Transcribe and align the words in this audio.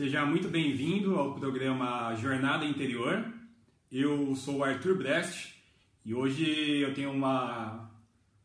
Seja 0.00 0.24
muito 0.24 0.48
bem-vindo 0.48 1.14
ao 1.16 1.34
programa 1.34 2.16
Jornada 2.16 2.64
Interior. 2.64 3.22
Eu 3.92 4.34
sou 4.34 4.56
o 4.56 4.64
Arthur 4.64 4.96
Brest 4.96 5.50
e 6.06 6.14
hoje 6.14 6.80
eu 6.80 6.94
tenho 6.94 7.12
uma 7.12 7.90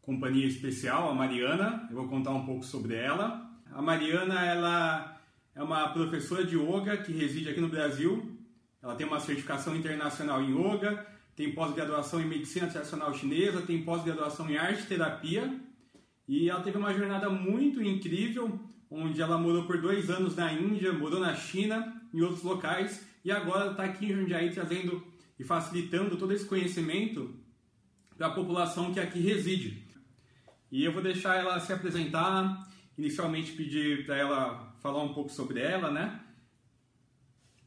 companhia 0.02 0.46
especial, 0.46 1.10
a 1.10 1.16
Mariana. 1.16 1.88
Eu 1.90 1.96
vou 1.96 2.10
contar 2.10 2.32
um 2.32 2.46
pouco 2.46 2.66
sobre 2.66 2.96
ela. 2.96 3.50
A 3.72 3.82
Mariana, 3.82 4.46
ela 4.46 5.18
é 5.56 5.64
uma 5.64 5.88
professora 5.94 6.44
de 6.44 6.58
yoga 6.58 6.98
que 6.98 7.14
reside 7.14 7.48
aqui 7.48 7.62
no 7.62 7.70
Brasil. 7.70 8.38
Ela 8.84 8.96
tem 8.96 9.08
uma 9.08 9.22
certificação 9.22 9.78
internacional 9.78 10.42
em 10.42 10.52
yoga, 10.52 11.08
tem 11.38 11.54
pós-graduação 11.54 12.20
em 12.20 12.28
medicina 12.28 12.68
tradicional 12.68 13.14
chinesa, 13.14 13.62
tem 13.62 13.82
pós-graduação 13.82 14.50
em 14.50 14.58
arte 14.58 14.88
terapia 14.88 15.58
e 16.28 16.50
ela 16.50 16.62
teve 16.62 16.78
uma 16.78 16.94
jornada 16.94 17.30
muito 17.30 17.82
incrível, 17.82 18.60
onde 18.90 19.22
ela 19.22 19.38
morou 19.38 19.66
por 19.66 19.82
dois 19.82 20.10
anos 20.10 20.36
na 20.36 20.54
Índia, 20.54 20.94
morou 20.94 21.20
na 21.20 21.36
China, 21.36 22.02
em 22.14 22.22
outros 22.22 22.44
locais, 22.44 23.06
e 23.24 23.32
agora 23.32 23.72
está 23.72 23.84
aqui 23.84 24.06
em 24.06 24.16
Jundiaí 24.16 24.52
trazendo 24.52 25.06
e 25.38 25.44
facilitando 25.44 26.18
todo 26.18 26.34
esse 26.34 26.46
conhecimento 26.46 27.36
para 28.18 28.28
a 28.28 28.32
população 28.32 28.94
que 28.94 29.00
aqui 29.00 29.20
reside. 29.20 29.86
E 30.72 30.84
eu 30.84 30.92
vou 30.92 31.02
deixar 31.02 31.36
ela 31.36 31.60
se 31.60 31.74
apresentar, 31.74 32.68
inicialmente 32.98 33.52
pedir 33.54 34.06
para 34.06 34.18
ela 34.18 34.76
falar 34.82 35.04
um 35.04 35.14
pouco 35.14 35.30
sobre 35.30 35.60
ela, 35.60 35.92
né? 35.92 36.22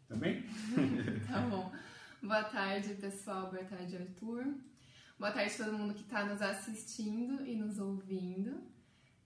Tá 0.09 0.17
bem? 0.17 0.43
tá 1.29 1.41
bom. 1.41 1.73
Boa 2.23 2.45
tarde, 2.45 2.95
pessoal. 2.95 3.51
Boa 3.51 3.65
tarde, 3.65 3.97
Arthur. 3.97 4.55
Boa 5.19 5.31
tarde 5.31 5.53
a 5.55 5.65
todo 5.65 5.77
mundo 5.77 5.95
que 5.95 6.03
está 6.03 6.25
nos 6.25 6.41
assistindo 6.41 7.47
e 7.47 7.57
nos 7.57 7.79
ouvindo. 7.79 8.63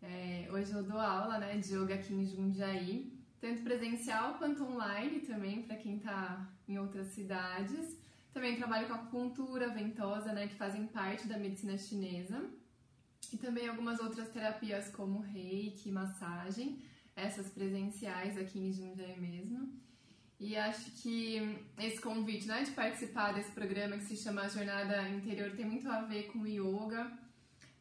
É, 0.02 0.48
hoje 0.50 0.72
eu 0.72 0.82
dou 0.82 0.98
aula 0.98 1.38
né, 1.38 1.56
de 1.58 1.74
yoga 1.74 1.94
aqui 1.94 2.12
em 2.12 2.26
Jundiaí, 2.26 3.16
tanto 3.40 3.62
presencial 3.62 4.34
quanto 4.34 4.64
online 4.64 5.20
também, 5.20 5.62
para 5.62 5.76
quem 5.76 5.96
está 5.96 6.50
em 6.66 6.76
outras 6.76 7.08
cidades. 7.08 7.96
Também 8.32 8.56
trabalho 8.56 8.88
com 8.88 8.94
acupuntura 8.94 9.68
ventosa, 9.68 10.32
né, 10.32 10.48
que 10.48 10.56
fazem 10.56 10.86
parte 10.88 11.28
da 11.28 11.38
medicina 11.38 11.78
chinesa. 11.78 12.50
E 13.32 13.36
também 13.36 13.68
algumas 13.68 14.00
outras 14.00 14.28
terapias 14.30 14.88
como 14.90 15.20
reiki, 15.20 15.90
massagem, 15.90 16.82
essas 17.14 17.48
presenciais 17.50 18.36
aqui 18.36 18.58
em 18.58 18.72
Jundiaí 18.72 19.18
mesmo. 19.20 19.72
E 20.40 20.56
acho 20.56 20.90
que 21.00 21.60
esse 21.78 22.00
convite 22.00 22.48
né, 22.48 22.64
de 22.64 22.72
participar 22.72 23.32
desse 23.32 23.52
programa 23.52 23.96
que 23.96 24.04
se 24.04 24.16
chama 24.16 24.48
Jornada 24.48 25.08
Interior 25.08 25.52
tem 25.52 25.64
muito 25.64 25.88
a 25.88 26.02
ver 26.02 26.24
com 26.32 26.44
yoga. 26.44 27.16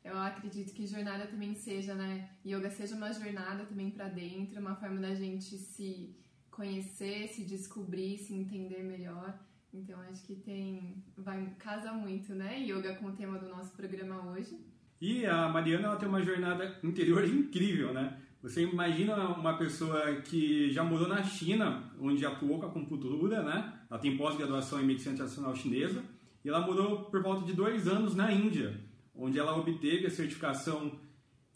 Eu 0.03 0.17
acredito 0.17 0.73
que 0.73 0.87
jornada 0.87 1.27
também 1.27 1.53
seja, 1.53 1.93
né? 1.93 2.29
Yoga 2.45 2.69
seja 2.71 2.95
uma 2.95 3.11
jornada 3.13 3.65
também 3.65 3.91
para 3.91 4.07
dentro, 4.07 4.59
uma 4.59 4.75
forma 4.75 4.99
da 4.99 5.13
gente 5.13 5.57
se 5.57 6.15
conhecer, 6.49 7.27
se 7.27 7.43
descobrir, 7.43 8.17
se 8.17 8.33
entender 8.33 8.83
melhor. 8.83 9.39
Então 9.73 9.99
acho 10.01 10.23
que 10.25 10.35
tem 10.35 11.03
vai 11.15 11.53
casa 11.57 11.93
muito, 11.93 12.33
né? 12.33 12.59
Yoga 12.59 12.95
com 12.95 13.07
o 13.07 13.15
tema 13.15 13.37
do 13.37 13.47
nosso 13.47 13.75
programa 13.75 14.31
hoje. 14.31 14.59
E 14.99 15.25
a 15.25 15.47
Mariana 15.47 15.87
ela 15.87 15.95
tem 15.95 16.09
uma 16.09 16.23
jornada 16.23 16.77
interior 16.83 17.23
incrível, 17.25 17.93
né? 17.93 18.21
Você 18.41 18.63
imagina 18.63 19.15
uma 19.29 19.55
pessoa 19.55 20.15
que 20.21 20.71
já 20.71 20.83
morou 20.83 21.07
na 21.07 21.23
China, 21.23 21.91
onde 21.99 22.25
atuou 22.25 22.59
com 22.59 22.65
a 22.65 22.69
acupuntura, 22.69 23.43
né? 23.43 23.81
Ela 23.89 23.99
tem 23.99 24.17
pós-graduação 24.17 24.81
em 24.81 24.85
medicina 24.85 25.15
tradicional 25.15 25.55
chinesa 25.55 26.03
e 26.43 26.49
ela 26.49 26.65
morou 26.65 27.05
por 27.05 27.21
volta 27.21 27.45
de 27.45 27.53
dois 27.53 27.87
anos 27.87 28.15
na 28.15 28.31
Índia, 28.31 28.79
onde 29.21 29.37
ela 29.37 29.55
obteve 29.55 30.07
a 30.07 30.09
certificação 30.09 30.99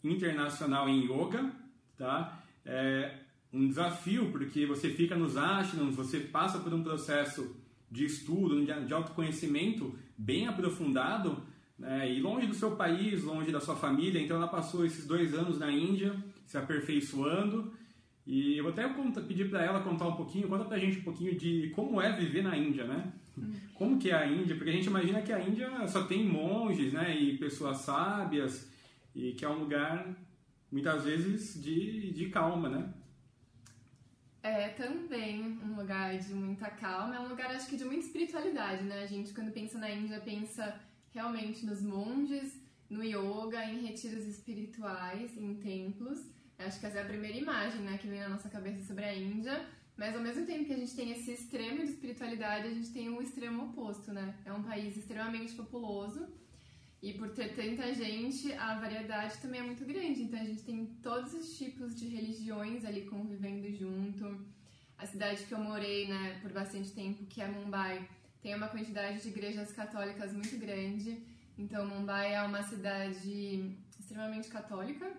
internacional 0.02 0.88
em 0.88 1.04
yoga, 1.04 1.52
tá? 1.98 2.42
É 2.64 3.18
um 3.52 3.66
desafio 3.66 4.30
porque 4.30 4.64
você 4.66 4.90
fica 4.90 5.16
nos 5.16 5.36
ashrams, 5.36 5.96
você 5.96 6.20
passa 6.20 6.58
por 6.60 6.72
um 6.72 6.82
processo 6.82 7.56
de 7.90 8.04
estudo, 8.04 8.64
de 8.64 8.94
autoconhecimento 8.94 9.98
bem 10.16 10.46
aprofundado, 10.46 11.42
né? 11.78 12.12
e 12.12 12.20
longe 12.20 12.46
do 12.46 12.54
seu 12.54 12.76
país, 12.76 13.22
longe 13.22 13.50
da 13.50 13.60
sua 13.60 13.76
família. 13.76 14.20
Então 14.20 14.36
ela 14.36 14.48
passou 14.48 14.84
esses 14.84 15.06
dois 15.06 15.34
anos 15.34 15.58
na 15.58 15.70
Índia 15.70 16.14
se 16.44 16.56
aperfeiçoando. 16.56 17.72
E 18.26 18.56
eu 18.56 18.64
vou 18.64 18.72
até 18.72 18.88
pedir 19.22 19.48
para 19.48 19.64
ela 19.64 19.80
contar 19.80 20.06
um 20.06 20.16
pouquinho, 20.16 20.48
conta 20.48 20.64
pra 20.64 20.78
gente 20.78 20.98
um 20.98 21.02
pouquinho 21.02 21.36
de 21.36 21.70
como 21.74 22.00
é 22.00 22.12
viver 22.12 22.42
na 22.42 22.56
Índia, 22.56 22.84
né? 22.84 23.12
Como 23.74 23.98
que 23.98 24.10
é 24.10 24.14
a 24.14 24.26
Índia? 24.26 24.56
Porque 24.56 24.70
a 24.70 24.72
gente 24.72 24.86
imagina 24.86 25.22
que 25.22 25.32
a 25.32 25.40
Índia 25.40 25.86
só 25.86 26.04
tem 26.04 26.24
monges, 26.24 26.92
né? 26.92 27.14
E 27.14 27.36
pessoas 27.36 27.78
sábias, 27.78 28.70
e 29.14 29.32
que 29.32 29.44
é 29.44 29.48
um 29.48 29.60
lugar, 29.60 30.06
muitas 30.70 31.04
vezes, 31.04 31.62
de, 31.62 32.12
de 32.12 32.28
calma, 32.30 32.68
né? 32.68 32.92
É 34.42 34.68
também 34.68 35.58
um 35.62 35.76
lugar 35.76 36.16
de 36.18 36.32
muita 36.32 36.70
calma, 36.70 37.16
é 37.16 37.20
um 37.20 37.28
lugar, 37.28 37.50
acho 37.50 37.68
que, 37.68 37.76
de 37.76 37.84
muita 37.84 38.06
espiritualidade, 38.06 38.84
né? 38.84 39.02
A 39.02 39.06
gente, 39.06 39.34
quando 39.34 39.52
pensa 39.52 39.78
na 39.78 39.90
Índia, 39.90 40.20
pensa 40.20 40.80
realmente 41.12 41.66
nos 41.66 41.82
monges, 41.82 42.60
no 42.88 43.02
yoga, 43.02 43.64
em 43.64 43.86
retiros 43.86 44.26
espirituais, 44.26 45.36
em 45.36 45.54
templos. 45.56 46.20
Acho 46.58 46.80
que 46.80 46.86
essa 46.86 46.98
é 46.98 47.02
a 47.02 47.06
primeira 47.06 47.36
imagem 47.36 47.80
né, 47.80 47.98
que 47.98 48.06
vem 48.06 48.20
na 48.20 48.28
nossa 48.28 48.48
cabeça 48.48 48.82
sobre 48.86 49.04
a 49.04 49.14
Índia. 49.14 49.66
Mas 49.96 50.14
ao 50.14 50.20
mesmo 50.20 50.44
tempo 50.44 50.66
que 50.66 50.72
a 50.72 50.76
gente 50.76 50.94
tem 50.94 51.10
esse 51.12 51.32
extremo 51.32 51.78
de 51.78 51.92
espiritualidade, 51.92 52.68
a 52.68 52.74
gente 52.74 52.90
tem 52.92 53.08
o 53.08 53.22
extremo 53.22 53.64
oposto, 53.64 54.12
né? 54.12 54.34
É 54.44 54.52
um 54.52 54.62
país 54.62 54.96
extremamente 54.96 55.54
populoso 55.54 56.28
e 57.02 57.12
por 57.12 57.30
ter 57.30 57.54
tanta 57.54 57.94
gente, 57.94 58.52
a 58.54 58.78
variedade 58.78 59.38
também 59.38 59.60
é 59.60 59.62
muito 59.62 59.84
grande. 59.84 60.22
Então 60.22 60.40
a 60.40 60.44
gente 60.44 60.62
tem 60.62 60.86
todos 61.02 61.34
os 61.34 61.56
tipos 61.56 61.98
de 61.98 62.08
religiões 62.08 62.84
ali 62.84 63.02
convivendo 63.02 63.70
junto. 63.72 64.44
A 64.98 65.06
cidade 65.06 65.44
que 65.44 65.52
eu 65.52 65.58
morei, 65.58 66.08
né, 66.08 66.38
por 66.40 66.52
bastante 66.52 66.90
tempo, 66.92 67.26
que 67.26 67.42
é 67.42 67.46
Mumbai, 67.46 68.08
tem 68.42 68.54
uma 68.54 68.68
quantidade 68.68 69.20
de 69.22 69.28
igrejas 69.28 69.72
católicas 69.72 70.32
muito 70.32 70.56
grande. 70.56 71.22
Então, 71.58 71.86
Mumbai 71.86 72.34
é 72.34 72.42
uma 72.42 72.62
cidade 72.62 73.76
extremamente 74.00 74.48
católica, 74.48 75.12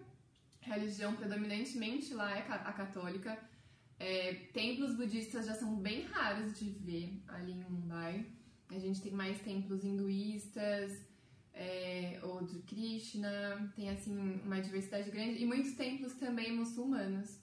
a 0.61 0.73
religião 0.73 1.15
predominantemente 1.15 2.13
lá 2.13 2.37
é 2.37 2.41
a 2.49 2.73
católica. 2.73 3.37
É, 3.99 4.33
templos 4.53 4.95
budistas 4.95 5.45
já 5.45 5.55
são 5.55 5.75
bem 5.75 6.03
raros 6.03 6.57
de 6.57 6.69
ver 6.69 7.21
ali 7.27 7.53
em 7.53 7.63
Mumbai. 7.63 8.25
A 8.69 8.77
gente 8.77 9.01
tem 9.01 9.11
mais 9.11 9.39
templos 9.41 9.83
hinduístas 9.83 11.05
é, 11.53 12.19
ou 12.21 12.43
de 12.43 12.59
Krishna, 12.59 13.71
tem 13.75 13.89
assim 13.89 14.39
uma 14.43 14.61
diversidade 14.61 15.09
grande 15.09 15.41
e 15.41 15.45
muitos 15.45 15.73
templos 15.73 16.13
também 16.13 16.55
muçulmanos. 16.55 17.39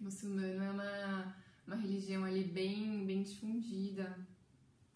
Muçulmano 0.00 0.62
é 0.62 0.70
uma, 0.70 1.36
uma 1.66 1.76
religião 1.76 2.24
ali 2.24 2.44
bem, 2.44 3.04
bem 3.04 3.22
difundida 3.22 4.16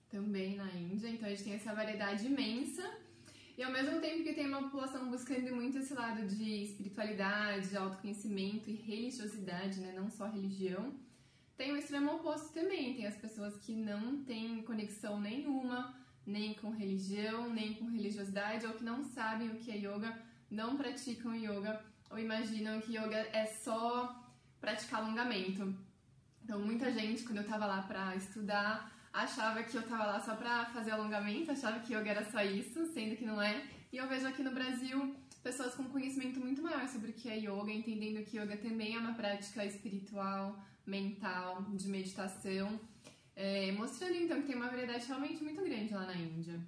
também 0.09 0.57
na 0.57 0.71
Índia, 0.73 1.09
então 1.09 1.27
a 1.27 1.31
gente 1.31 1.45
tem 1.45 1.55
essa 1.55 1.75
variedade 1.75 2.27
imensa. 2.27 2.83
E 3.57 3.63
ao 3.63 3.71
mesmo 3.71 4.01
tempo 4.01 4.23
que 4.23 4.33
tem 4.33 4.47
uma 4.47 4.63
população 4.63 5.11
buscando 5.11 5.55
muito 5.55 5.79
esse 5.79 5.93
lado 5.93 6.27
de 6.27 6.65
espiritualidade, 6.65 7.77
autoconhecimento 7.77 8.71
e 8.71 8.75
religiosidade, 8.75 9.81
né? 9.81 9.93
não 9.95 10.11
só 10.11 10.27
religião, 10.27 10.95
tem 11.57 11.71
o 11.73 11.77
extremo 11.77 12.15
oposto 12.15 12.53
também. 12.53 12.95
Tem 12.95 13.07
as 13.07 13.17
pessoas 13.17 13.57
que 13.59 13.75
não 13.75 14.25
têm 14.25 14.63
conexão 14.63 15.21
nenhuma, 15.21 15.95
nem 16.27 16.55
com 16.55 16.71
religião, 16.71 17.51
nem 17.51 17.75
com 17.75 17.87
religiosidade, 17.87 18.67
ou 18.67 18.73
que 18.73 18.85
não 18.85 19.05
sabem 19.05 19.51
o 19.51 19.57
que 19.57 19.71
é 19.71 19.77
yoga, 19.77 20.19
não 20.51 20.77
praticam 20.77 21.35
yoga, 21.35 21.85
ou 22.11 22.19
imaginam 22.19 22.81
que 22.81 22.97
yoga 22.97 23.19
é 23.33 23.47
só 23.47 24.25
praticar 24.61 25.03
alongamento. 25.03 25.75
Então, 26.43 26.59
muita 26.61 26.91
gente, 26.91 27.23
quando 27.23 27.39
eu 27.39 27.47
tava 27.47 27.67
lá 27.67 27.83
pra 27.83 28.17
estudar, 28.17 28.92
achava 29.13 29.63
que 29.63 29.77
eu 29.77 29.83
tava 29.83 30.07
lá 30.07 30.21
só 30.21 30.35
pra 30.35 30.67
fazer 30.67 30.93
alongamento, 30.93 31.51
achava 31.51 31.81
que 31.81 31.95
yoga 31.95 32.11
era 32.11 32.25
só 32.31 32.43
isso, 32.43 32.87
sendo 32.93 33.17
que 33.17 33.25
não 33.25 33.41
é. 33.41 33.65
E 33.93 33.99
eu 33.99 34.09
vejo 34.09 34.27
aqui 34.27 34.43
no 34.43 34.53
Brasil 34.53 35.15
pessoas 35.43 35.75
com 35.75 35.85
conhecimento 35.85 36.41
muito 36.41 36.63
maior 36.63 36.89
sobre 36.89 37.11
o 37.11 37.15
que 37.15 37.29
é 37.29 37.37
yoga, 37.37 37.73
entendendo 37.73 38.25
que 38.25 38.39
yoga 38.39 38.57
também 38.57 38.95
é 38.95 38.99
uma 38.99 39.15
prática 39.15 39.65
espiritual, 39.65 40.59
mental, 40.87 41.63
de 41.73 41.89
meditação, 41.89 42.81
é, 43.35 43.73
mostrando 43.73 44.15
então 44.15 44.41
que 44.41 44.47
tem 44.47 44.57
uma 44.57 44.69
variedade 44.69 45.07
realmente 45.07 45.43
muito 45.43 45.63
grande 45.63 45.93
lá 45.93 46.07
na 46.07 46.15
Índia. 46.15 46.61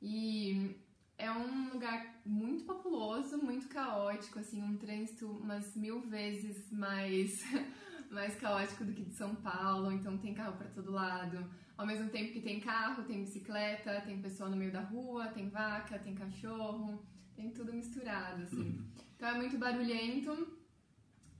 E 0.00 0.76
é 1.18 1.30
um 1.30 1.72
lugar 1.72 2.20
muito 2.24 2.64
populoso, 2.64 3.38
muito 3.38 3.68
caótico, 3.68 4.38
assim, 4.38 4.62
um 4.62 4.76
trânsito 4.76 5.26
umas 5.28 5.74
mil 5.74 6.00
vezes 6.00 6.70
mais, 6.70 7.42
mais 8.10 8.34
caótico 8.36 8.84
do 8.84 8.92
que 8.92 9.04
de 9.04 9.14
São 9.14 9.34
Paulo, 9.34 9.92
então 9.92 10.18
tem 10.18 10.34
carro 10.34 10.56
para 10.56 10.68
todo 10.68 10.90
lado. 10.90 11.48
Ao 11.76 11.86
mesmo 11.86 12.08
tempo 12.08 12.32
que 12.32 12.40
tem 12.40 12.58
carro, 12.58 13.04
tem 13.04 13.22
bicicleta, 13.22 14.00
tem 14.00 14.20
pessoa 14.20 14.48
no 14.48 14.56
meio 14.56 14.72
da 14.72 14.80
rua, 14.80 15.28
tem 15.28 15.48
vaca, 15.48 15.98
tem 15.98 16.14
cachorro, 16.14 17.04
tem 17.34 17.50
tudo 17.50 17.72
misturado, 17.72 18.42
assim. 18.42 18.70
Uhum. 18.70 18.84
Então 19.14 19.28
é 19.28 19.34
muito 19.34 19.58
barulhento, 19.58 20.56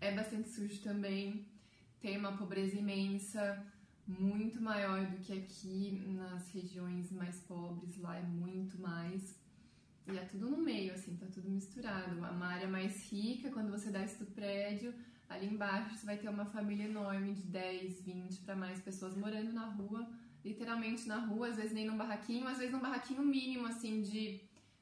é 0.01 0.15
bastante 0.15 0.51
sujo 0.51 0.81
também, 0.83 1.47
tem 2.01 2.19
uma 2.19 2.37
pobreza 2.37 2.77
imensa, 2.77 3.65
muito 4.07 4.61
maior 4.61 5.07
do 5.07 5.17
que 5.19 5.33
aqui 5.33 6.05
nas 6.09 6.51
regiões 6.51 7.11
mais 7.11 7.41
pobres, 7.41 7.97
lá 7.99 8.17
é 8.17 8.23
muito 8.23 8.79
mais. 8.79 9.39
E 10.07 10.17
é 10.17 10.25
tudo 10.25 10.51
no 10.51 10.59
meio, 10.59 10.93
assim, 10.95 11.17
tá 11.17 11.27
tudo 11.33 11.51
misturado. 11.51 12.17
Uma 12.17 12.47
área 12.47 12.69
mais 12.69 13.11
rica, 13.11 13.51
quando 13.51 13.71
você 13.71 13.91
desce 13.91 14.19
do 14.19 14.27
prédio, 14.27 14.95
Ali 15.29 15.47
embaixo 15.47 15.97
você 15.97 16.07
vai 16.07 16.17
ter 16.17 16.29
uma 16.29 16.45
família 16.45 16.85
enorme 16.85 17.35
de 17.35 17.43
10, 17.43 18.03
20 18.03 18.41
para 18.43 18.55
mais 18.55 18.81
pessoas 18.81 19.17
morando 19.17 19.53
na 19.53 19.67
rua, 19.67 20.09
literalmente 20.47 21.09
na 21.09 21.19
rua, 21.19 21.49
às 21.49 21.57
vezes 21.57 21.73
nem 21.73 21.87
num 21.87 21.97
barraquinho, 21.97 22.47
às 22.47 22.59
vezes 22.59 22.73
num 22.73 22.81
barraquinho 22.81 23.23
mínimo, 23.23 23.67
assim, 23.67 24.01
de 24.01 24.41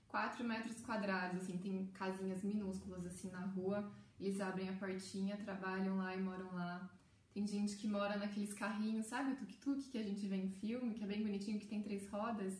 4 0.08 0.44
metros 0.44 0.80
quadrados, 0.82 1.42
assim, 1.42 1.56
tem 1.56 1.86
casinhas 1.94 2.42
minúsculas, 2.42 3.06
assim, 3.06 3.30
na 3.30 3.40
rua, 3.40 3.90
eles 4.20 4.40
abrem 4.40 4.68
a 4.68 4.74
portinha, 4.74 5.36
trabalham 5.38 5.96
lá 5.96 6.14
e 6.14 6.20
moram 6.20 6.52
lá. 6.54 6.90
Tem 7.32 7.46
gente 7.46 7.76
que 7.76 7.88
mora 7.88 8.16
naqueles 8.16 8.52
carrinhos, 8.52 9.06
sabe 9.06 9.34
tuk-tuk 9.36 9.82
que 9.90 9.98
a 9.98 10.02
gente 10.02 10.26
vê 10.26 10.36
em 10.36 10.50
filme, 10.50 10.94
que 10.94 11.02
é 11.02 11.06
bem 11.06 11.22
bonitinho, 11.22 11.58
que 11.58 11.66
tem 11.66 11.82
três 11.82 12.06
rodas? 12.08 12.54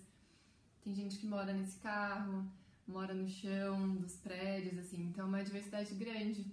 Tem 0.83 0.95
gente 0.95 1.19
que 1.19 1.27
mora 1.27 1.53
nesse 1.53 1.79
carro, 1.79 2.51
mora 2.87 3.15
no 3.15 3.29
chão 3.29 3.95
dos 3.97 4.17
prédios, 4.17 4.79
assim, 4.79 5.03
então 5.05 5.27
é 5.27 5.29
uma 5.29 5.45
diversidade 5.45 5.95
grande. 5.95 6.45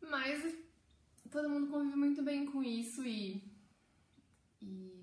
Mas 0.00 0.56
todo 1.30 1.48
mundo 1.48 1.68
convive 1.68 1.96
muito 1.96 2.22
bem 2.22 2.46
com 2.46 2.62
isso 2.62 3.04
e, 3.04 3.42
e 4.60 4.95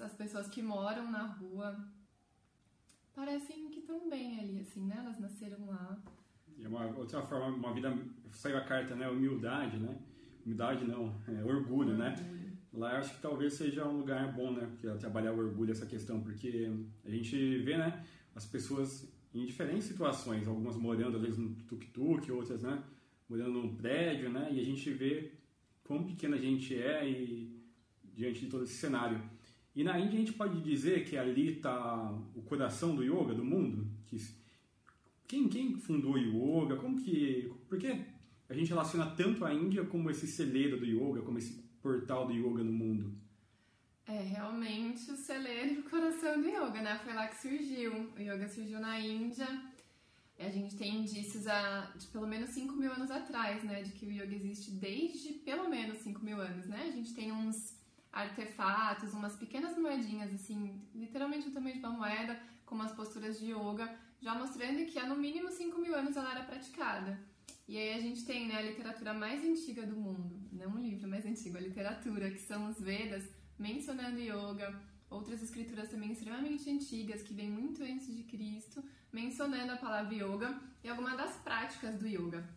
as 0.00 0.12
pessoas 0.14 0.48
que 0.48 0.62
moram 0.62 1.10
na 1.10 1.22
rua 1.22 1.76
parecem 3.14 3.70
que 3.70 3.80
estão 3.80 4.08
bem 4.08 4.38
ali, 4.38 4.60
assim, 4.60 4.84
né? 4.86 4.96
Elas 4.98 5.18
nasceram 5.18 5.66
lá. 5.66 5.98
E 6.56 6.64
é 6.64 6.68
uma 6.68 6.86
outra 6.96 7.22
forma, 7.22 7.56
uma 7.56 7.72
vida. 7.72 7.96
Saiu 8.32 8.58
a 8.58 8.64
carta, 8.64 8.94
né? 8.94 9.08
Humildade, 9.08 9.78
né? 9.78 9.98
Humildade 10.44 10.84
não, 10.84 11.14
é 11.28 11.42
orgulho, 11.42 11.92
orgulho. 11.92 11.96
né? 11.96 12.14
Lá 12.72 12.92
eu 12.92 12.98
acho 12.98 13.14
que 13.14 13.22
talvez 13.22 13.54
seja 13.54 13.86
um 13.86 13.98
lugar 13.98 14.32
bom, 14.32 14.52
né? 14.52 14.70
É 14.84 14.94
trabalhar 14.96 15.32
o 15.32 15.38
orgulho, 15.38 15.72
essa 15.72 15.86
questão, 15.86 16.20
porque 16.20 16.70
a 17.04 17.10
gente 17.10 17.58
vê, 17.58 17.78
né? 17.78 18.04
As 18.34 18.44
pessoas 18.44 19.10
em 19.32 19.46
diferentes 19.46 19.84
situações, 19.84 20.46
algumas 20.46 20.76
morando 20.76 21.16
às 21.16 21.22
vezes 21.22 21.38
no 21.38 21.54
tuk-tuk, 21.64 22.30
outras, 22.30 22.62
né? 22.62 22.82
morando 23.28 23.52
num 23.52 23.76
prédio, 23.76 24.30
né? 24.30 24.48
E 24.52 24.60
a 24.60 24.64
gente 24.64 24.90
vê 24.90 25.32
quão 25.84 26.04
pequena 26.04 26.36
a 26.36 26.40
gente 26.40 26.76
é 26.76 27.08
e 27.08 27.62
diante 28.14 28.40
de 28.40 28.46
todo 28.46 28.64
esse 28.64 28.74
cenário. 28.74 29.20
E 29.76 29.84
na 29.84 30.00
Índia 30.00 30.14
a 30.14 30.20
gente 30.20 30.32
pode 30.32 30.60
dizer 30.62 31.04
que 31.04 31.16
ali 31.16 31.56
está 31.56 32.10
o 32.34 32.40
coração 32.42 32.96
do 32.96 33.04
yoga, 33.04 33.34
do 33.34 33.44
mundo. 33.44 33.86
Que 34.06 34.16
quem, 35.28 35.48
quem 35.48 35.78
fundou 35.78 36.14
o 36.14 36.18
yoga? 36.18 36.76
Como 36.76 36.98
que? 36.98 37.52
Por 37.68 37.78
que 37.78 38.04
a 38.48 38.54
gente 38.54 38.70
relaciona 38.70 39.06
tanto 39.10 39.44
a 39.44 39.52
Índia 39.52 39.84
como 39.84 40.10
esse 40.10 40.26
celeiro 40.26 40.78
do 40.78 40.86
yoga, 40.86 41.20
como 41.20 41.36
esse 41.36 41.62
portal 41.82 42.26
do 42.26 42.32
yoga 42.32 42.64
no 42.64 42.72
mundo? 42.72 43.14
É 44.06 44.18
realmente 44.22 45.10
o 45.10 45.16
celeiro 45.16 45.82
do 45.82 45.90
coração 45.90 46.40
do 46.40 46.48
yoga, 46.48 46.80
né? 46.80 46.98
Foi 47.04 47.12
lá 47.12 47.28
que 47.28 47.36
surgiu. 47.36 48.10
O 48.16 48.20
yoga 48.20 48.48
surgiu 48.48 48.80
na 48.80 48.98
Índia 48.98 49.46
a 50.38 50.50
gente 50.50 50.76
tem 50.76 50.96
indícios 50.96 51.46
a, 51.46 51.92
de 51.96 52.06
pelo 52.08 52.26
menos 52.26 52.50
5 52.50 52.74
mil 52.74 52.92
anos 52.92 53.10
atrás, 53.10 53.62
né? 53.64 53.82
De 53.82 53.92
que 53.92 54.04
o 54.04 54.10
yoga 54.10 54.34
existe 54.34 54.70
desde 54.70 55.32
pelo 55.32 55.68
menos 55.68 55.98
5 55.98 56.22
mil 56.22 56.40
anos, 56.40 56.66
né? 56.66 56.82
A 56.88 56.90
gente 56.90 57.14
tem 57.14 57.32
uns 57.32 57.75
artefatos, 58.16 59.12
umas 59.12 59.36
pequenas 59.36 59.76
moedinhas, 59.76 60.32
assim, 60.32 60.80
literalmente 60.94 61.48
o 61.48 61.52
tamanho 61.52 61.74
de 61.74 61.80
uma 61.80 61.90
moeda, 61.90 62.40
com 62.64 62.74
umas 62.74 62.92
posturas 62.92 63.38
de 63.38 63.52
yoga, 63.52 63.94
já 64.20 64.34
mostrando 64.34 64.86
que 64.86 64.98
há 64.98 65.06
no 65.06 65.16
mínimo 65.16 65.50
5 65.50 65.78
mil 65.78 65.94
anos 65.94 66.16
ela 66.16 66.30
era 66.30 66.44
praticada. 66.44 67.20
E 67.68 67.76
aí 67.76 67.92
a 67.94 68.00
gente 68.00 68.24
tem 68.24 68.48
né, 68.48 68.56
a 68.56 68.62
literatura 68.62 69.12
mais 69.12 69.44
antiga 69.44 69.84
do 69.84 69.96
mundo, 69.96 70.40
não 70.50 70.70
um 70.70 70.78
livro 70.78 71.08
mais 71.08 71.26
antigo, 71.26 71.58
a 71.58 71.60
literatura, 71.60 72.30
que 72.30 72.38
são 72.38 72.70
os 72.70 72.80
Vedas, 72.80 73.24
mencionando 73.58 74.18
yoga, 74.18 74.80
outras 75.10 75.42
escrituras 75.42 75.90
também 75.90 76.12
extremamente 76.12 76.70
antigas, 76.70 77.22
que 77.22 77.34
vêm 77.34 77.50
muito 77.50 77.82
antes 77.82 78.16
de 78.16 78.22
Cristo, 78.22 78.82
mencionando 79.12 79.72
a 79.72 79.76
palavra 79.76 80.14
yoga 80.14 80.58
e 80.82 80.88
algumas 80.88 81.16
das 81.16 81.36
práticas 81.36 81.96
do 81.98 82.06
yoga. 82.06 82.48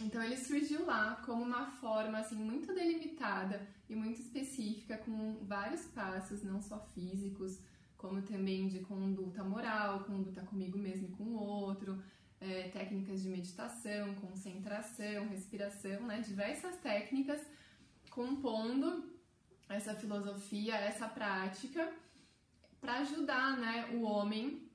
Então 0.00 0.22
ele 0.22 0.36
surgiu 0.36 0.84
lá 0.84 1.22
como 1.24 1.42
uma 1.42 1.66
forma 1.66 2.18
assim 2.18 2.34
muito 2.34 2.74
delimitada 2.74 3.66
e 3.88 3.94
muito 3.94 4.20
específica 4.20 4.98
com 4.98 5.44
vários 5.44 5.82
passos, 5.86 6.42
não 6.42 6.60
só 6.60 6.80
físicos, 6.94 7.60
como 7.96 8.20
também 8.22 8.68
de 8.68 8.80
conduta 8.80 9.44
moral, 9.44 10.04
conduta 10.04 10.42
comigo 10.42 10.76
mesmo 10.76 11.08
e 11.08 11.12
com 11.12 11.24
o 11.24 11.34
outro, 11.34 12.02
é, 12.40 12.68
técnicas 12.68 13.22
de 13.22 13.28
meditação, 13.28 14.14
concentração, 14.16 15.28
respiração, 15.28 16.06
né? 16.06 16.20
Diversas 16.20 16.76
técnicas 16.78 17.40
compondo 18.10 19.14
essa 19.68 19.94
filosofia, 19.94 20.76
essa 20.76 21.08
prática 21.08 21.92
para 22.80 22.98
ajudar, 22.98 23.56
né, 23.56 23.90
o 23.94 24.02
homem 24.02 24.70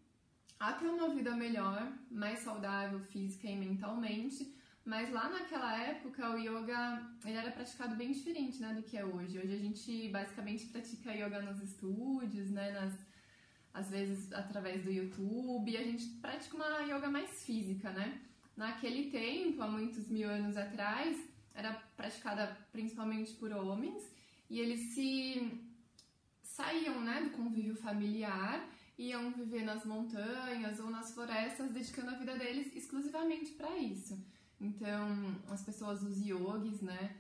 a 0.59 0.73
ter 0.73 0.87
uma 0.87 1.09
vida 1.09 1.35
melhor, 1.35 1.93
mais 2.09 2.39
saudável 2.39 2.99
física 3.01 3.47
e 3.47 3.55
mentalmente. 3.55 4.58
Mas 4.85 5.11
lá 5.11 5.29
naquela 5.29 5.77
época 5.77 6.29
o 6.31 6.37
yoga 6.37 7.03
ele 7.25 7.37
era 7.37 7.51
praticado 7.51 7.95
bem 7.95 8.11
diferente 8.11 8.59
né, 8.61 8.73
do 8.73 8.83
que 8.83 8.97
é 8.97 9.05
hoje. 9.05 9.37
Hoje 9.37 9.53
a 9.53 9.57
gente 9.57 10.09
basicamente 10.09 10.65
pratica 10.67 11.13
yoga 11.13 11.41
nos 11.41 11.61
estúdios, 11.61 12.49
né, 12.49 12.71
nas, 12.71 12.93
às 13.73 13.89
vezes 13.89 14.31
através 14.33 14.83
do 14.83 14.91
YouTube, 14.91 15.77
a 15.77 15.83
gente 15.83 16.07
pratica 16.21 16.55
uma 16.55 16.79
yoga 16.81 17.09
mais 17.09 17.43
física, 17.43 17.91
né? 17.91 18.19
Naquele 18.55 19.09
tempo, 19.09 19.61
há 19.61 19.67
muitos 19.67 20.09
mil 20.09 20.29
anos 20.29 20.57
atrás, 20.57 21.17
era 21.53 21.73
praticada 21.95 22.57
principalmente 22.71 23.33
por 23.33 23.51
homens 23.51 24.03
e 24.49 24.59
eles 24.59 24.93
se 24.93 25.51
saíam 26.41 26.99
né, 27.01 27.21
do 27.21 27.29
convívio 27.31 27.75
familiar 27.75 28.67
iam 28.99 29.31
viver 29.31 29.63
nas 29.63 29.85
montanhas 29.85 30.77
ou 30.79 30.89
nas 30.89 31.13
florestas, 31.13 31.71
dedicando 31.71 32.11
a 32.11 32.15
vida 32.15 32.37
deles 32.37 32.75
exclusivamente 32.75 33.51
para 33.51 33.77
isso. 33.77 34.21
Então, 34.59 35.35
as 35.49 35.61
pessoas, 35.61 36.03
os 36.03 36.19
yogis, 36.25 36.81
né, 36.81 37.15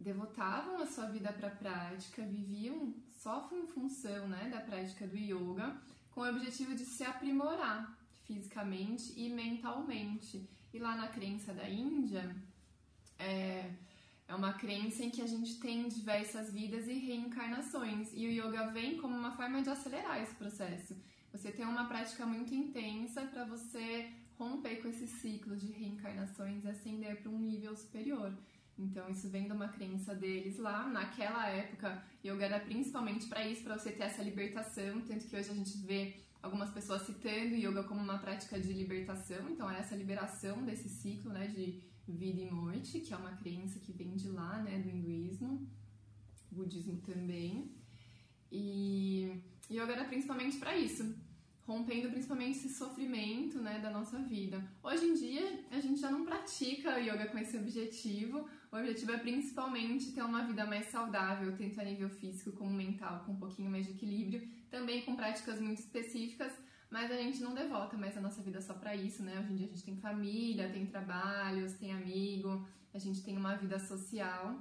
devotavam 0.00 0.82
a 0.82 0.86
sua 0.86 1.06
vida 1.06 1.32
para 1.32 1.48
a 1.48 1.54
prática, 1.54 2.22
viviam 2.24 2.94
só 3.08 3.48
em 3.52 3.66
função 3.66 4.28
né, 4.28 4.48
da 4.50 4.60
prática 4.60 5.06
do 5.06 5.16
yoga, 5.16 5.76
com 6.10 6.22
o 6.22 6.28
objetivo 6.28 6.74
de 6.74 6.84
se 6.84 7.04
aprimorar 7.04 7.96
fisicamente 8.24 9.12
e 9.16 9.28
mentalmente. 9.30 10.48
E 10.74 10.78
lá 10.78 10.96
na 10.96 11.08
crença 11.08 11.52
da 11.52 11.68
Índia, 11.68 12.34
é, 13.18 13.70
é 14.26 14.34
uma 14.34 14.54
crença 14.54 15.04
em 15.04 15.10
que 15.10 15.22
a 15.22 15.26
gente 15.26 15.60
tem 15.60 15.88
diversas 15.88 16.52
vidas 16.52 16.88
e 16.88 16.94
reencarnações, 16.94 18.10
e 18.12 18.26
o 18.26 18.30
yoga 18.30 18.70
vem 18.70 18.96
como 18.96 19.16
uma 19.16 19.32
forma 19.32 19.62
de 19.62 19.70
acelerar 19.70 20.20
esse 20.20 20.34
processo. 20.34 20.96
Você 21.30 21.52
tem 21.52 21.64
uma 21.64 21.86
prática 21.86 22.26
muito 22.26 22.54
intensa 22.54 23.22
para 23.22 23.44
você 23.44 24.10
romper 24.42 24.76
com 24.82 24.88
esses 24.88 25.10
ciclos 25.10 25.60
de 25.60 25.72
reencarnações 25.72 26.64
e 26.64 26.68
ascender 26.68 27.20
para 27.20 27.30
um 27.30 27.38
nível 27.38 27.76
superior. 27.76 28.36
Então, 28.78 29.08
isso 29.08 29.28
vem 29.28 29.46
de 29.46 29.52
uma 29.52 29.68
crença 29.68 30.14
deles 30.14 30.58
lá. 30.58 30.88
Naquela 30.88 31.48
época, 31.48 32.02
yoga 32.24 32.44
era 32.44 32.60
principalmente 32.60 33.26
para 33.26 33.46
isso, 33.46 33.62
para 33.62 33.78
você 33.78 33.92
ter 33.92 34.04
essa 34.04 34.22
libertação. 34.22 35.00
Tanto 35.02 35.26
que 35.26 35.36
hoje 35.36 35.50
a 35.50 35.54
gente 35.54 35.76
vê 35.78 36.16
algumas 36.42 36.70
pessoas 36.70 37.02
citando 37.02 37.54
yoga 37.54 37.84
como 37.84 38.00
uma 38.00 38.18
prática 38.18 38.58
de 38.58 38.72
libertação. 38.72 39.48
Então, 39.50 39.70
é 39.70 39.78
essa 39.78 39.94
liberação 39.94 40.64
desse 40.64 40.88
ciclo 40.88 41.32
né, 41.32 41.46
de 41.46 41.80
vida 42.08 42.40
e 42.40 42.50
morte, 42.50 43.00
que 43.00 43.12
é 43.14 43.16
uma 43.16 43.36
crença 43.36 43.78
que 43.78 43.92
vem 43.92 44.16
de 44.16 44.28
lá, 44.28 44.60
né, 44.62 44.78
do 44.78 44.88
hinduísmo, 44.88 45.68
budismo 46.50 46.96
também. 47.02 47.70
E 48.50 49.40
yoga 49.70 49.92
era 49.92 50.04
principalmente 50.04 50.58
para 50.58 50.76
isso, 50.76 51.14
rompendo 51.72 52.10
principalmente 52.10 52.58
esse 52.58 52.68
sofrimento 52.68 53.58
né, 53.58 53.78
da 53.78 53.90
nossa 53.90 54.18
vida. 54.18 54.62
Hoje 54.82 55.06
em 55.06 55.14
dia, 55.14 55.64
a 55.70 55.80
gente 55.80 56.00
já 56.00 56.10
não 56.10 56.24
pratica 56.24 56.98
yoga 56.98 57.26
com 57.26 57.38
esse 57.38 57.56
objetivo. 57.56 58.46
O 58.70 58.76
objetivo 58.76 59.12
é 59.12 59.18
principalmente 59.18 60.12
ter 60.12 60.22
uma 60.22 60.44
vida 60.44 60.66
mais 60.66 60.86
saudável, 60.86 61.56
tanto 61.56 61.80
a 61.80 61.84
nível 61.84 62.10
físico 62.10 62.52
como 62.52 62.70
mental, 62.70 63.24
com 63.24 63.32
um 63.32 63.38
pouquinho 63.38 63.70
mais 63.70 63.86
de 63.86 63.92
equilíbrio, 63.92 64.46
também 64.70 65.02
com 65.02 65.16
práticas 65.16 65.60
muito 65.60 65.78
específicas, 65.78 66.52
mas 66.90 67.10
a 67.10 67.16
gente 67.16 67.40
não 67.40 67.54
devota 67.54 67.96
mais 67.96 68.16
a 68.18 68.20
nossa 68.20 68.42
vida 68.42 68.60
só 68.60 68.74
para 68.74 68.94
isso, 68.94 69.22
né? 69.22 69.40
Hoje 69.40 69.52
em 69.52 69.56
dia 69.56 69.66
a 69.66 69.70
gente 69.70 69.84
tem 69.84 69.96
família, 69.96 70.68
tem 70.68 70.84
trabalhos, 70.84 71.72
tem 71.72 71.92
amigo, 71.92 72.66
a 72.92 72.98
gente 72.98 73.22
tem 73.22 73.36
uma 73.36 73.56
vida 73.56 73.78
social. 73.78 74.60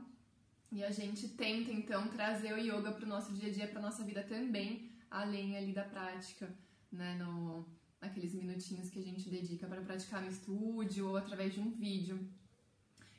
E 0.72 0.82
a 0.82 0.92
gente 0.92 1.28
tenta 1.28 1.74
então 1.74 2.08
trazer 2.08 2.54
o 2.54 2.58
yoga 2.58 2.94
para 2.94 3.06
o 3.06 3.10
nosso 3.10 3.34
dia 3.34 3.50
a 3.50 3.52
dia, 3.52 3.68
para 3.68 3.82
nossa 3.82 4.06
vida 4.06 4.24
também, 4.24 4.90
além 5.10 5.58
ali 5.58 5.74
da 5.74 5.84
prática, 5.84 6.50
né, 6.92 7.16
no, 7.16 7.66
naqueles 8.02 8.34
minutinhos 8.34 8.90
que 8.90 9.00
a 9.00 9.04
gente 9.04 9.30
dedica 9.30 9.68
para 9.68 9.82
praticar 9.82 10.22
no 10.22 10.30
estúdio 10.30 11.10
ou 11.10 11.18
através 11.18 11.54
de 11.54 11.60
um 11.60 11.72
vídeo. 11.72 12.20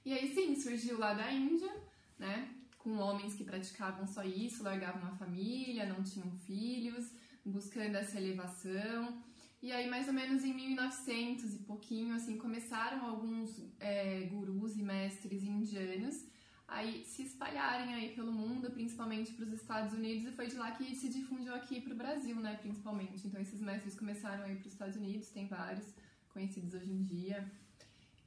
E 0.05 0.13
aí 0.13 0.35
sim, 0.35 0.55
surgiu 0.55 0.99
lá 0.99 1.15
da 1.15 1.33
Índia, 1.33 1.73
né, 2.19 2.55
com 2.79 2.97
homens 2.97 3.35
que 3.35 3.45
praticavam 3.45 4.07
só 4.07 4.25
isso, 4.25 4.63
largavam 4.63 5.09
a 5.09 5.17
família, 5.17 5.87
não 5.87 6.03
tinham 6.03 6.31
filhos, 6.39 7.13
buscando 7.45 7.97
essa 7.97 8.19
elevação. 8.19 9.23
E 9.63 9.71
aí, 9.71 9.89
mais 9.89 10.09
ou 10.09 10.13
menos 10.13 10.43
em 10.43 10.53
1900 10.53 11.55
e 11.55 11.59
pouquinho, 11.59 12.17
assim, 12.17 12.37
começaram 12.37 13.07
alguns 13.07 13.63
é, 13.79 14.23
gurus 14.23 14.77
e 14.77 14.83
mestres 14.83 15.45
indianos 15.45 16.32
aí 16.73 17.05
se 17.05 17.23
espalharem 17.23 17.95
aí 17.95 18.15
pelo 18.15 18.33
mundo, 18.33 18.71
principalmente 18.71 19.33
para 19.33 19.45
os 19.45 19.53
Estados 19.53 19.93
Unidos, 19.93 20.27
e 20.27 20.33
foi 20.33 20.47
de 20.47 20.57
lá 20.57 20.71
que 20.73 20.95
se 20.95 21.09
difundiu 21.09 21.55
aqui 21.55 21.81
para 21.81 21.93
o 21.93 21.97
Brasil, 21.97 22.37
né, 22.37 22.57
principalmente. 22.57 23.27
Então 23.27 23.41
esses 23.41 23.61
mestres 23.61 23.95
começaram 23.95 24.45
aí 24.45 24.57
para 24.57 24.67
os 24.67 24.73
Estados 24.73 24.97
Unidos, 24.97 25.31
tem 25.31 25.47
vários 25.47 25.95
conhecidos 26.31 26.75
hoje 26.75 26.91
em 26.91 27.03
dia. 27.03 27.51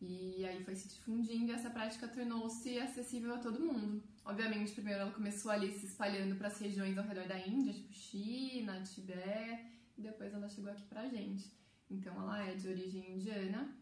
E 0.02 0.46
aí 0.46 0.64
foi 0.64 0.76
se 0.76 0.88
difundindo 0.90 1.52
e 1.52 1.56
essa 1.56 1.70
prática 1.70 2.08
tornou-se 2.08 2.78
acessível 2.80 3.34
a 3.34 3.40
todo 3.40 3.60
mundo. 3.60 4.04
Obviamente, 4.24 4.74
primeiro 4.74 5.02
ela 5.02 5.12
começou 5.12 5.52
ali 5.52 5.72
se 5.72 5.86
espalhando 5.86 6.36
para 6.36 6.48
as 6.48 6.60
regiões 6.60 6.98
ao 6.98 7.06
redor 7.06 7.28
da 7.28 7.40
Índia, 7.40 7.74
tipo 7.74 7.94
China, 7.94 8.84
Tibete, 8.84 9.66
e 9.98 10.02
depois 10.02 10.34
ela 10.34 10.50
chegou 10.50 10.72
aqui 10.72 10.84
pra 10.84 11.08
gente. 11.08 11.50
Então 11.90 12.14
ela 12.22 12.44
é 12.44 12.56
de 12.56 12.68
origem 12.68 13.16
indiana, 13.16 13.74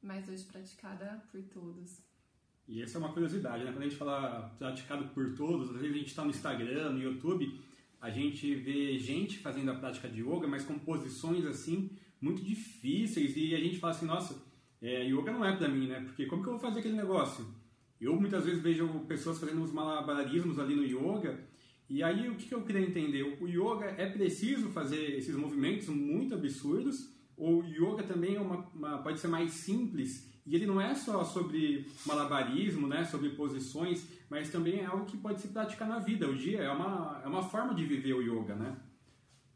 mas 0.00 0.28
hoje 0.28 0.44
praticada 0.44 1.22
por 1.30 1.42
todos. 1.42 2.05
E 2.68 2.82
essa 2.82 2.98
é 2.98 3.00
uma 3.00 3.12
curiosidade, 3.12 3.64
né? 3.64 3.70
Quando 3.70 3.82
a 3.82 3.88
gente 3.88 3.96
fala 3.96 4.54
praticado 4.58 5.08
por 5.08 5.34
todos, 5.34 5.70
às 5.70 5.76
vezes 5.76 5.94
a 5.94 5.98
gente 5.98 6.08
está 6.08 6.24
no 6.24 6.30
Instagram, 6.30 6.90
no 6.90 7.02
YouTube, 7.02 7.60
a 8.00 8.10
gente 8.10 8.54
vê 8.56 8.98
gente 8.98 9.38
fazendo 9.38 9.70
a 9.70 9.74
prática 9.74 10.08
de 10.08 10.20
yoga, 10.20 10.48
mas 10.48 10.64
com 10.64 10.78
posições 10.78 11.44
assim 11.44 11.90
muito 12.20 12.42
difíceis 12.42 13.36
e 13.36 13.54
a 13.54 13.58
gente 13.58 13.78
fala 13.78 13.92
assim, 13.92 14.06
nossa, 14.06 14.42
é, 14.82 15.04
yoga 15.04 15.30
não 15.30 15.44
é 15.44 15.54
para 15.56 15.68
mim, 15.68 15.86
né? 15.86 16.00
Porque 16.00 16.26
como 16.26 16.42
que 16.42 16.48
eu 16.48 16.52
vou 16.54 16.60
fazer 16.60 16.80
aquele 16.80 16.96
negócio? 16.96 17.46
Eu 18.00 18.18
muitas 18.18 18.44
vezes 18.44 18.62
vejo 18.62 18.88
pessoas 19.06 19.38
fazendo 19.38 19.62
uns 19.62 19.72
malabarismos 19.72 20.58
ali 20.58 20.74
no 20.74 20.84
yoga 20.84 21.38
e 21.88 22.02
aí 22.02 22.28
o 22.28 22.34
que, 22.34 22.48
que 22.48 22.54
eu 22.54 22.62
queria 22.62 22.82
entender? 22.82 23.38
O 23.40 23.46
yoga 23.46 23.86
é 23.96 24.06
preciso 24.06 24.70
fazer 24.70 25.16
esses 25.16 25.34
movimentos 25.36 25.88
muito 25.88 26.34
absurdos 26.34 27.14
ou 27.36 27.62
o 27.62 27.66
yoga 27.66 28.02
também 28.02 28.34
é 28.34 28.40
uma, 28.40 28.66
uma, 28.74 28.98
pode 28.98 29.20
ser 29.20 29.28
mais 29.28 29.52
simples 29.52 30.32
e 30.46 30.54
ele 30.54 30.64
não 30.64 30.80
é 30.80 30.94
só 30.94 31.24
sobre 31.24 31.90
malabarismo, 32.06 32.86
né? 32.86 33.04
Sobre 33.04 33.30
posições, 33.30 34.06
mas 34.30 34.48
também 34.48 34.80
é 34.80 34.86
algo 34.86 35.04
que 35.04 35.16
pode 35.16 35.40
se 35.40 35.48
praticar 35.48 35.88
na 35.88 35.98
vida. 35.98 36.28
O 36.28 36.36
dia 36.36 36.60
é 36.62 36.70
uma, 36.70 37.20
é 37.24 37.26
uma 37.26 37.42
forma 37.42 37.74
de 37.74 37.84
viver 37.84 38.14
o 38.14 38.22
yoga, 38.22 38.54
né? 38.54 38.76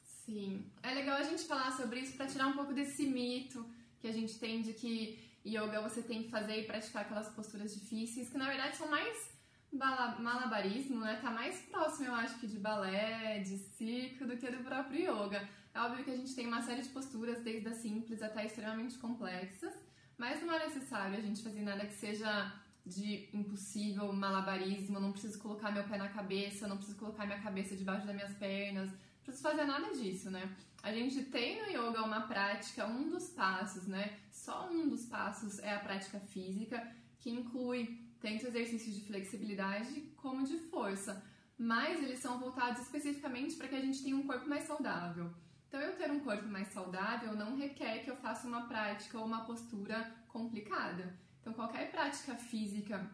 Sim. 0.03 0.65
É 0.83 0.93
legal 0.93 1.17
a 1.19 1.23
gente 1.23 1.45
falar 1.45 1.71
sobre 1.71 2.01
isso 2.01 2.17
para 2.17 2.27
tirar 2.27 2.49
um 2.49 2.55
pouco 2.55 2.75
desse 2.75 3.07
mito 3.07 3.65
que 4.01 4.09
a 4.09 4.13
gente 4.13 4.39
tem 4.39 4.63
de 4.63 4.73
que 4.73 5.19
yoga 5.47 5.81
você 5.81 6.03
tem 6.03 6.25
que 6.25 6.31
fazer 6.31 6.61
e 6.61 6.65
praticar 6.65 7.03
aquelas 7.03 7.29
posturas 7.29 7.73
difíceis, 7.73 8.29
que 8.29 8.37
na 8.37 8.49
verdade 8.49 8.77
são 8.77 8.91
mais 8.91 9.31
malabarismo, 9.73 11.01
né? 11.01 11.21
Tá 11.23 11.31
mais 11.31 11.61
próximo, 11.63 12.07
eu 12.07 12.15
acho, 12.15 12.39
que 12.41 12.47
de 12.47 12.59
balé, 12.59 13.39
de 13.39 13.59
circo, 13.59 14.27
do 14.27 14.37
que 14.37 14.51
do 14.51 14.65
próprio 14.65 15.01
yoga. 15.01 15.49
É 15.73 15.81
óbvio 15.81 16.05
que 16.05 16.11
a 16.11 16.17
gente 16.17 16.35
tem 16.35 16.49
uma 16.49 16.61
série 16.63 16.83
de 16.83 16.89
posturas, 16.89 17.41
desde 17.43 17.69
as 17.69 17.77
simples 17.77 18.21
até 18.23 18.45
extremamente 18.45 18.99
complexas, 18.99 19.73
mas 20.21 20.43
não 20.43 20.53
é 20.53 20.67
necessário 20.67 21.17
a 21.17 21.21
gente 21.23 21.43
fazer 21.43 21.63
nada 21.63 21.87
que 21.87 21.95
seja 21.95 22.53
de 22.85 23.31
impossível, 23.33 24.13
malabarismo, 24.13 25.01
não 25.01 25.13
preciso 25.13 25.39
colocar 25.39 25.73
meu 25.73 25.85
pé 25.85 25.97
na 25.97 26.11
cabeça, 26.11 26.69
não 26.69 26.77
preciso 26.77 26.99
colocar 26.99 27.25
minha 27.25 27.41
cabeça 27.41 27.75
debaixo 27.75 28.07
das 28.07 28.15
minhas 28.15 28.35
pernas, 28.35 28.91
não 28.91 28.99
preciso 29.25 29.43
fazer 29.43 29.65
nada 29.65 29.95
disso, 29.95 30.31
né? 30.31 30.55
A 30.83 30.93
gente 30.93 31.23
tem 31.25 31.63
no 31.63 31.71
yoga 31.71 32.03
uma 32.03 32.21
prática, 32.33 32.87
um 32.87 33.09
dos 33.09 33.31
passos, 33.31 33.87
né? 33.87 34.19
Só 34.31 34.71
um 34.71 34.91
dos 34.91 35.07
passos 35.07 35.59
é 35.61 35.75
a 35.75 35.81
prática 35.81 36.21
física, 36.21 36.87
que 37.19 37.31
inclui 37.31 37.99
tanto 38.21 38.47
exercícios 38.47 38.95
de 38.97 39.01
flexibilidade 39.07 40.03
como 40.19 40.45
de 40.45 40.59
força, 40.59 41.25
mas 41.57 42.03
eles 42.03 42.19
são 42.19 42.39
voltados 42.39 42.83
especificamente 42.83 43.57
para 43.57 43.69
que 43.69 43.75
a 43.75 43.81
gente 43.81 44.03
tenha 44.03 44.17
um 44.17 44.27
corpo 44.27 44.47
mais 44.47 44.65
saudável. 44.65 45.33
Então, 45.71 45.81
eu 45.81 45.95
ter 45.95 46.11
um 46.11 46.19
corpo 46.19 46.49
mais 46.49 46.67
saudável 46.73 47.33
não 47.37 47.57
requer 47.57 48.01
que 48.01 48.11
eu 48.11 48.17
faça 48.17 48.49
uma 48.49 48.67
prática 48.67 49.17
ou 49.17 49.25
uma 49.25 49.45
postura 49.45 50.13
complicada. 50.27 51.17
Então, 51.41 51.53
qualquer 51.53 51.93
prática 51.93 52.35
física 52.35 53.09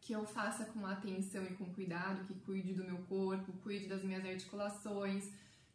que 0.00 0.14
eu 0.14 0.24
faça 0.24 0.64
com 0.64 0.86
atenção 0.86 1.44
e 1.44 1.54
com 1.54 1.70
cuidado, 1.70 2.24
que 2.24 2.32
cuide 2.40 2.72
do 2.72 2.82
meu 2.82 2.96
corpo, 3.02 3.52
cuide 3.62 3.88
das 3.88 4.02
minhas 4.02 4.24
articulações, 4.24 5.30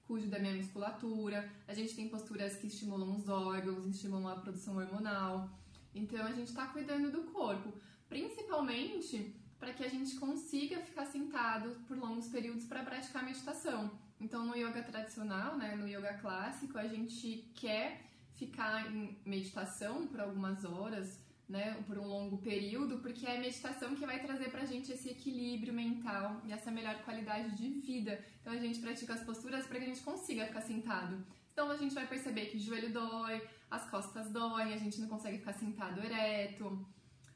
cuide 0.08 0.28
da 0.28 0.40
minha 0.40 0.56
musculatura. 0.56 1.48
A 1.68 1.74
gente 1.76 1.96
tem 1.96 2.10
posturas 2.10 2.56
que 2.56 2.66
estimulam 2.66 3.16
os 3.16 3.30
órgãos, 3.30 3.86
estimulam 3.86 4.28
a 4.28 4.38
produção 4.38 4.78
hormonal. 4.78 5.48
Então 5.94 6.26
a 6.26 6.32
gente 6.32 6.48
está 6.48 6.66
cuidando 6.66 7.12
do 7.12 7.32
corpo, 7.32 7.72
principalmente 8.10 9.36
para 9.60 9.72
que 9.72 9.84
a 9.84 9.88
gente 9.88 10.16
consiga 10.16 10.82
ficar 10.82 11.06
sentado 11.06 11.80
por 11.88 11.96
longos 11.96 12.28
períodos 12.28 12.66
para 12.66 12.82
praticar 12.82 13.24
meditação. 13.24 14.07
Então 14.20 14.46
no 14.46 14.56
yoga 14.56 14.82
tradicional, 14.82 15.58
né, 15.58 15.76
no 15.76 15.88
yoga 15.88 16.14
clássico, 16.16 16.78
a 16.78 16.88
gente 16.88 17.52
quer 17.54 18.02
ficar 18.34 18.92
em 18.92 19.18
meditação 19.26 20.08
por 20.08 20.20
algumas 20.20 20.64
horas, 20.64 21.20
né, 21.48 21.82
por 21.88 21.98
um 21.98 22.08
longo 22.08 22.38
período, 22.40 22.98
porque 23.00 23.26
é 23.26 23.38
a 23.38 23.40
meditação 23.40 23.96
que 23.96 24.06
vai 24.06 24.20
trazer 24.20 24.50
pra 24.50 24.66
gente 24.66 24.92
esse 24.92 25.10
equilíbrio 25.10 25.74
mental 25.74 26.42
e 26.46 26.52
essa 26.52 26.70
melhor 26.70 26.96
qualidade 27.04 27.56
de 27.56 27.70
vida. 27.70 28.24
Então 28.42 28.54
a 28.54 28.58
gente 28.58 28.80
pratica 28.80 29.14
as 29.14 29.24
posturas 29.24 29.66
para 29.66 29.78
que 29.80 29.86
a 29.86 29.88
gente 29.88 30.02
consiga 30.02 30.46
ficar 30.46 30.62
sentado. 30.62 31.26
Então 31.54 31.72
a 31.72 31.78
gente 31.78 31.96
vai 31.96 32.06
perceber 32.06 32.48
que 32.48 32.58
o 32.58 32.60
joelho 32.60 32.92
dói, 32.92 33.42
as 33.72 33.90
costas 33.90 34.30
doem, 34.30 34.74
a 34.74 34.78
gente 34.78 35.00
não 35.00 35.08
consegue 35.08 35.38
ficar 35.38 35.54
sentado 35.54 36.04
ereto, 36.04 36.86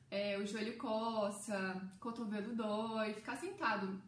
é, 0.09 0.37
o 0.37 0.45
joelho 0.45 0.77
coça, 0.77 1.81
cotovelo 1.99 2.53
dói, 2.53 3.13
ficar 3.13 3.37
sentado 3.37 4.01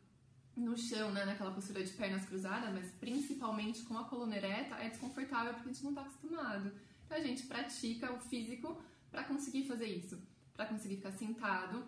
no 0.56 0.78
chão, 0.78 1.12
né, 1.12 1.26
naquela 1.26 1.52
postura 1.52 1.84
de 1.84 1.92
pernas 1.94 2.26
cruzadas, 2.26 2.74
mas 2.74 2.92
principalmente 3.00 3.82
com 3.84 3.98
a 3.98 4.04
coluna 4.06 4.36
ereta, 4.36 4.76
é 4.76 4.90
desconfortável 4.90 5.54
porque 5.54 5.70
a 5.70 5.74
gente 5.74 5.84
não 5.84 5.92
está 5.92 6.02
acostumado. 6.02 6.72
Então 7.06 7.18
a 7.18 7.22
gente 7.22 7.44
pratica 7.44 8.14
o 8.14 8.20
físico 8.20 8.82
para 9.12 9.24
conseguir 9.24 9.68
fazer 9.68 9.88
isso, 9.88 10.22
para 10.54 10.66
conseguir 10.66 10.98
ficar 10.98 11.12
sentado 11.12 11.84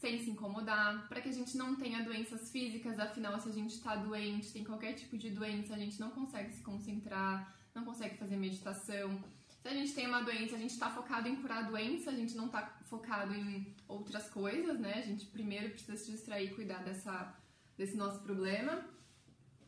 sem 0.00 0.22
se 0.22 0.30
incomodar, 0.30 1.08
para 1.08 1.20
que 1.20 1.28
a 1.28 1.32
gente 1.32 1.56
não 1.56 1.74
tenha 1.74 2.04
doenças 2.04 2.50
físicas, 2.50 2.98
afinal, 2.98 3.40
se 3.40 3.48
a 3.48 3.52
gente 3.52 3.74
está 3.74 3.96
doente, 3.96 4.52
tem 4.52 4.62
qualquer 4.62 4.92
tipo 4.92 5.16
de 5.16 5.30
doença, 5.30 5.74
a 5.74 5.78
gente 5.78 5.98
não 5.98 6.10
consegue 6.10 6.52
se 6.52 6.62
concentrar, 6.62 7.54
não 7.74 7.84
consegue 7.84 8.16
fazer 8.16 8.36
meditação. 8.36 9.22
Se 9.62 9.68
a 9.68 9.74
gente 9.74 9.94
tem 9.94 10.06
uma 10.06 10.22
doença, 10.22 10.54
a 10.54 10.58
gente 10.58 10.70
está 10.70 10.90
focado 10.90 11.28
em 11.28 11.36
curar 11.36 11.64
a 11.64 11.68
doença, 11.68 12.10
a 12.10 12.14
gente 12.14 12.36
não 12.36 12.46
está 12.46 12.78
focado 12.84 13.34
em 13.34 13.74
outras 13.88 14.28
coisas, 14.28 14.78
né? 14.78 15.02
A 15.02 15.06
gente 15.06 15.26
primeiro 15.26 15.70
precisa 15.70 15.96
se 15.96 16.10
distrair 16.10 16.54
cuidar 16.54 16.84
dessa, 16.84 17.34
desse 17.76 17.96
nosso 17.96 18.20
problema. 18.20 18.84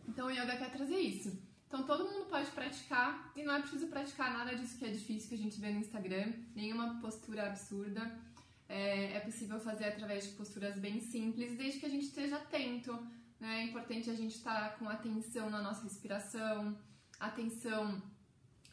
Então 0.07 0.27
o 0.27 0.31
yoga 0.31 0.57
quer 0.57 0.71
trazer 0.71 0.99
isso. 0.99 1.39
Então 1.67 1.83
todo 1.83 2.11
mundo 2.11 2.27
pode 2.27 2.51
praticar 2.51 3.31
e 3.37 3.43
não 3.43 3.55
é 3.55 3.61
preciso 3.61 3.89
praticar 3.89 4.33
nada 4.33 4.57
disso 4.57 4.79
que 4.79 4.87
é 4.87 4.91
difícil 4.91 5.29
que 5.29 5.35
a 5.35 5.39
gente 5.39 5.61
vê 5.61 5.71
no 5.71 5.81
Instagram, 5.81 6.33
nenhuma 6.55 6.99
postura 7.01 7.47
absurda. 7.47 8.19
É, 8.67 9.17
é 9.17 9.21
possível 9.21 9.61
fazer 9.61 9.87
através 9.87 10.25
de 10.25 10.33
posturas 10.33 10.79
bem 10.79 11.01
simples, 11.01 11.57
desde 11.57 11.81
que 11.81 11.87
a 11.87 11.91
gente 11.91 12.07
esteja 12.07 12.37
atento. 12.37 12.93
Né? 13.39 13.61
É 13.61 13.63
importante 13.65 14.09
a 14.11 14.15
gente 14.15 14.35
estar 14.35 14.79
com 14.79 14.89
atenção 14.89 15.51
na 15.51 15.61
nossa 15.61 15.83
respiração, 15.85 16.77
atenção 17.21 18.03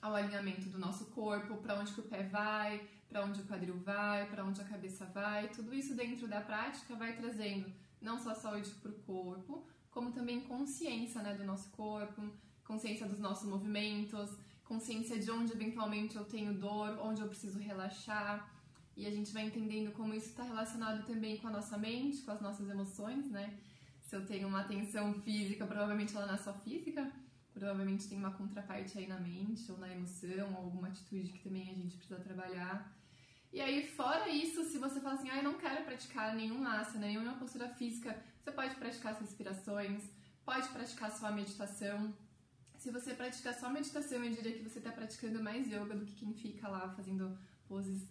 ao 0.02 0.16
alinhamento 0.16 0.70
do 0.70 0.78
nosso 0.78 1.06
corpo, 1.08 1.58
para 1.58 1.80
onde 1.80 2.00
o 2.00 2.04
pé 2.04 2.24
vai, 2.24 2.88
para 3.10 3.26
onde 3.26 3.42
o 3.42 3.46
quadril 3.46 3.78
vai, 3.80 4.26
para 4.30 4.44
onde 4.46 4.62
a 4.62 4.66
cabeça 4.66 5.06
vai. 5.06 5.50
Tudo 5.50 5.74
isso 5.74 5.96
dentro 5.96 6.28
da 6.28 6.42
prática 6.42 6.96
vai 6.96 7.16
trazendo 7.16 7.72
não 8.06 8.20
só 8.20 8.34
saúde 8.34 8.70
para 8.82 8.92
o 8.92 9.00
corpo, 9.00 9.68
como 9.90 10.12
também 10.12 10.42
consciência 10.42 11.22
né, 11.22 11.34
do 11.34 11.44
nosso 11.44 11.70
corpo, 11.72 12.22
consciência 12.64 13.08
dos 13.08 13.20
nossos 13.20 13.48
movimentos, 13.50 14.30
consciência 14.64 15.18
de 15.20 15.30
onde 15.32 15.52
eventualmente 15.54 16.16
eu 16.16 16.26
tenho 16.26 16.54
dor, 16.54 17.00
onde 17.02 17.22
eu 17.22 17.28
preciso 17.28 17.60
relaxar. 17.60 18.52
E 18.96 19.06
a 19.06 19.12
gente 19.12 19.34
vai 19.34 19.44
entendendo 19.46 19.92
como 19.92 20.14
isso 20.14 20.30
está 20.30 20.44
relacionado 20.44 21.06
também 21.06 21.38
com 21.38 21.48
a 21.48 21.52
nossa 21.52 21.78
mente, 21.78 22.22
com 22.22 22.32
as 22.32 22.42
nossas 22.42 22.70
emoções, 22.70 23.30
né? 23.30 23.58
Se 24.02 24.16
eu 24.16 24.26
tenho 24.26 24.48
uma 24.48 24.64
tensão 24.64 25.14
física, 25.22 25.66
provavelmente 25.66 26.16
ela 26.16 26.28
não 26.28 26.36
é 26.36 26.38
só 26.38 26.54
física, 26.54 27.12
provavelmente 27.54 28.08
tem 28.08 28.18
uma 28.18 28.32
contraparte 28.32 28.98
aí 28.98 29.08
na 29.08 29.20
mente 29.20 29.70
ou 29.72 29.78
na 29.78 29.92
emoção, 29.92 30.52
ou 30.52 30.66
alguma 30.66 30.88
atitude 30.88 31.32
que 31.34 31.40
também 31.40 31.70
a 31.70 31.74
gente 31.74 31.98
precisa 31.98 32.20
trabalhar. 32.20 32.94
E 33.56 33.62
aí, 33.62 33.88
fora 33.88 34.28
isso, 34.28 34.66
se 34.66 34.78
você 34.78 35.00
fala 35.00 35.16
assim, 35.16 35.30
ah, 35.30 35.38
eu 35.38 35.44
não 35.50 35.58
quero 35.64 35.86
praticar 35.86 36.36
nenhum 36.36 36.62
asana, 36.68 37.08
nenhuma 37.08 37.40
postura 37.42 37.70
física, 37.70 38.10
você 38.44 38.52
pode 38.52 38.76
praticar 38.76 39.14
as 39.14 39.22
respirações, 39.22 40.04
pode 40.44 40.68
praticar 40.70 41.10
sua 41.10 41.32
meditação, 41.32 42.14
se 42.86 42.92
você 42.92 43.14
praticar 43.14 43.54
só 43.54 43.70
meditação, 43.70 44.24
eu 44.24 44.32
diria 44.32 44.52
que 44.52 44.62
você 44.62 44.78
está 44.78 44.92
praticando 44.92 45.42
mais 45.42 45.66
yoga 45.68 45.96
do 45.96 46.06
que 46.06 46.16
quem 46.16 46.34
fica 46.34 46.68
lá 46.68 46.88
fazendo 46.90 47.36
poses 47.68 48.08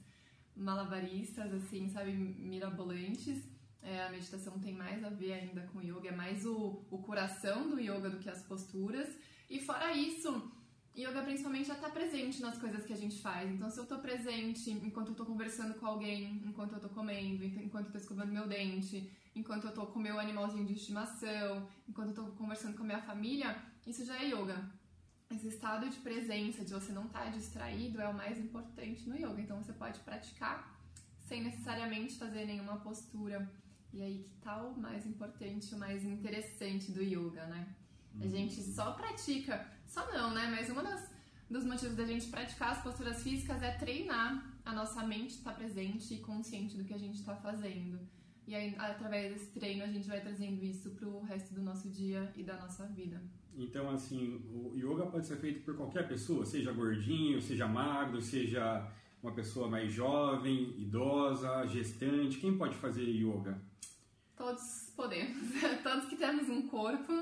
malabaristas, 0.56 1.52
assim, 1.52 1.88
sabe, 1.90 2.12
mirabolantes. 2.12 3.44
É, 3.82 4.02
a 4.02 4.10
meditação 4.10 4.58
tem 4.58 4.72
mais 4.72 5.04
a 5.04 5.10
ver 5.10 5.34
ainda 5.34 5.60
com 5.72 5.80
yoga, 5.80 6.08
é 6.08 6.16
mais 6.16 6.46
o, 6.46 6.82
o 6.90 6.98
coração 6.98 7.68
do 7.68 7.78
yoga 7.78 8.10
do 8.10 8.18
que 8.18 8.30
as 8.30 8.42
posturas. 8.42 9.08
E 9.48 9.60
fora 9.60 9.92
isso, 9.92 10.50
yoga 10.96 11.22
principalmente 11.22 11.66
já 11.66 11.74
está 11.74 11.90
presente 11.90 12.40
nas 12.40 12.56
coisas 12.56 12.86
que 12.86 12.92
a 12.92 12.96
gente 12.96 13.20
faz. 13.20 13.50
Então, 13.50 13.68
se 13.68 13.78
eu 13.78 13.82
estou 13.82 13.98
presente 13.98 14.70
enquanto 14.70 15.08
eu 15.08 15.12
estou 15.12 15.26
conversando 15.26 15.74
com 15.74 15.86
alguém, 15.86 16.40
enquanto 16.44 16.72
eu 16.72 16.76
estou 16.76 16.90
comendo, 16.90 17.44
enquanto 17.44 17.86
eu 17.86 17.88
estou 17.88 18.00
escovando 18.00 18.32
meu 18.32 18.46
dente, 18.46 19.10
enquanto 19.34 19.64
eu 19.64 19.70
estou 19.70 19.86
com 19.86 19.98
meu 19.98 20.18
animalzinho 20.18 20.64
de 20.64 20.74
estimação, 20.74 21.68
enquanto 21.88 22.08
eu 22.08 22.24
estou 22.24 22.26
conversando 22.36 22.76
com 22.76 22.84
a 22.84 22.86
minha 22.86 23.02
família, 23.02 23.60
isso 23.86 24.04
já 24.04 24.16
é 24.22 24.28
yoga. 24.28 24.70
Esse 25.30 25.48
estado 25.48 25.88
de 25.88 25.96
presença, 25.96 26.64
de 26.64 26.72
você 26.72 26.92
não 26.92 27.06
estar 27.06 27.24
tá 27.24 27.30
distraído, 27.30 28.00
é 28.00 28.08
o 28.08 28.14
mais 28.14 28.38
importante 28.38 29.08
no 29.08 29.16
yoga. 29.16 29.40
Então 29.40 29.62
você 29.62 29.72
pode 29.72 29.98
praticar 30.00 30.78
sem 31.26 31.42
necessariamente 31.42 32.16
fazer 32.16 32.44
nenhuma 32.44 32.76
postura. 32.76 33.50
E 33.92 34.02
aí, 34.02 34.24
que 34.24 34.34
tal 34.42 34.72
o 34.72 34.80
mais 34.80 35.06
importante, 35.06 35.74
o 35.74 35.78
mais 35.78 36.04
interessante 36.04 36.92
do 36.92 37.02
yoga, 37.02 37.46
né? 37.46 37.74
A 38.21 38.26
gente 38.26 38.62
só 38.62 38.92
pratica, 38.92 39.66
só 39.87 40.11
não, 40.12 40.33
né? 40.33 40.49
Mas 40.50 40.71
uma 40.71 40.83
das 40.83 41.14
dos 41.49 41.64
motivos 41.64 41.94
da 41.97 42.04
gente 42.04 42.26
praticar 42.28 42.73
as 42.73 42.83
posturas 42.83 43.23
físicas 43.23 43.62
é 43.62 43.71
treinar 43.73 44.44
a 44.64 44.73
nossa 44.73 45.06
mente 45.06 45.37
estar 45.37 45.52
tá 45.52 45.56
presente 45.56 46.14
e 46.14 46.18
consciente 46.18 46.76
do 46.76 46.85
que 46.85 46.94
a 46.94 46.99
gente 46.99 47.18
está 47.21 47.35
fazendo. 47.37 47.99
E 48.47 48.54
aí, 48.54 48.75
através 48.76 49.33
desse 49.33 49.52
treino, 49.52 49.85
a 49.85 49.87
gente 49.87 50.06
vai 50.06 50.21
trazendo 50.21 50.62
isso 50.62 50.90
para 50.90 51.09
o 51.09 51.23
resto 51.23 51.54
do 51.54 51.62
nosso 51.62 51.88
dia 51.88 52.30
e 52.37 52.42
da 52.42 52.56
nossa 52.59 52.87
vida. 52.87 53.23
Então, 53.56 53.88
assim, 53.90 54.42
o 54.52 54.75
yoga 54.76 55.06
pode 55.06 55.26
ser 55.26 55.37
feito 55.37 55.64
por 55.64 55.76
qualquer 55.76 56.06
pessoa, 56.09 56.44
seja 56.44 56.73
gordinho, 56.73 57.40
seja 57.40 57.66
magro, 57.66 58.21
seja 58.21 58.90
uma 59.23 59.33
pessoa 59.33 59.68
mais 59.68 59.92
jovem, 59.92 60.75
idosa, 60.78 61.66
gestante. 61.66 62.38
Quem 62.38 62.59
pode 62.59 62.75
fazer 62.76 63.04
yoga? 63.04 63.59
Todos 64.36 64.90
podemos. 64.96 65.48
Todos 65.82 66.06
que 66.06 66.16
temos 66.16 66.48
um 66.48 66.68
corpo 66.68 67.12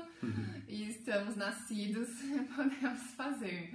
e 0.67 0.89
estamos 0.89 1.35
nascidos 1.35 2.09
podemos 2.55 3.01
fazer. 3.11 3.71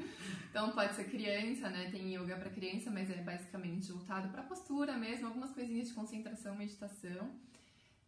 Então 0.50 0.72
pode 0.72 0.94
ser 0.94 1.04
criança, 1.04 1.70
né? 1.70 1.88
Tem 1.90 2.14
yoga 2.14 2.36
para 2.36 2.50
criança, 2.50 2.90
mas 2.90 3.08
é 3.10 3.22
basicamente 3.22 3.92
voltado 3.92 4.28
para 4.30 4.42
postura 4.42 4.96
mesmo, 4.96 5.28
algumas 5.28 5.52
coisinhas 5.52 5.88
de 5.88 5.94
concentração, 5.94 6.56
meditação. 6.56 7.30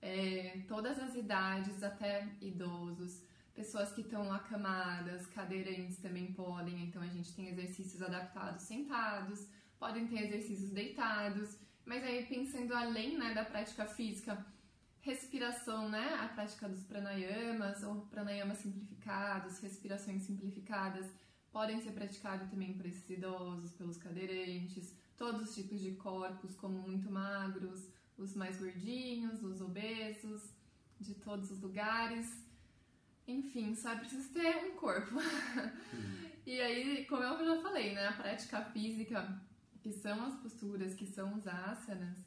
É, 0.02 0.62
todas 0.66 0.98
as 0.98 1.14
idades, 1.14 1.82
até 1.82 2.26
idosos, 2.40 3.22
pessoas 3.54 3.92
que 3.92 4.00
estão 4.00 4.32
acamadas, 4.32 5.26
cadeirantes 5.26 5.98
também 5.98 6.32
podem. 6.32 6.82
Então 6.84 7.02
a 7.02 7.08
gente 7.08 7.32
tem 7.34 7.48
exercícios 7.48 8.02
adaptados 8.02 8.62
sentados, 8.62 9.46
podem 9.78 10.08
ter 10.08 10.24
exercícios 10.24 10.70
deitados. 10.70 11.56
Mas 11.84 12.02
aí 12.02 12.26
pensando 12.26 12.74
além 12.74 13.16
né, 13.16 13.32
da 13.32 13.44
prática 13.44 13.86
física, 13.86 14.44
respiração, 15.02 15.88
né? 15.88 16.14
A 16.20 16.28
prática 16.28 16.68
dos 16.68 16.82
pranayamas 16.84 17.82
ou 17.82 18.02
pranayamas 18.06 18.58
simplificados, 18.58 19.58
respirações 19.58 20.22
simplificadas, 20.22 21.10
podem 21.50 21.80
ser 21.80 21.92
praticados 21.92 22.48
também 22.48 22.74
por 22.74 22.86
esses 22.86 23.08
idosos, 23.08 23.72
pelos 23.72 23.96
cadeirantes, 23.96 24.94
todos 25.16 25.48
os 25.48 25.54
tipos 25.54 25.80
de 25.80 25.92
corpos, 25.92 26.54
como 26.54 26.78
muito 26.78 27.10
magros, 27.10 27.88
os 28.16 28.34
mais 28.34 28.58
gordinhos, 28.58 29.42
os 29.42 29.60
obesos, 29.60 30.50
de 31.00 31.14
todos 31.14 31.50
os 31.50 31.60
lugares. 31.60 32.44
Enfim, 33.26 33.74
só 33.74 33.92
é 33.92 33.96
preciso 33.96 34.32
ter 34.32 34.56
um 34.64 34.76
corpo. 34.76 35.14
Uhum. 35.14 36.30
e 36.46 36.60
aí, 36.60 37.06
como 37.06 37.22
eu 37.22 37.44
já 37.44 37.62
falei, 37.62 37.94
né? 37.94 38.08
A 38.08 38.12
prática 38.12 38.64
física, 38.66 39.40
que 39.82 39.92
são 39.92 40.26
as 40.26 40.34
posturas, 40.36 40.94
que 40.94 41.06
são 41.06 41.34
os 41.34 41.46
asanas, 41.46 42.18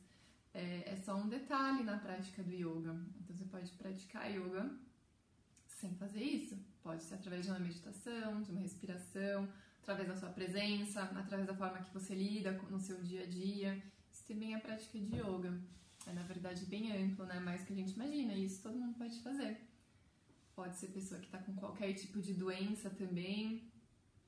é, 0.53 0.93
é 0.93 0.95
só 1.03 1.15
um 1.15 1.27
detalhe 1.27 1.83
na 1.83 1.98
prática 1.98 2.43
do 2.43 2.53
yoga. 2.53 2.95
Então 3.19 3.36
você 3.36 3.45
pode 3.45 3.72
praticar 3.72 4.29
yoga 4.31 4.69
sem 5.67 5.93
fazer 5.95 6.24
isso. 6.24 6.57
Pode 6.81 7.03
ser 7.03 7.15
através 7.15 7.45
de 7.45 7.51
uma 7.51 7.60
meditação, 7.60 8.41
de 8.41 8.51
uma 8.51 8.62
respiração, 8.62 9.50
através 9.81 10.07
da 10.07 10.15
sua 10.15 10.29
presença, 10.29 11.03
através 11.03 11.48
da 11.48 11.55
forma 11.55 11.79
que 11.79 11.93
você 11.93 12.13
lida 12.13 12.51
no 12.69 12.79
seu 12.79 13.01
dia 13.01 13.24
a 13.24 13.25
dia. 13.25 13.83
Isso 14.12 14.25
também 14.25 14.53
é 14.53 14.60
prática 14.60 15.00
de 15.00 15.15
yoga. 15.15 15.60
É 16.05 16.13
na 16.13 16.24
verdade 16.24 16.65
bem 16.65 16.91
amplo, 16.91 17.25
né? 17.25 17.39
Mais 17.39 17.63
que 17.63 17.74
a 17.74 17.75
gente 17.75 17.93
imagina. 17.93 18.33
E 18.33 18.45
isso 18.45 18.62
todo 18.62 18.77
mundo 18.77 18.98
pode 18.98 19.19
fazer. 19.22 19.57
Pode 20.55 20.75
ser 20.75 20.88
pessoa 20.88 21.19
que 21.19 21.25
está 21.25 21.39
com 21.39 21.55
qualquer 21.55 21.93
tipo 21.93 22.22
de 22.22 22.33
doença 22.33 22.89
também. 22.91 23.72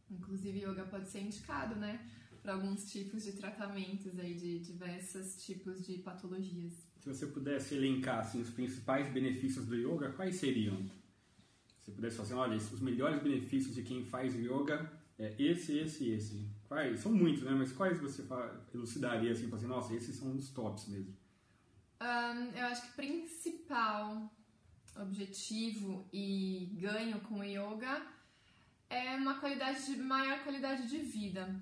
Inclusive, 0.10 0.64
yoga 0.64 0.86
pode 0.86 1.08
ser 1.10 1.22
indicado, 1.22 1.76
né? 1.76 2.00
Para 2.46 2.54
alguns 2.54 2.92
tipos 2.92 3.24
de 3.24 3.34
tratamentos 3.34 4.20
aí 4.20 4.36
de 4.36 4.60
diversos 4.60 5.44
tipos 5.44 5.84
de 5.84 5.98
patologias. 5.98 6.74
Se 7.00 7.10
você 7.10 7.26
pudesse 7.26 7.74
elencar 7.74 8.20
assim, 8.20 8.40
os 8.40 8.52
principais 8.52 9.12
benefícios 9.12 9.66
do 9.66 9.76
yoga, 9.76 10.12
quais 10.12 10.36
seriam? 10.36 10.78
Se 11.82 11.92
pudesse 11.92 12.18
fazer, 12.18 12.36
olha, 12.36 12.56
os 12.56 12.80
melhores 12.80 13.22
benefícios 13.22 13.74
de 13.74 13.82
quem 13.82 14.06
faz 14.06 14.36
yoga 14.36 14.92
é 15.18 15.36
esse, 15.40 15.80
esse 15.80 16.10
esse. 16.10 16.48
Quais? 16.68 17.00
São 17.00 17.12
muitos, 17.12 17.42
né? 17.42 17.52
Mas 17.52 17.72
quais 17.72 18.00
você 18.00 18.24
elucidaria 18.72 19.32
assim, 19.32 19.52
assim, 19.52 19.66
nossa, 19.66 19.96
esses 19.96 20.16
são 20.16 20.36
os 20.36 20.50
tops 20.50 20.88
mesmo? 20.88 21.18
Um, 22.00 22.56
eu 22.56 22.66
acho 22.68 22.84
que 22.84 22.90
o 22.90 22.96
principal 22.96 24.32
objetivo 24.98 26.08
e 26.14 26.78
ganho 26.80 27.20
com 27.22 27.40
o 27.40 27.44
yoga 27.44 28.06
é 28.88 29.16
uma 29.16 29.40
qualidade 29.40 29.84
de 29.88 29.98
maior 29.98 30.44
qualidade 30.44 30.88
de 30.88 31.00
vida 31.00 31.60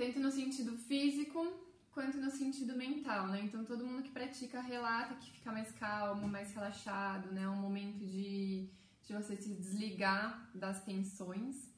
tanto 0.00 0.18
no 0.18 0.30
sentido 0.32 0.74
físico 0.78 1.46
quanto 1.92 2.16
no 2.16 2.30
sentido 2.30 2.74
mental, 2.74 3.28
né? 3.28 3.42
Então 3.44 3.62
todo 3.66 3.86
mundo 3.86 4.02
que 4.02 4.10
pratica 4.10 4.58
relata 4.58 5.14
que 5.16 5.30
fica 5.30 5.52
mais 5.52 5.70
calmo, 5.72 6.26
mais 6.26 6.54
relaxado, 6.54 7.30
né? 7.32 7.42
É 7.42 7.48
um 7.48 7.56
momento 7.56 7.98
de, 7.98 8.70
de 9.06 9.12
você 9.12 9.36
se 9.36 9.50
desligar 9.50 10.48
das 10.54 10.82
tensões. 10.84 11.68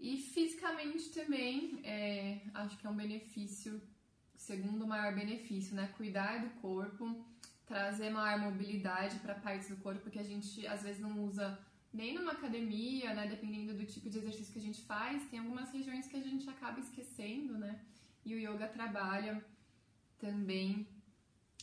E 0.00 0.16
fisicamente 0.16 1.10
também, 1.10 1.80
é, 1.84 2.40
acho 2.54 2.78
que 2.78 2.86
é 2.86 2.90
um 2.90 2.96
benefício, 2.96 3.82
segundo 4.34 4.86
maior 4.86 5.14
benefício, 5.14 5.74
né? 5.74 5.92
Cuidar 5.98 6.38
do 6.38 6.50
corpo, 6.62 7.26
trazer 7.66 8.08
maior 8.08 8.38
mobilidade 8.38 9.18
para 9.18 9.34
partes 9.34 9.68
do 9.68 9.76
corpo 9.76 10.08
que 10.08 10.18
a 10.18 10.24
gente 10.24 10.66
às 10.66 10.82
vezes 10.82 11.00
não 11.00 11.22
usa 11.26 11.58
nem 11.98 12.14
numa 12.14 12.32
academia, 12.38 13.12
né, 13.12 13.26
dependendo 13.26 13.74
do 13.74 13.84
tipo 13.84 14.08
de 14.08 14.18
exercício 14.18 14.52
que 14.52 14.60
a 14.60 14.66
gente 14.68 14.82
faz, 14.82 15.28
tem 15.30 15.40
algumas 15.40 15.68
regiões 15.76 16.06
que 16.06 16.16
a 16.16 16.24
gente 16.28 16.48
acaba 16.48 16.78
esquecendo, 16.78 17.54
né? 17.58 17.72
E 18.24 18.34
o 18.34 18.38
yoga 18.38 18.68
trabalha 18.68 19.44
também 20.24 20.86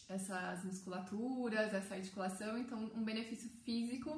essas 0.10 0.64
musculaturas, 0.70 1.74
essa 1.74 1.96
articulação, 1.96 2.58
então 2.58 2.80
um 3.00 3.04
benefício 3.12 3.50
físico 3.64 4.12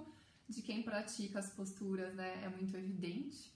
de 0.49 0.62
quem 0.67 0.82
pratica 0.82 1.38
as 1.39 1.51
posturas, 1.51 2.15
né, 2.15 2.30
é 2.43 2.49
muito 2.49 2.75
evidente. 2.75 3.53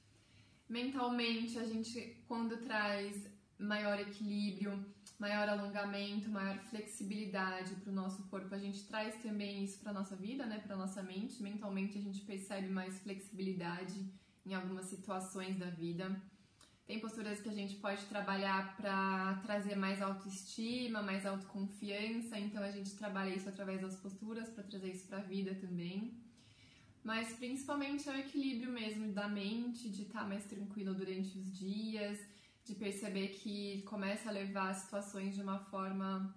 Mentalmente, 0.70 1.58
a 1.58 1.66
gente 1.66 1.98
quando 2.28 2.58
traz 2.58 3.28
maior 3.58 3.98
equilíbrio, 4.00 4.74
maior 5.22 5.48
alongamento, 5.48 6.32
maior 6.32 6.58
flexibilidade 6.72 7.76
para 7.76 7.92
o 7.92 7.94
nosso 7.94 8.24
corpo. 8.24 8.56
A 8.56 8.58
gente 8.58 8.84
traz 8.86 9.22
também 9.22 9.64
isso 9.64 9.78
para 9.80 9.94
nossa 9.94 10.16
vida, 10.16 10.48
né, 10.48 10.58
para 10.66 10.76
nossa 10.76 11.04
mente. 11.04 11.44
Mentalmente 11.44 11.96
a 12.00 12.02
gente 12.02 12.22
percebe 12.22 12.68
mais 12.68 13.00
flexibilidade 13.02 14.04
em 14.44 14.56
algumas 14.56 14.88
situações 14.88 15.60
da 15.60 15.70
vida. 15.70 16.20
Tem 16.88 17.00
posturas 17.00 17.40
que 17.40 17.50
a 17.50 17.54
gente 17.54 17.76
pode 17.76 18.04
trabalhar 18.06 18.76
para 18.76 19.36
trazer 19.44 19.76
mais 19.76 20.02
autoestima, 20.02 21.04
mais 21.04 21.24
autoconfiança, 21.24 22.40
então 22.40 22.64
a 22.64 22.72
gente 22.72 22.96
trabalha 22.96 23.30
isso 23.30 23.48
através 23.48 23.80
das 23.80 23.96
posturas 23.96 24.50
para 24.50 24.64
trazer 24.64 24.92
isso 24.92 25.08
para 25.08 25.20
a 25.20 25.22
vida 25.22 25.54
também. 25.54 26.20
Mas 27.04 27.32
principalmente 27.34 28.10
é 28.10 28.12
o 28.12 28.18
equilíbrio 28.18 28.72
mesmo 28.72 29.12
da 29.14 29.28
mente, 29.28 29.88
de 29.88 30.02
estar 30.02 30.22
tá 30.22 30.28
mais 30.28 30.46
tranquilo 30.46 30.96
durante 30.96 31.38
os 31.38 31.56
dias, 31.58 32.20
de 32.66 32.76
perceber 32.76 33.30
que 33.30 33.82
começa 33.84 34.30
a 34.30 34.32
levar 34.32 34.74
situações 34.74 35.36
de 35.36 35.42
uma 35.42 35.60
forma 35.60 36.34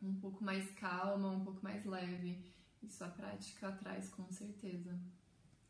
um 0.00 0.14
pouco 0.14 0.42
mais 0.44 0.70
calma, 0.72 1.30
um 1.30 1.44
pouco 1.44 1.62
mais 1.62 1.84
leve. 1.84 2.38
Isso 2.82 3.02
a 3.02 3.08
prática 3.08 3.72
traz 3.72 4.08
com 4.10 4.30
certeza. 4.30 4.98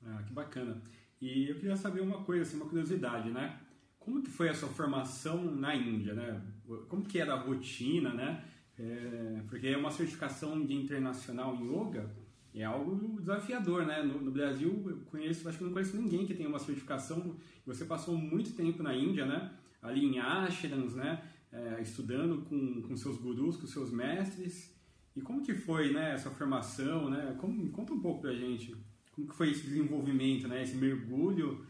Ah, 0.05 0.23
que 0.27 0.33
bacana. 0.33 0.83
E 1.21 1.49
eu 1.49 1.57
queria 1.57 1.77
saber 1.77 2.01
uma 2.01 2.23
coisa, 2.23 2.43
assim, 2.43 2.57
uma 2.57 2.69
curiosidade, 2.69 3.31
né? 3.31 3.59
Como 3.99 4.23
que 4.23 4.31
foi 4.31 4.49
a 4.49 4.55
sua 4.55 4.69
formação 4.69 5.43
na 5.43 5.75
Índia, 5.75 6.15
né? 6.15 6.41
Como 6.89 7.05
que 7.05 7.19
era 7.19 7.35
a 7.35 7.41
rotina, 7.41 8.13
né? 8.13 8.45
É, 8.79 9.43
porque 9.49 9.75
uma 9.75 9.91
certificação 9.91 10.65
de 10.65 10.75
internacional 10.75 11.57
em 11.57 11.67
yoga 11.67 12.09
é 12.55 12.65
algo 12.65 13.21
desafiador, 13.21 13.85
né? 13.85 14.03
No, 14.03 14.21
no, 14.21 14.31
Brasil, 14.31 14.85
eu 14.87 14.99
conheço, 15.07 15.49
acho 15.49 15.59
que 15.59 15.65
não 15.65 15.73
conheço 15.73 15.97
ninguém 15.97 16.27
que 16.27 16.35
tenha 16.35 16.49
uma 16.49 16.59
certificação. 16.59 17.37
Você 17.67 17.85
passou 17.85 18.17
muito 18.17 18.53
tempo 18.53 18.83
na 18.83 18.95
Índia, 18.95 19.27
né? 19.27 19.51
Ali 19.83 20.05
em 20.05 20.19
ashrams, 20.19 20.95
né? 20.95 21.23
É, 21.51 21.81
estudando 21.81 22.43
com, 22.43 22.83
com 22.83 22.97
seus 22.97 23.19
gurus, 23.19 23.57
com 23.57 23.67
seus 23.67 23.91
mestres. 23.91 24.77
E 25.17 25.21
como 25.21 25.43
que 25.43 25.55
foi, 25.55 25.93
né, 25.93 26.15
essa 26.15 26.31
formação, 26.31 27.11
né? 27.11 27.37
Como, 27.41 27.71
conta 27.71 27.93
um 27.93 28.01
pouco 28.01 28.21
pra 28.21 28.35
gente. 28.35 28.77
Como 29.13 29.27
que 29.27 29.35
foi 29.35 29.51
esse 29.51 29.63
desenvolvimento, 29.67 30.47
né? 30.47 30.63
Esse 30.63 30.77
mergulho, 30.77 31.67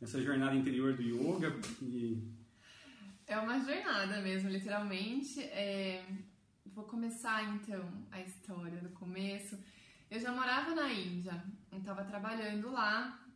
essa 0.00 0.20
jornada 0.22 0.56
interior 0.56 0.94
do 0.94 1.02
yoga 1.02 1.54
e... 1.82 2.36
É 3.26 3.38
uma 3.38 3.60
jornada 3.60 4.20
mesmo, 4.22 4.48
literalmente. 4.48 5.40
É... 5.40 6.04
Vou 6.74 6.84
começar 6.84 7.54
então 7.54 8.06
a 8.10 8.20
história 8.20 8.80
do 8.80 8.88
começo. 8.90 9.58
Eu 10.10 10.18
já 10.18 10.32
morava 10.32 10.74
na 10.74 10.90
Índia, 10.92 11.42
eu 11.70 11.78
estava 11.78 12.02
trabalhando 12.04 12.70
lá 12.70 13.27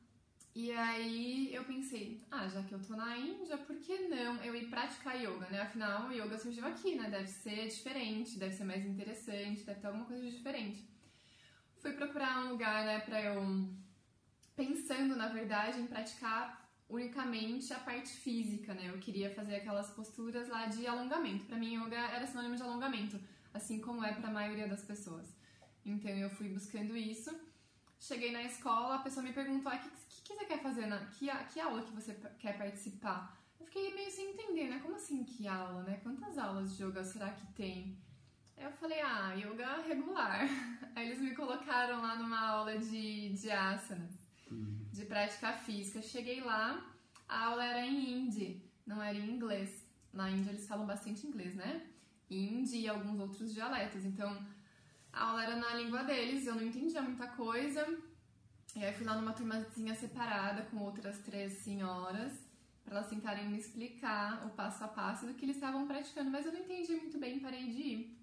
e 0.54 0.70
aí 0.70 1.54
eu 1.54 1.64
pensei, 1.64 2.22
ah, 2.30 2.46
já 2.46 2.62
que 2.62 2.74
eu 2.74 2.82
tô 2.82 2.94
na 2.94 3.16
Índia, 3.16 3.56
por 3.56 3.74
que 3.76 4.08
não 4.08 4.36
eu 4.44 4.54
ir 4.54 4.68
praticar 4.68 5.18
yoga, 5.18 5.48
né? 5.48 5.62
Afinal, 5.62 6.08
o 6.08 6.12
yoga 6.12 6.36
surgiu 6.36 6.66
aqui, 6.66 6.94
né? 6.94 7.08
Deve 7.08 7.26
ser 7.26 7.68
diferente, 7.68 8.38
deve 8.38 8.54
ser 8.54 8.64
mais 8.64 8.84
interessante, 8.84 9.64
deve 9.64 9.80
ter 9.80 9.86
alguma 9.86 10.04
coisa 10.04 10.30
diferente. 10.30 10.86
Fui 11.80 11.92
procurar 11.94 12.44
um 12.44 12.50
lugar, 12.50 12.84
né, 12.84 13.00
pra 13.00 13.22
eu. 13.22 13.66
Pensando, 14.54 15.16
na 15.16 15.28
verdade, 15.28 15.80
em 15.80 15.86
praticar 15.86 16.70
unicamente 16.86 17.72
a 17.72 17.78
parte 17.78 18.10
física, 18.10 18.74
né? 18.74 18.90
Eu 18.90 18.98
queria 18.98 19.34
fazer 19.34 19.56
aquelas 19.56 19.90
posturas 19.90 20.48
lá 20.48 20.66
de 20.66 20.86
alongamento. 20.86 21.46
Para 21.46 21.56
mim, 21.56 21.76
yoga 21.76 21.96
era 21.96 22.26
sinônimo 22.26 22.56
de 22.56 22.62
alongamento, 22.62 23.18
assim 23.54 23.80
como 23.80 24.04
é 24.04 24.12
para 24.12 24.28
a 24.28 24.32
maioria 24.32 24.68
das 24.68 24.84
pessoas. 24.84 25.34
Então 25.86 26.10
eu 26.10 26.28
fui 26.28 26.50
buscando 26.50 26.94
isso 26.94 27.34
Cheguei 28.02 28.32
na 28.32 28.42
escola, 28.42 28.96
a 28.96 28.98
pessoa 28.98 29.22
me 29.22 29.32
perguntou: 29.32 29.70
ah, 29.70 29.78
que, 29.78 29.88
que, 30.32 30.38
você 30.38 30.44
quer 30.46 30.62
fazer? 30.62 30.86
Na, 30.86 30.98
que, 31.06 31.28
que 31.52 31.60
aula 31.60 31.82
que 31.82 31.92
você 31.92 32.14
quer 32.38 32.56
participar? 32.56 33.38
Eu 33.58 33.66
fiquei 33.66 33.94
meio 33.94 34.10
sem 34.10 34.30
entender, 34.30 34.68
né? 34.68 34.80
Como 34.82 34.96
assim 34.96 35.24
que 35.24 35.46
aula, 35.46 35.82
né? 35.82 36.00
Quantas 36.02 36.38
aulas 36.38 36.76
de 36.76 36.82
yoga 36.82 37.04
será 37.04 37.30
que 37.30 37.46
tem? 37.52 37.98
Aí 38.56 38.64
eu 38.64 38.72
falei, 38.72 39.00
ah, 39.00 39.32
yoga 39.34 39.82
regular. 39.82 40.46
Aí 40.94 41.06
eles 41.06 41.20
me 41.20 41.34
colocaram 41.34 42.00
lá 42.00 42.16
numa 42.16 42.40
aula 42.40 42.78
de, 42.78 43.30
de 43.30 43.50
asanas, 43.50 44.14
uhum. 44.50 44.86
de 44.92 45.04
prática 45.04 45.52
física. 45.52 46.02
Cheguei 46.02 46.40
lá, 46.40 46.84
a 47.28 47.46
aula 47.46 47.64
era 47.64 47.86
em 47.86 48.12
hindi, 48.12 48.62
não 48.86 49.02
era 49.02 49.16
em 49.16 49.30
inglês. 49.30 49.86
Na 50.12 50.30
Índia 50.30 50.50
eles 50.50 50.66
falam 50.66 50.86
bastante 50.86 51.26
inglês, 51.26 51.54
né? 51.54 51.86
Hindi 52.30 52.80
e 52.80 52.88
alguns 52.88 53.18
outros 53.18 53.52
dialetos. 53.52 54.04
Então, 54.04 54.46
a 55.12 55.24
aula 55.24 55.44
era 55.44 55.56
na 55.56 55.74
língua 55.74 56.04
deles, 56.04 56.46
eu 56.46 56.54
não 56.54 56.62
entendia 56.62 57.00
muita 57.00 57.26
coisa. 57.28 57.86
E 58.74 58.84
aí 58.84 58.92
fui 58.92 59.04
lá 59.04 59.14
numa 59.14 59.32
turmazinha 59.32 59.94
separada 59.94 60.62
com 60.62 60.78
outras 60.78 61.18
três 61.18 61.52
senhoras 61.58 62.32
para 62.84 62.96
elas 62.96 63.08
tentarem 63.08 63.48
me 63.48 63.58
explicar 63.58 64.46
o 64.46 64.50
passo 64.50 64.82
a 64.84 64.88
passo 64.88 65.26
do 65.26 65.34
que 65.34 65.44
eles 65.44 65.56
estavam 65.56 65.86
praticando, 65.86 66.30
mas 66.30 66.46
eu 66.46 66.52
não 66.52 66.60
entendi 66.60 66.94
muito 66.94 67.18
bem, 67.18 67.38
parei 67.38 67.68
de 67.68 67.80
ir. 67.80 68.18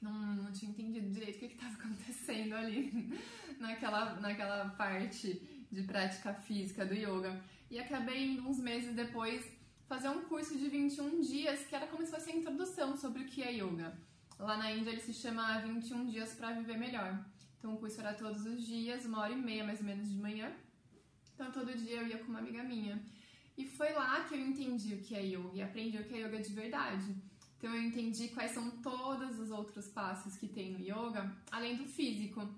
Não, 0.00 0.12
não 0.12 0.52
tinha 0.52 0.70
entendido 0.70 1.10
direito 1.10 1.36
o 1.36 1.38
que 1.38 1.46
estava 1.54 1.74
acontecendo 1.80 2.54
ali 2.54 3.12
naquela, 3.58 4.14
naquela 4.20 4.70
parte 4.70 5.40
de 5.70 5.82
prática 5.82 6.34
física 6.34 6.84
do 6.84 6.94
yoga. 6.94 7.40
E 7.70 7.78
acabei 7.78 8.32
indo 8.32 8.48
uns 8.48 8.58
meses 8.58 8.94
depois 8.94 9.44
fazer 9.86 10.08
um 10.08 10.22
curso 10.22 10.56
de 10.58 10.68
21 10.68 11.20
dias 11.20 11.64
que 11.66 11.74
era 11.74 11.86
como 11.86 12.04
se 12.04 12.10
fosse 12.10 12.30
a 12.30 12.36
introdução 12.36 12.96
sobre 12.96 13.22
o 13.22 13.26
que 13.26 13.42
é 13.42 13.52
yoga. 13.52 13.96
Lá 14.38 14.56
na 14.56 14.72
Índia 14.72 14.90
ele 14.90 15.00
se 15.00 15.12
chama 15.12 15.58
21 15.60 16.06
dias 16.06 16.32
para 16.34 16.52
viver 16.52 16.78
melhor. 16.78 17.24
Então 17.60 17.74
o 17.74 17.76
curso 17.76 18.00
era 18.00 18.14
todos 18.14 18.46
os 18.46 18.66
dias, 18.66 19.04
uma 19.04 19.20
hora 19.20 19.34
e 19.34 19.36
meia 19.36 19.62
mais 19.62 19.80
ou 19.80 19.86
menos 19.86 20.10
de 20.10 20.16
manhã. 20.16 20.50
Então 21.34 21.52
todo 21.52 21.76
dia 21.76 21.96
eu 22.00 22.06
ia 22.08 22.18
com 22.18 22.30
uma 22.30 22.38
amiga 22.38 22.64
minha. 22.64 22.98
E 23.56 23.66
foi 23.66 23.92
lá 23.92 24.24
que 24.24 24.34
eu 24.34 24.40
entendi 24.40 24.94
o 24.94 25.02
que 25.02 25.14
é 25.14 25.22
yoga 25.22 25.50
e 25.54 25.62
aprendi 25.62 25.98
o 25.98 26.04
que 26.04 26.14
é 26.14 26.26
yoga 26.26 26.40
de 26.40 26.54
verdade. 26.54 27.14
Então 27.58 27.74
eu 27.74 27.82
entendi 27.82 28.28
quais 28.28 28.52
são 28.52 28.70
todos 28.80 29.38
os 29.38 29.50
outros 29.50 29.88
passos 29.88 30.38
que 30.38 30.48
tem 30.48 30.72
no 30.72 30.80
yoga, 30.80 31.30
além 31.52 31.76
do 31.76 31.84
físico. 31.84 32.48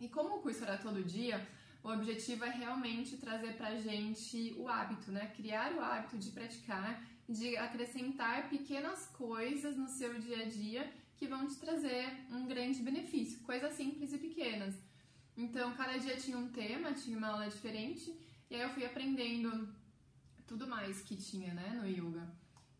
E 0.00 0.08
como 0.08 0.36
o 0.36 0.42
curso 0.42 0.62
era 0.62 0.78
todo 0.78 1.02
dia, 1.02 1.44
o 1.82 1.90
objetivo 1.90 2.44
é 2.44 2.50
realmente 2.50 3.16
trazer 3.16 3.56
pra 3.56 3.74
gente 3.74 4.54
o 4.56 4.68
hábito, 4.68 5.10
né? 5.10 5.26
Criar 5.36 5.72
o 5.72 5.80
hábito 5.80 6.16
de 6.16 6.30
praticar, 6.30 7.04
de 7.28 7.56
acrescentar 7.56 8.48
pequenas 8.48 9.08
coisas 9.08 9.76
no 9.76 9.88
seu 9.88 10.20
dia 10.20 10.42
a 10.44 10.48
dia 10.48 10.99
que 11.20 11.28
vão 11.28 11.46
te 11.46 11.56
trazer 11.56 12.06
um 12.32 12.46
grande 12.46 12.82
benefício, 12.82 13.40
coisas 13.40 13.74
simples 13.74 14.10
e 14.14 14.16
pequenas. 14.16 14.74
Então, 15.36 15.74
cada 15.74 15.98
dia 15.98 16.16
tinha 16.16 16.38
um 16.38 16.48
tema, 16.48 16.94
tinha 16.94 17.18
uma 17.18 17.28
aula 17.28 17.46
diferente, 17.46 18.18
e 18.48 18.54
aí 18.54 18.62
eu 18.62 18.70
fui 18.70 18.86
aprendendo 18.86 19.68
tudo 20.46 20.66
mais 20.66 21.02
que 21.02 21.14
tinha, 21.14 21.52
né, 21.52 21.78
no 21.78 21.86
yoga. 21.86 22.26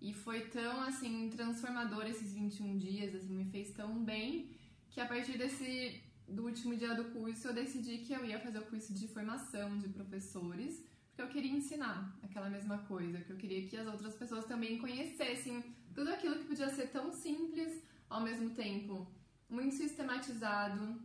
E 0.00 0.14
foi 0.14 0.40
tão, 0.48 0.81
assim, 0.85 1.29
transformador 1.29 2.07
esses 2.07 2.33
21 2.33 2.79
dias, 2.79 3.14
assim, 3.14 3.35
me 3.35 3.44
fez 3.44 3.72
tão 3.72 4.03
bem, 4.03 4.50
que 4.88 5.03
a 5.03 5.07
partir 5.07 5.37
desse, 5.37 6.03
do 6.26 6.46
último 6.46 6.74
dia 6.74 6.94
do 6.94 7.05
curso, 7.16 7.46
eu 7.46 7.53
decidi 7.53 7.98
que 7.98 8.14
eu 8.14 8.24
ia 8.24 8.40
fazer 8.40 8.61
o 8.61 8.64
curso 8.64 8.94
de 8.94 9.07
formação 9.07 9.79
de 9.79 9.90
professores, 9.90 10.83
porque 11.09 11.20
eu 11.20 11.29
queria 11.29 11.53
ensinar 11.53 12.18
aquela 12.22 12.48
mesma 12.48 12.79
coisa, 12.79 13.20
que 13.20 13.33
eu 13.35 13.37
queria 13.37 13.68
que 13.68 13.76
as 13.76 13.87
outras 13.87 14.14
pessoas 14.14 14.46
também 14.46 14.79
conhecessem 14.79 15.62
tudo 15.94 16.09
aquilo 16.09 16.38
que 16.38 16.46
podia 16.46 16.70
ser 16.70 16.87
tão 16.87 17.12
simples, 17.12 17.90
ao 18.10 18.20
mesmo 18.20 18.50
tempo 18.50 19.06
muito 19.48 19.74
sistematizado, 19.76 21.00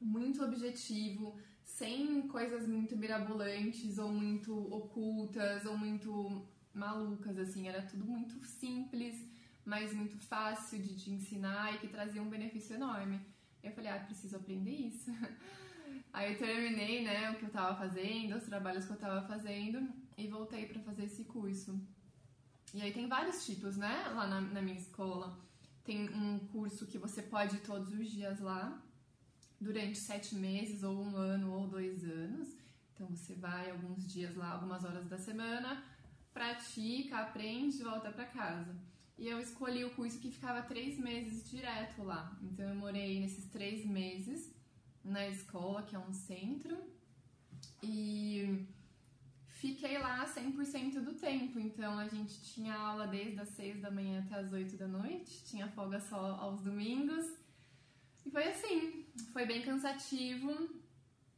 muito 0.00 0.44
objetivo, 0.44 1.38
sem 1.64 2.22
coisas 2.28 2.66
muito 2.66 2.96
mirabolantes 2.96 3.98
ou 3.98 4.08
muito 4.08 4.52
ocultas 4.74 5.64
ou 5.64 5.76
muito 5.78 6.46
malucas, 6.74 7.38
assim, 7.38 7.68
era 7.68 7.82
tudo 7.82 8.04
muito 8.04 8.44
simples, 8.44 9.24
mas 9.64 9.94
muito 9.94 10.18
fácil 10.18 10.82
de 10.82 10.96
te 10.96 11.10
ensinar 11.10 11.74
e 11.74 11.78
que 11.78 11.88
trazia 11.88 12.22
um 12.22 12.28
benefício 12.28 12.74
enorme. 12.74 13.20
Eu 13.62 13.72
falei, 13.72 13.90
ah, 13.90 14.00
preciso 14.00 14.36
aprender 14.36 14.72
isso. 14.72 15.10
Aí 16.12 16.32
eu 16.32 16.38
terminei, 16.38 17.04
né, 17.04 17.30
o 17.30 17.36
que 17.36 17.44
eu 17.44 17.50
tava 17.50 17.76
fazendo, 17.76 18.36
os 18.36 18.44
trabalhos 18.44 18.84
que 18.84 18.92
eu 18.92 18.98
tava 18.98 19.26
fazendo 19.26 19.88
e 20.16 20.26
voltei 20.28 20.66
para 20.66 20.80
fazer 20.82 21.04
esse 21.04 21.24
curso. 21.24 21.80
E 22.74 22.82
aí 22.82 22.92
tem 22.92 23.06
vários 23.06 23.46
tipos, 23.46 23.76
né, 23.76 24.10
lá 24.14 24.26
na, 24.26 24.40
na 24.40 24.62
minha 24.62 24.76
escola. 24.76 25.38
Tem 25.84 26.08
um 26.10 26.38
curso 26.38 26.86
que 26.86 26.98
você 26.98 27.22
pode 27.22 27.56
ir 27.56 27.60
todos 27.60 27.92
os 27.92 28.10
dias 28.10 28.38
lá, 28.40 28.82
durante 29.60 29.98
sete 29.98 30.34
meses, 30.34 30.82
ou 30.82 30.96
um 30.96 31.16
ano, 31.16 31.52
ou 31.52 31.66
dois 31.66 32.04
anos. 32.04 32.48
Então 32.94 33.08
você 33.08 33.34
vai 33.34 33.70
alguns 33.70 34.06
dias 34.06 34.34
lá, 34.36 34.50
algumas 34.50 34.84
horas 34.84 35.08
da 35.08 35.18
semana, 35.18 35.84
pratica, 36.32 37.18
aprende 37.18 37.78
e 37.78 37.82
volta 37.82 38.10
para 38.12 38.26
casa. 38.26 38.76
E 39.18 39.28
eu 39.28 39.40
escolhi 39.40 39.84
o 39.84 39.94
curso 39.94 40.18
que 40.18 40.30
ficava 40.30 40.62
três 40.62 40.98
meses 40.98 41.48
direto 41.50 42.02
lá. 42.02 42.36
Então 42.42 42.68
eu 42.68 42.74
morei 42.74 43.20
nesses 43.20 43.44
três 43.46 43.84
meses 43.84 44.52
na 45.04 45.28
escola, 45.28 45.82
que 45.82 45.96
é 45.96 45.98
um 45.98 46.12
centro, 46.12 46.76
e 47.82 48.66
fiquei 49.62 49.96
lá 49.96 50.26
100% 50.26 51.00
do 51.04 51.14
tempo. 51.14 51.60
Então 51.60 51.96
a 51.96 52.08
gente 52.08 52.42
tinha 52.42 52.74
aula 52.74 53.06
desde 53.06 53.38
as 53.38 53.48
6 53.50 53.80
da 53.80 53.92
manhã 53.92 54.18
até 54.18 54.40
as 54.40 54.52
8 54.52 54.76
da 54.76 54.88
noite, 54.88 55.44
tinha 55.44 55.68
folga 55.68 56.00
só 56.00 56.34
aos 56.40 56.62
domingos. 56.62 57.24
E 58.26 58.30
foi 58.30 58.48
assim, 58.48 59.06
foi 59.32 59.46
bem 59.46 59.62
cansativo, 59.62 60.68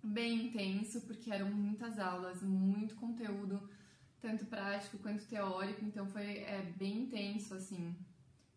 bem 0.03 0.47
intenso, 0.47 1.03
porque 1.03 1.31
eram 1.31 1.51
muitas 1.51 1.99
aulas, 1.99 2.43
muito 2.43 2.95
conteúdo, 2.95 3.69
tanto 4.23 4.47
prático 4.47 4.99
quanto 4.99 5.27
teórico, 5.27 5.85
então 5.85 6.07
foi 6.07 6.39
é, 6.39 6.63
bem 6.79 7.03
intenso 7.03 7.55
assim, 7.55 7.95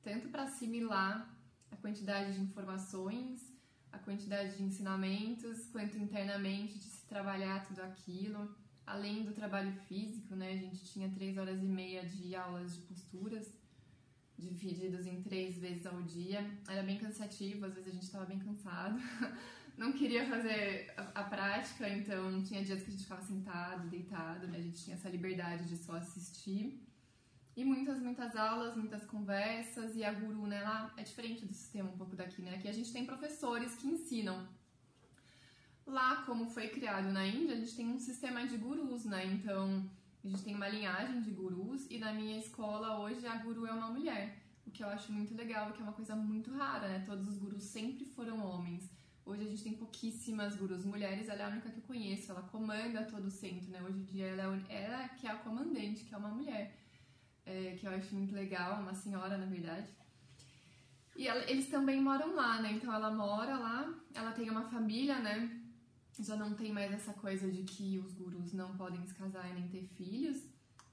tanto 0.01 0.29
para 0.29 0.43
assimilar 0.43 1.29
a 1.71 1.75
quantidade 1.77 2.33
de 2.33 2.41
informações, 2.41 3.53
a 3.91 3.97
quantidade 3.99 4.55
de 4.55 4.63
ensinamentos, 4.63 5.67
quanto 5.67 5.97
internamente 5.97 6.79
de 6.79 6.85
se 6.85 7.05
trabalhar 7.05 7.65
tudo 7.65 7.81
aquilo 7.81 8.55
além 8.87 9.23
do 9.23 9.33
trabalho 9.33 9.73
físico, 9.87 10.33
né, 10.33 10.53
a 10.53 10.57
gente 10.57 10.83
tinha 10.85 11.09
três 11.09 11.37
horas 11.37 11.61
e 11.61 11.65
meia 11.65 12.05
de 12.05 12.33
aulas 12.33 12.73
de 12.73 12.81
posturas, 12.83 13.51
divididos 14.37 15.05
em 15.05 15.21
três 15.21 15.57
vezes 15.57 15.85
ao 15.85 16.01
dia. 16.03 16.49
Era 16.69 16.81
bem 16.83 16.97
cansativo, 16.97 17.65
às 17.65 17.73
vezes 17.73 17.89
a 17.89 17.91
gente 17.91 18.03
estava 18.03 18.25
bem 18.25 18.39
cansado, 18.39 18.97
não 19.77 19.91
queria 19.91 20.25
fazer 20.25 20.93
a, 20.95 21.19
a, 21.19 21.23
prática, 21.25 21.89
então 21.89 22.41
tinha 22.43 22.63
dias 22.63 22.81
que 22.81 22.87
a 22.87 22.91
gente 22.91 23.03
ficava 23.03 23.21
sentado, 23.21 23.89
deitado, 23.89 24.47
né, 24.47 24.57
a 24.57 24.61
gente 24.61 24.81
tinha 24.81 24.95
essa 24.95 25.09
liberdade 25.09 25.65
de 25.65 25.75
só 25.75 25.97
assistir. 25.97 26.81
E 27.57 27.65
muitas, 27.65 27.99
muitas 27.99 28.35
aulas, 28.35 28.77
muitas 28.77 29.03
conversas, 29.03 29.95
e 29.95 30.03
a 30.03 30.13
guru, 30.13 30.47
né, 30.47 30.61
lá 30.61 30.93
é 30.95 31.03
diferente 31.03 31.45
do 31.45 31.53
sistema 31.53 31.89
um 31.89 31.97
pouco 31.97 32.15
daqui, 32.15 32.41
né, 32.41 32.55
aqui 32.55 32.69
a 32.69 32.73
gente 32.73 32.93
tem 32.93 33.05
professores 33.05 33.75
que 33.75 33.87
ensinam 33.87 34.47
Lá, 35.87 36.17
como 36.25 36.49
foi 36.49 36.67
criado 36.67 37.09
na 37.13 37.25
Índia, 37.25 37.55
a 37.55 37.59
gente 37.59 37.73
tem 37.73 37.87
um 37.87 37.97
sistema 37.97 38.45
de 38.45 38.57
gurus, 38.57 39.05
né? 39.05 39.25
Então, 39.25 39.89
a 40.21 40.27
gente 40.27 40.43
tem 40.43 40.53
uma 40.53 40.67
linhagem 40.67 41.21
de 41.21 41.31
gurus 41.31 41.87
e 41.89 41.97
na 41.97 42.11
minha 42.11 42.37
escola 42.37 42.99
hoje 42.99 43.25
a 43.25 43.37
guru 43.37 43.65
é 43.65 43.71
uma 43.71 43.89
mulher, 43.89 44.37
o 44.65 44.71
que 44.71 44.83
eu 44.83 44.89
acho 44.89 45.13
muito 45.13 45.33
legal, 45.33 45.71
que 45.71 45.79
é 45.79 45.83
uma 45.83 45.93
coisa 45.93 46.13
muito 46.13 46.51
rara, 46.51 46.89
né? 46.89 47.03
Todos 47.05 47.25
os 47.29 47.37
gurus 47.37 47.63
sempre 47.63 48.03
foram 48.03 48.45
homens. 48.45 48.91
Hoje 49.25 49.43
a 49.43 49.47
gente 49.47 49.63
tem 49.63 49.73
pouquíssimas 49.73 50.57
gurus 50.57 50.83
mulheres, 50.83 51.29
ela 51.29 51.43
é 51.43 51.45
a 51.45 51.49
única 51.49 51.69
que 51.69 51.77
eu 51.77 51.83
conheço, 51.83 52.31
ela 52.31 52.41
comanda 52.41 53.05
todo 53.05 53.27
o 53.27 53.31
centro, 53.31 53.69
né? 53.71 53.81
Hoje 53.81 53.99
em 53.99 54.03
dia 54.03 54.25
ela 54.25 54.61
é, 54.67 54.83
ela 54.83 55.07
que 55.07 55.25
é 55.25 55.31
a 55.31 55.35
comandante, 55.35 56.03
que 56.03 56.13
é 56.13 56.17
uma 56.17 56.29
mulher, 56.29 56.77
é, 57.45 57.77
que 57.79 57.87
eu 57.87 57.91
acho 57.91 58.13
muito 58.13 58.35
legal, 58.35 58.81
uma 58.81 58.93
senhora 58.93 59.37
na 59.37 59.45
verdade. 59.45 59.87
E 61.15 61.29
ela, 61.29 61.49
eles 61.49 61.69
também 61.69 62.01
moram 62.01 62.35
lá, 62.35 62.61
né? 62.61 62.73
Então 62.73 62.93
ela 62.93 63.09
mora 63.09 63.57
lá, 63.57 63.93
ela 64.13 64.33
tem 64.33 64.49
uma 64.49 64.63
família, 64.63 65.19
né? 65.19 65.63
Já 66.23 66.35
não 66.35 66.53
tem 66.53 66.71
mais 66.71 66.91
essa 66.91 67.13
coisa 67.13 67.49
de 67.51 67.63
que 67.63 67.99
os 67.99 68.13
gurus 68.13 68.53
não 68.53 68.75
podem 68.75 69.05
se 69.05 69.13
casar 69.13 69.49
e 69.49 69.53
nem 69.53 69.67
ter 69.67 69.83
filhos. 69.83 70.41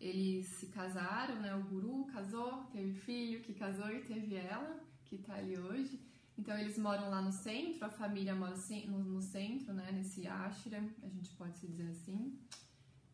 Eles 0.01 0.47
se 0.47 0.67
casaram, 0.67 1.37
né? 1.41 1.55
O 1.55 1.63
guru 1.63 2.05
casou, 2.07 2.65
teve 2.73 2.93
filho, 2.93 3.41
que 3.41 3.55
casou 3.55 3.89
e 3.89 4.03
teve 4.03 4.35
ela, 4.35 4.81
que 5.05 5.19
tá 5.19 5.35
ali 5.35 5.59
hoje. 5.59 6.01
Então 6.37 6.59
eles 6.59 6.77
moram 6.79 7.09
lá 7.09 7.23
no 7.23 7.33
centro, 7.33 7.85
a 7.87 7.89
família 7.89 8.35
mora 8.35 8.55
no 8.55 9.23
centro, 9.23 9.73
né? 9.73 9.93
Nesse 9.93 10.27
ashram, 10.27 10.91
a 11.03 11.09
gente 11.09 11.31
pode 11.37 11.57
se 11.57 11.67
dizer 11.67 11.89
assim. 11.91 12.39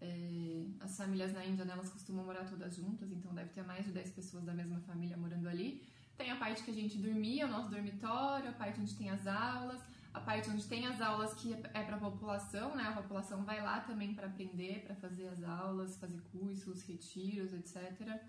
É, 0.00 0.64
as 0.80 0.96
famílias 0.96 1.32
na 1.32 1.44
Índia, 1.44 1.64
né, 1.64 1.74
elas 1.74 1.90
costumam 1.90 2.24
morar 2.24 2.48
todas 2.48 2.74
juntas, 2.74 3.12
então 3.12 3.34
deve 3.34 3.50
ter 3.50 3.62
mais 3.62 3.84
de 3.84 3.92
10 3.92 4.10
pessoas 4.12 4.44
da 4.44 4.54
mesma 4.54 4.80
família 4.80 5.16
morando 5.16 5.46
ali. 5.46 5.82
Tem 6.16 6.30
a 6.30 6.36
parte 6.36 6.62
que 6.62 6.70
a 6.70 6.74
gente 6.74 6.96
dormia, 6.96 7.46
o 7.46 7.50
nosso 7.50 7.70
dormitório, 7.70 8.48
a 8.48 8.52
parte 8.52 8.80
onde 8.80 8.94
tem 8.94 9.10
as 9.10 9.26
aulas, 9.26 9.80
a 10.12 10.20
parte 10.20 10.50
onde 10.50 10.66
tem 10.66 10.86
as 10.86 11.00
aulas 11.00 11.34
que 11.34 11.52
é 11.52 11.82
para 11.82 11.96
a 11.96 12.00
população, 12.00 12.74
né? 12.74 12.84
A 12.84 13.00
população 13.02 13.44
vai 13.44 13.62
lá 13.62 13.80
também 13.80 14.14
para 14.14 14.26
aprender, 14.26 14.82
para 14.84 14.94
fazer 14.96 15.28
as 15.28 15.42
aulas, 15.42 15.96
fazer 15.96 16.20
cursos, 16.32 16.82
retiros, 16.82 17.52
etc. 17.52 18.20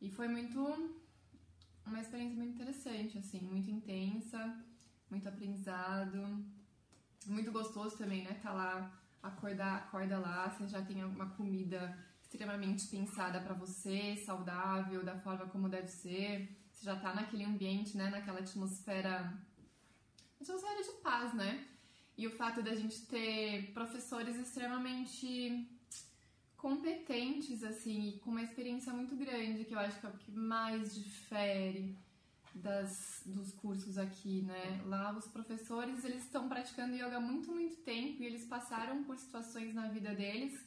E 0.00 0.10
foi 0.10 0.28
muito 0.28 0.58
uma 1.86 2.00
experiência 2.00 2.36
muito 2.36 2.54
interessante, 2.54 3.18
assim, 3.18 3.40
muito 3.40 3.70
intensa, 3.70 4.56
muito 5.10 5.28
aprendizado. 5.28 6.44
Muito 7.26 7.52
gostoso 7.52 7.96
também, 7.96 8.24
né? 8.24 8.34
Tá 8.42 8.52
lá, 8.52 8.98
acordar, 9.22 9.76
acorda 9.76 10.18
lá, 10.18 10.48
você 10.48 10.66
já 10.68 10.82
tem 10.82 11.02
alguma 11.02 11.30
comida 11.30 11.96
extremamente 12.22 12.86
pensada 12.88 13.40
para 13.40 13.54
você, 13.54 14.16
saudável, 14.24 15.04
da 15.04 15.16
forma 15.16 15.46
como 15.46 15.68
deve 15.68 15.88
ser. 15.88 16.56
Você 16.72 16.84
já 16.84 16.96
tá 16.96 17.14
naquele 17.14 17.44
ambiente, 17.44 17.96
né? 17.96 18.08
Naquela 18.10 18.40
atmosfera, 18.40 19.34
atmosfera 20.40 20.82
de 20.82 20.92
paz, 21.02 21.34
né? 21.34 21.66
E 22.16 22.26
o 22.26 22.30
fato 22.30 22.62
da 22.62 22.74
gente 22.74 23.06
ter 23.06 23.72
professores 23.72 24.36
extremamente 24.36 25.68
competentes, 26.56 27.62
assim, 27.62 28.18
com 28.24 28.30
uma 28.30 28.42
experiência 28.42 28.92
muito 28.92 29.14
grande, 29.14 29.64
que 29.64 29.74
eu 29.74 29.78
acho 29.78 30.00
que 30.00 30.06
é 30.06 30.08
o 30.08 30.18
que 30.18 30.32
mais 30.32 30.94
difere 30.94 31.96
das, 32.54 33.22
dos 33.24 33.52
cursos 33.52 33.96
aqui, 33.96 34.42
né? 34.42 34.82
Lá 34.86 35.16
os 35.16 35.26
professores, 35.26 36.04
eles 36.04 36.24
estão 36.24 36.48
praticando 36.48 36.96
yoga 36.96 37.18
há 37.18 37.20
muito, 37.20 37.52
muito 37.52 37.76
tempo 37.76 38.22
e 38.22 38.26
eles 38.26 38.44
passaram 38.44 39.04
por 39.04 39.16
situações 39.16 39.72
na 39.74 39.86
vida 39.88 40.14
deles 40.14 40.58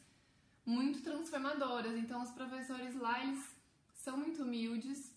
muito 0.65 1.01
transformadoras. 1.01 1.95
Então, 1.97 2.21
os 2.21 2.31
professores 2.31 2.95
lá, 2.95 3.23
eles 3.23 3.43
são 3.93 4.17
muito 4.17 4.43
humildes. 4.43 5.10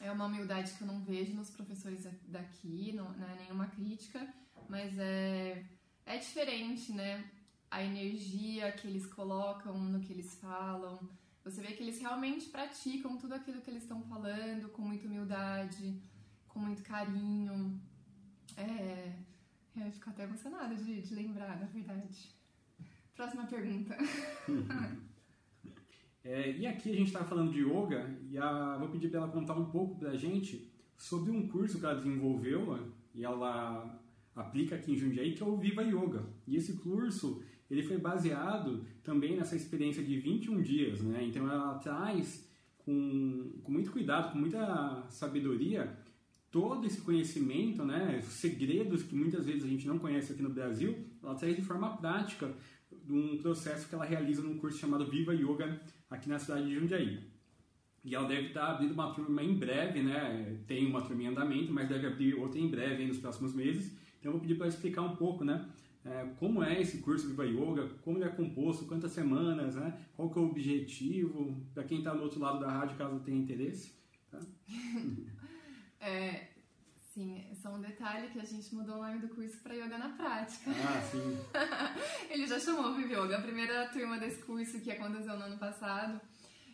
É 0.00 0.10
uma 0.10 0.26
humildade 0.26 0.72
que 0.72 0.82
eu 0.82 0.86
não 0.86 1.00
vejo 1.00 1.34
nos 1.34 1.50
professores 1.50 2.06
daqui, 2.26 2.92
não, 2.92 3.12
não 3.12 3.28
é 3.28 3.34
nenhuma 3.36 3.66
crítica, 3.68 4.26
mas 4.68 4.98
é, 4.98 5.64
é 6.04 6.18
diferente, 6.18 6.92
né? 6.92 7.24
A 7.70 7.82
energia 7.82 8.70
que 8.72 8.86
eles 8.86 9.06
colocam 9.06 9.78
no 9.78 10.00
que 10.00 10.12
eles 10.12 10.34
falam. 10.36 10.98
Você 11.44 11.60
vê 11.60 11.72
que 11.72 11.82
eles 11.82 12.00
realmente 12.00 12.48
praticam 12.48 13.16
tudo 13.18 13.34
aquilo 13.34 13.60
que 13.60 13.70
eles 13.70 13.82
estão 13.82 14.02
falando 14.02 14.68
com 14.70 14.82
muita 14.82 15.06
humildade, 15.06 16.00
com 16.48 16.58
muito 16.58 16.82
carinho. 16.82 17.80
É, 18.56 19.12
eu 19.76 19.90
fico 19.92 20.10
até 20.10 20.24
emocionada 20.24 20.74
de, 20.74 21.02
de 21.02 21.14
lembrar, 21.14 21.58
na 21.58 21.66
verdade. 21.66 22.30
Próxima 23.14 23.46
pergunta. 23.46 23.96
é, 26.24 26.56
e 26.56 26.66
aqui 26.66 26.90
a 26.90 26.94
gente 26.94 27.08
está 27.08 27.22
falando 27.22 27.52
de 27.52 27.60
yoga 27.60 28.18
e 28.30 28.38
a, 28.38 28.78
vou 28.78 28.88
pedir 28.88 29.08
para 29.08 29.20
ela 29.20 29.28
contar 29.28 29.54
um 29.54 29.66
pouco 29.66 29.96
para 29.96 30.10
a 30.10 30.16
gente 30.16 30.66
sobre 30.96 31.30
um 31.30 31.46
curso 31.46 31.78
que 31.78 31.84
ela 31.84 31.94
desenvolveu 31.94 32.78
e 33.14 33.24
ela 33.24 34.00
aplica 34.34 34.74
aqui 34.74 34.92
em 34.92 34.96
Jundiaí, 34.96 35.34
que 35.34 35.42
é 35.42 35.46
o 35.46 35.56
Viva 35.56 35.82
Yoga. 35.82 36.24
E 36.46 36.56
esse 36.56 36.78
curso 36.78 37.42
ele 37.70 37.82
foi 37.82 37.98
baseado 37.98 38.84
também 39.02 39.36
nessa 39.36 39.54
experiência 39.54 40.02
de 40.02 40.18
21 40.18 40.62
dias, 40.62 41.02
né? 41.02 41.24
Então 41.24 41.48
ela 41.48 41.74
traz 41.78 42.48
com, 42.78 43.52
com 43.62 43.72
muito 43.72 43.90
cuidado, 43.90 44.32
com 44.32 44.38
muita 44.38 45.06
sabedoria, 45.10 45.96
todo 46.50 46.86
esse 46.86 47.00
conhecimento, 47.00 47.84
né? 47.84 48.20
Segredos 48.22 49.02
que 49.02 49.14
muitas 49.14 49.44
vezes 49.44 49.64
a 49.64 49.68
gente 49.68 49.86
não 49.86 49.98
conhece 49.98 50.32
aqui 50.32 50.42
no 50.42 50.50
Brasil, 50.50 50.96
ela 51.22 51.34
traz 51.34 51.54
de 51.54 51.62
forma 51.62 51.96
prática 51.96 52.54
de 52.90 53.12
um 53.12 53.38
processo 53.38 53.88
que 53.88 53.94
ela 53.94 54.04
realiza 54.04 54.42
num 54.42 54.58
curso 54.58 54.78
chamado 54.78 55.06
Viva 55.06 55.34
Yoga 55.34 55.80
aqui 56.14 56.28
na 56.28 56.38
cidade 56.38 56.66
de 56.66 56.74
Jundiaí. 56.74 57.20
E 58.04 58.14
ela 58.14 58.28
deve 58.28 58.48
estar 58.48 58.72
abrindo 58.72 58.92
uma 58.92 59.12
turma 59.14 59.42
em 59.42 59.54
breve, 59.54 60.02
né? 60.02 60.58
Tem 60.66 60.86
uma 60.86 61.00
turma 61.00 61.22
em 61.22 61.26
andamento, 61.28 61.72
mas 61.72 61.88
deve 61.88 62.06
abrir 62.06 62.34
outra 62.34 62.58
em 62.58 62.68
breve, 62.68 63.06
nos 63.06 63.18
próximos 63.18 63.54
meses. 63.54 63.96
Então 64.20 64.30
eu 64.30 64.32
vou 64.32 64.40
pedir 64.40 64.56
para 64.56 64.68
explicar 64.68 65.02
um 65.02 65.16
pouco, 65.16 65.44
né? 65.44 65.66
É, 66.04 66.26
como 66.38 66.62
é 66.62 66.78
esse 66.82 66.98
curso 66.98 67.28
Viva 67.28 67.46
Yoga, 67.46 67.88
como 68.02 68.18
ele 68.18 68.26
é 68.26 68.28
composto, 68.28 68.84
quantas 68.84 69.12
semanas, 69.12 69.74
né? 69.76 69.98
Qual 70.14 70.30
que 70.30 70.38
é 70.38 70.42
o 70.42 70.50
objetivo, 70.50 71.56
para 71.72 71.84
quem 71.84 71.98
está 71.98 72.12
do 72.12 72.22
outro 72.22 72.38
lado 72.38 72.60
da 72.60 72.70
rádio, 72.70 72.98
caso 72.98 73.20
tenha 73.20 73.38
interesse. 73.38 73.94
Tá? 74.30 74.38
é, 76.00 76.48
Sim, 77.14 77.46
só 77.62 77.68
um 77.68 77.80
detalhe 77.80 78.28
que 78.30 78.40
a 78.40 78.44
gente 78.44 78.74
mudou 78.74 78.96
o 78.96 79.02
nome 79.06 79.20
do 79.20 79.28
curso 79.28 79.56
para 79.58 79.72
Yoga 79.72 79.98
na 79.98 80.08
Prática. 80.08 80.68
Ah, 80.72 81.00
sim. 81.00 81.38
Ele 82.28 82.44
já 82.44 82.58
chamou 82.58 82.92
Vivi 82.96 83.14
Yoga. 83.14 83.38
A 83.38 83.40
primeira 83.40 83.88
turma 83.90 84.18
desse 84.18 84.42
curso 84.42 84.80
que 84.80 84.90
aconteceu 84.90 85.38
no 85.38 85.44
ano 85.44 85.56
passado, 85.56 86.20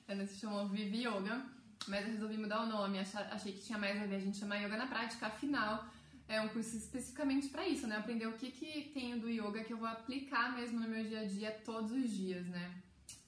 ela 0.08 0.26
se 0.26 0.38
chamou 0.40 0.66
Vivi 0.66 1.06
Yoga, 1.06 1.44
mas 1.86 2.06
eu 2.06 2.12
resolvi 2.12 2.38
mudar 2.38 2.62
o 2.62 2.66
nome. 2.66 2.98
Achei 2.98 3.52
que 3.52 3.60
tinha 3.60 3.76
mais 3.76 4.00
a 4.00 4.06
ver 4.06 4.14
a 4.14 4.18
gente 4.18 4.38
chamar 4.38 4.56
Yoga 4.56 4.78
na 4.78 4.86
Prática. 4.86 5.26
Afinal, 5.26 5.86
é 6.26 6.40
um 6.40 6.48
curso 6.48 6.74
especificamente 6.74 7.48
para 7.48 7.68
isso, 7.68 7.86
né? 7.86 7.98
Aprender 7.98 8.26
o 8.26 8.32
que, 8.32 8.50
que 8.50 8.88
tem 8.94 9.18
do 9.18 9.28
yoga 9.28 9.62
que 9.62 9.74
eu 9.74 9.76
vou 9.76 9.88
aplicar 9.88 10.56
mesmo 10.56 10.80
no 10.80 10.88
meu 10.88 11.04
dia 11.04 11.20
a 11.20 11.24
dia 11.26 11.50
todos 11.66 11.92
os 11.92 12.10
dias, 12.10 12.46
né? 12.46 12.80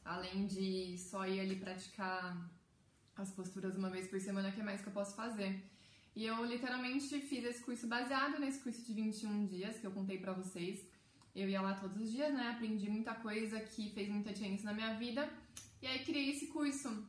Além 0.03 0.47
de 0.47 0.97
só 0.97 1.27
ir 1.27 1.41
ali 1.41 1.57
praticar 1.57 2.51
as 3.15 3.31
posturas 3.33 3.77
uma 3.77 3.91
vez 3.91 4.09
por 4.09 4.19
semana, 4.19 4.51
que 4.51 4.63
é 4.63 4.65
mais 4.65 4.81
que 4.81 4.87
eu 4.87 4.93
posso 4.95 5.15
fazer. 5.15 5.72
E 6.15 6.27
eu 6.27 6.45
literalmente 6.45 7.21
fiz 7.21 7.45
esse 7.45 7.63
curso 7.63 7.87
baseado 7.87 8.39
nesse 8.39 8.61
curso 8.61 8.83
de 8.83 8.93
21 8.93 9.47
dias 9.47 9.79
que 9.79 9.87
eu 9.87 9.93
contei 9.93 10.19
pra 10.19 10.33
vocês. 10.33 10.87
Eu 11.35 11.49
ia 11.49 11.63
lá 11.63 11.75
todos 11.75 11.97
os 11.97 12.13
dias, 12.13 12.33
né? 12.35 12.51
Aprendi 12.51 12.91
muita 12.91 13.15
coisa 13.15 13.59
que 13.61 13.91
fez 13.91 14.09
muita 14.11 14.33
diferença 14.33 14.65
na 14.65 14.75
minha 14.75 14.95
vida. 14.95 15.29
E 15.81 15.87
aí 15.87 16.05
criei 16.05 16.31
esse 16.31 16.49
curso 16.49 17.07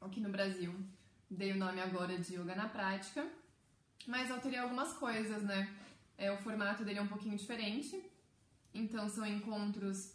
aqui 0.00 0.20
no 0.20 0.28
Brasil. 0.28 0.74
Dei 1.30 1.52
o 1.52 1.56
nome 1.56 1.80
agora 1.80 2.18
de 2.18 2.34
Yoga 2.34 2.54
na 2.54 2.68
Prática. 2.68 3.26
Mas 4.06 4.30
alterei 4.30 4.58
algumas 4.58 4.92
coisas, 4.92 5.42
né? 5.42 5.74
É, 6.18 6.30
o 6.30 6.36
formato 6.36 6.84
dele 6.84 6.98
é 6.98 7.02
um 7.02 7.08
pouquinho 7.08 7.38
diferente. 7.38 7.98
Então 8.74 9.08
são 9.08 9.26
encontros 9.26 10.14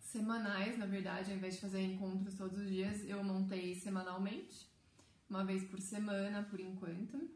semanais, 0.00 0.76
na 0.76 0.86
verdade, 0.86 1.30
ao 1.30 1.36
invés 1.36 1.54
de 1.54 1.60
fazer 1.60 1.80
encontros 1.80 2.34
todos 2.34 2.58
os 2.58 2.68
dias, 2.68 3.08
eu 3.08 3.22
montei 3.22 3.74
semanalmente 3.76 4.66
uma 5.28 5.44
vez 5.44 5.64
por 5.64 5.80
semana, 5.80 6.42
por 6.44 6.60
enquanto, 6.60 7.30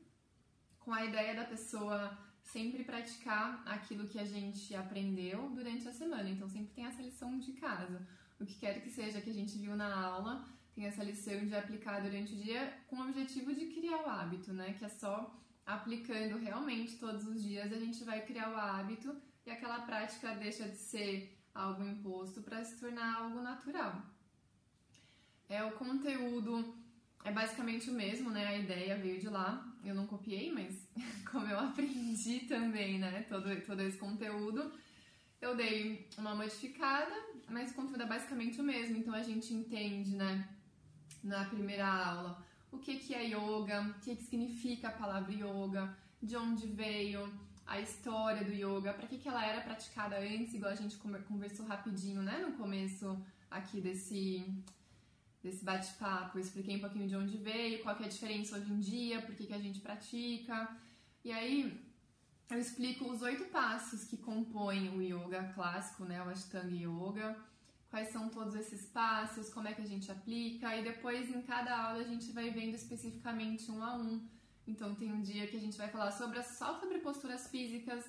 com 0.79 0.93
a 0.93 1.05
ideia 1.05 1.35
da 1.35 1.45
pessoa 1.45 2.17
sempre 2.43 2.85
praticar 2.85 3.63
aquilo 3.67 4.09
que 4.09 4.19
a 4.19 4.25
gente 4.25 4.75
aprendeu 4.75 5.51
durante 5.51 5.87
a 5.89 5.93
semana. 5.93 6.29
Então, 6.29 6.49
sempre 6.49 6.73
tem 6.75 6.87
essa 6.87 7.03
lição 7.03 7.39
de 7.39 7.53
casa. 7.53 8.07
O 8.39 8.45
que 8.45 8.55
quer 8.55 8.83
que 8.83 8.91
seja 8.91 9.21
que 9.21 9.31
a 9.31 9.35
gente 9.35 9.59
viu 9.59 9.77
na 9.77 9.95
aula, 9.95 10.45
tem 10.75 10.87
essa 10.87 11.05
lição 11.05 11.45
de 11.45 11.55
aplicar 11.55 12.01
durante 12.01 12.33
o 12.33 12.37
dia 12.37 12.73
com 12.87 12.97
o 12.97 13.09
objetivo 13.09 13.55
de 13.55 13.67
criar 13.67 14.03
o 14.03 14.09
hábito, 14.09 14.53
né? 14.53 14.73
Que 14.73 14.85
é 14.85 14.89
só 14.89 15.37
aplicando 15.67 16.39
realmente 16.39 16.97
todos 16.97 17.27
os 17.27 17.43
dias 17.43 17.73
a 17.73 17.79
gente 17.79 18.03
vai 18.03 18.25
criar 18.25 18.51
o 18.51 18.57
hábito 18.57 19.15
e 19.47 19.51
aquela 19.51 19.81
prática 19.81 20.35
deixa 20.35 20.69
de 20.69 20.77
ser 20.77 21.39
algo 21.55 21.85
imposto 21.85 22.43
para 22.43 22.65
se 22.65 22.79
tornar 22.79 23.17
algo 23.17 23.41
natural. 23.41 24.03
É 25.49 25.63
o 25.65 25.73
conteúdo 25.73 26.75
é 27.25 27.31
basicamente 27.31 27.91
o 27.91 27.95
mesmo, 27.95 28.31
né? 28.31 28.47
A 28.47 28.59
ideia 28.59 28.97
veio 28.97 29.21
de 29.21 29.29
lá. 29.29 29.67
Eu 29.85 29.95
não 29.95 30.07
copiei, 30.07 30.53
mas 30.53 30.89
como 31.31 31.47
eu 31.47 31.59
aprendi 31.59 32.41
também, 32.41 32.99
né? 32.99 33.23
Todo, 33.29 33.55
todo 33.63 33.81
esse 33.83 33.99
conteúdo, 33.99 34.73
eu 35.41 35.55
dei 35.55 36.09
uma 36.17 36.35
modificada, 36.35 37.13
mas 37.49 37.71
o 37.71 37.75
conteúdo 37.75 38.03
é 38.03 38.07
basicamente 38.07 38.61
o 38.61 38.65
mesmo. 38.65 38.97
Então 38.97 39.15
a 39.15 39.23
gente 39.23 39.53
entende, 39.53 40.17
né? 40.17 40.49
Na 41.23 41.45
primeira 41.45 41.87
aula, 41.87 42.43
o 42.73 42.79
que, 42.79 42.97
que 42.97 43.15
é 43.15 43.25
yoga, 43.25 43.83
o 43.83 44.01
que, 44.01 44.17
que 44.17 44.23
significa 44.23 44.89
a 44.89 44.93
palavra 44.93 45.33
yoga, 45.33 45.95
de 46.23 46.37
onde 46.37 46.67
veio, 46.67 47.31
a 47.67 47.81
história 47.81 48.43
do 48.43 48.53
yoga, 48.53 48.93
para 48.95 49.07
que, 49.07 49.19
que 49.19 49.29
ela 49.29 49.45
era 49.45 49.61
praticada 49.61 50.19
antes, 50.19 50.55
igual 50.55 50.73
a 50.73 50.75
gente 50.75 50.97
conversou 50.97 51.67
rapidinho, 51.67 52.23
né? 52.23 52.39
No 52.39 52.53
começo 52.53 53.23
aqui 53.51 53.81
desse 53.81 54.45
desse 55.43 55.65
bate-papo. 55.65 56.39
Expliquei 56.39 56.77
um 56.77 56.81
pouquinho 56.81 57.09
de 57.09 57.17
onde 57.17 57.37
veio, 57.39 57.83
qual 57.83 57.97
é 57.97 58.05
a 58.05 58.09
diferença 58.09 58.57
hoje 58.57 58.73
em 58.73 58.81
dia, 58.81 59.23
por 59.23 59.35
que, 59.35 59.47
que 59.47 59.55
a 59.55 59.59
gente 59.59 59.81
pratica. 59.81 60.77
E 61.25 61.33
aí 61.33 61.81
eu 62.51 62.59
explico 62.59 63.05
os 63.05 63.23
oito 63.23 63.45
passos 63.47 64.05
que 64.05 64.17
compõem 64.17 64.89
o 64.91 65.01
yoga 65.01 65.53
clássico, 65.55 66.05
né, 66.05 66.23
o 66.23 66.29
Ashtanga 66.29 66.75
Yoga. 66.75 67.37
Quais 67.89 68.11
são 68.13 68.29
todos 68.29 68.55
esses 68.55 68.87
passos, 68.87 69.53
como 69.53 69.67
é 69.67 69.75
que 69.75 69.83
a 69.83 69.87
gente 69.87 70.13
aplica, 70.13 70.77
e 70.77 70.85
depois 70.85 71.29
em 71.29 71.43
cada 71.43 71.77
aula 71.77 72.01
a 72.01 72.05
gente 72.05 72.31
vai 72.31 72.49
vendo 72.51 72.77
especificamente 72.77 73.69
um 73.71 73.83
a 73.83 73.97
um. 73.97 74.25
Então 74.65 74.95
tem 74.95 75.13
um 75.13 75.21
dia 75.21 75.49
que 75.49 75.57
a 75.57 75.61
gente 75.61 75.77
vai 75.77 75.89
falar 75.89 76.13
sobre 76.13 76.41
só 76.45 76.79
sobre 76.79 76.99
posturas 76.99 77.49
físicas, 77.49 78.05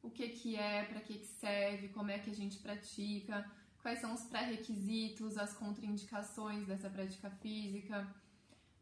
o 0.00 0.10
que 0.10 0.28
que 0.28 0.54
é, 0.54 0.84
para 0.84 1.00
que 1.00 1.14
que 1.18 1.26
serve, 1.26 1.88
como 1.88 2.12
é 2.12 2.20
que 2.20 2.30
a 2.30 2.34
gente 2.34 2.58
pratica 2.58 3.44
quais 3.82 4.00
são 4.00 4.14
os 4.14 4.22
pré-requisitos, 4.24 5.38
as 5.38 5.54
contraindicações 5.54 6.66
dessa 6.66 6.88
prática 6.88 7.30
física. 7.30 8.06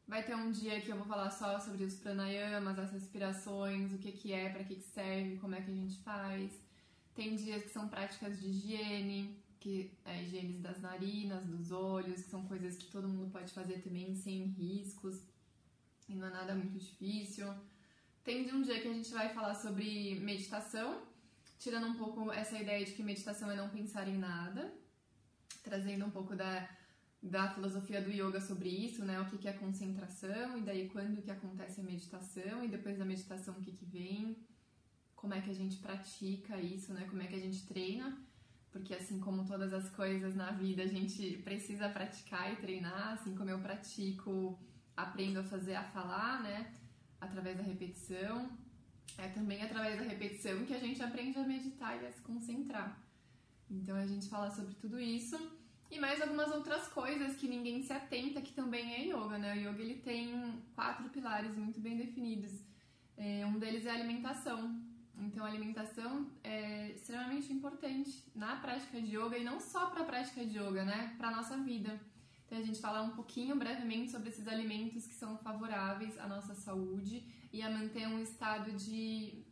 Vai 0.06 0.22
ter 0.22 0.34
um 0.34 0.50
dia 0.50 0.80
que 0.80 0.88
eu 0.88 0.96
vou 0.96 1.06
falar 1.06 1.30
só 1.30 1.60
sobre 1.60 1.84
os 1.84 1.94
pranayamas, 1.96 2.78
as 2.78 2.90
respirações, 2.90 3.92
o 3.92 3.98
que, 3.98 4.12
que 4.12 4.32
é, 4.32 4.48
para 4.48 4.64
que, 4.64 4.76
que 4.76 4.82
serve, 4.82 5.36
como 5.36 5.54
é 5.54 5.60
que 5.60 5.70
a 5.70 5.74
gente 5.74 5.98
faz. 5.98 6.50
Tem 7.14 7.36
dias 7.36 7.62
que 7.62 7.70
são 7.70 7.88
práticas 7.88 8.40
de 8.40 8.48
higiene, 8.48 9.38
que 9.60 9.92
é 10.04 10.22
higiene 10.22 10.58
das 10.58 10.80
narinas, 10.80 11.44
dos 11.44 11.70
olhos, 11.70 12.22
que 12.22 12.30
são 12.30 12.46
coisas 12.46 12.76
que 12.76 12.86
todo 12.86 13.08
mundo 13.08 13.30
pode 13.30 13.52
fazer 13.52 13.82
também 13.82 14.14
sem 14.14 14.46
riscos 14.46 15.20
e 16.08 16.14
não 16.14 16.26
é 16.26 16.30
nada 16.30 16.54
muito 16.54 16.78
difícil. 16.78 17.46
Tem 18.24 18.52
um 18.52 18.62
dia 18.62 18.80
que 18.80 18.88
a 18.88 18.92
gente 18.92 19.10
vai 19.10 19.28
falar 19.34 19.54
sobre 19.54 20.18
meditação, 20.20 21.02
tirando 21.58 21.86
um 21.86 21.94
pouco 21.96 22.32
essa 22.32 22.58
ideia 22.58 22.84
de 22.84 22.92
que 22.92 23.02
meditação 23.02 23.50
é 23.50 23.56
não 23.56 23.68
pensar 23.68 24.08
em 24.08 24.16
nada, 24.16 24.72
trazendo 25.62 26.04
um 26.04 26.10
pouco 26.10 26.34
da, 26.34 26.68
da 27.22 27.50
filosofia 27.50 28.00
do 28.00 28.10
yoga 28.10 28.40
sobre 28.40 28.68
isso, 28.68 29.04
né? 29.04 29.20
O 29.20 29.26
que, 29.26 29.38
que 29.38 29.48
é 29.48 29.52
concentração, 29.52 30.58
e 30.58 30.62
daí 30.62 30.88
quando 30.88 31.22
que 31.22 31.30
acontece 31.30 31.80
a 31.80 31.84
meditação, 31.84 32.64
e 32.64 32.68
depois 32.68 32.98
da 32.98 33.04
meditação 33.04 33.54
o 33.54 33.62
que, 33.62 33.72
que 33.72 33.84
vem. 33.84 34.36
como 35.14 35.34
é 35.34 35.40
que 35.40 35.50
a 35.50 35.54
gente 35.54 35.78
pratica 35.78 36.60
isso, 36.60 36.92
né? 36.92 37.06
Como 37.08 37.22
é 37.22 37.26
que 37.26 37.34
a 37.34 37.40
gente 37.40 37.66
treina, 37.66 38.16
porque 38.70 38.94
assim 38.94 39.18
como 39.18 39.44
todas 39.44 39.72
as 39.72 39.88
coisas 39.90 40.34
na 40.36 40.52
vida, 40.52 40.82
a 40.82 40.86
gente 40.86 41.38
precisa 41.38 41.88
praticar 41.88 42.52
e 42.52 42.56
treinar, 42.56 43.14
assim 43.14 43.34
como 43.34 43.50
eu 43.50 43.60
pratico, 43.60 44.58
aprendo 44.96 45.40
a 45.40 45.44
fazer, 45.44 45.74
a 45.74 45.84
falar, 45.84 46.42
né? 46.42 46.72
Através 47.20 47.56
da 47.56 47.62
repetição. 47.62 48.56
É 49.16 49.28
também 49.28 49.60
através 49.62 49.98
da 49.98 50.04
repetição 50.04 50.64
que 50.64 50.74
a 50.74 50.78
gente 50.78 51.02
aprende 51.02 51.38
a 51.38 51.42
meditar 51.42 52.00
e 52.00 52.06
a 52.06 52.12
se 52.12 52.20
concentrar. 52.20 53.07
Então 53.70 53.96
a 53.96 54.06
gente 54.06 54.28
fala 54.28 54.50
sobre 54.50 54.74
tudo 54.74 54.98
isso 54.98 55.38
e 55.90 55.98
mais 55.98 56.20
algumas 56.20 56.52
outras 56.52 56.86
coisas 56.88 57.36
que 57.36 57.48
ninguém 57.48 57.82
se 57.82 57.92
atenta 57.92 58.42
que 58.42 58.52
também 58.52 58.94
é 58.94 59.06
yoga, 59.06 59.38
né? 59.38 59.54
O 59.54 59.70
yoga 59.70 59.82
ele 59.82 59.96
tem 59.96 60.62
quatro 60.74 61.08
pilares 61.08 61.56
muito 61.56 61.80
bem 61.80 61.96
definidos. 61.96 62.52
É, 63.16 63.44
um 63.46 63.58
deles 63.58 63.86
é 63.86 63.90
a 63.90 63.94
alimentação. 63.94 64.80
Então, 65.20 65.44
a 65.44 65.48
alimentação 65.48 66.30
é 66.44 66.90
extremamente 66.90 67.52
importante 67.52 68.22
na 68.34 68.56
prática 68.56 69.00
de 69.00 69.16
yoga 69.16 69.36
e 69.36 69.42
não 69.42 69.58
só 69.58 69.86
para 69.86 70.02
a 70.02 70.04
prática 70.04 70.44
de 70.44 70.58
yoga, 70.58 70.84
né? 70.84 71.14
Para 71.18 71.30
nossa 71.30 71.56
vida. 71.56 71.98
Então, 72.46 72.58
a 72.58 72.62
gente 72.62 72.80
fala 72.80 73.02
um 73.02 73.10
pouquinho 73.10 73.56
brevemente 73.56 74.10
sobre 74.10 74.28
esses 74.28 74.46
alimentos 74.46 75.06
que 75.06 75.14
são 75.14 75.36
favoráveis 75.38 76.18
à 76.18 76.28
nossa 76.28 76.54
saúde 76.54 77.26
e 77.52 77.62
a 77.62 77.70
manter 77.70 78.06
um 78.06 78.22
estado 78.22 78.70
de. 78.72 79.42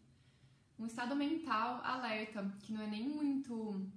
um 0.78 0.86
estado 0.86 1.16
mental 1.16 1.80
alerta, 1.82 2.54
que 2.62 2.72
não 2.72 2.82
é 2.82 2.86
nem 2.86 3.08
muito 3.08 3.90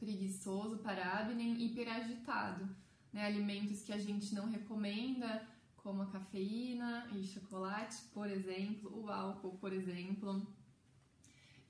preguiçoso, 0.00 0.78
parado 0.78 1.32
e 1.32 1.36
nem 1.36 1.62
hiperagitado. 1.62 2.68
Né? 3.12 3.24
Alimentos 3.24 3.82
que 3.82 3.92
a 3.92 3.98
gente 3.98 4.34
não 4.34 4.50
recomenda, 4.50 5.46
como 5.76 6.02
a 6.02 6.06
cafeína 6.06 7.06
e 7.14 7.24
chocolate, 7.24 7.96
por 8.12 8.28
exemplo, 8.28 8.90
o 9.00 9.08
álcool, 9.08 9.56
por 9.58 9.72
exemplo 9.72 10.44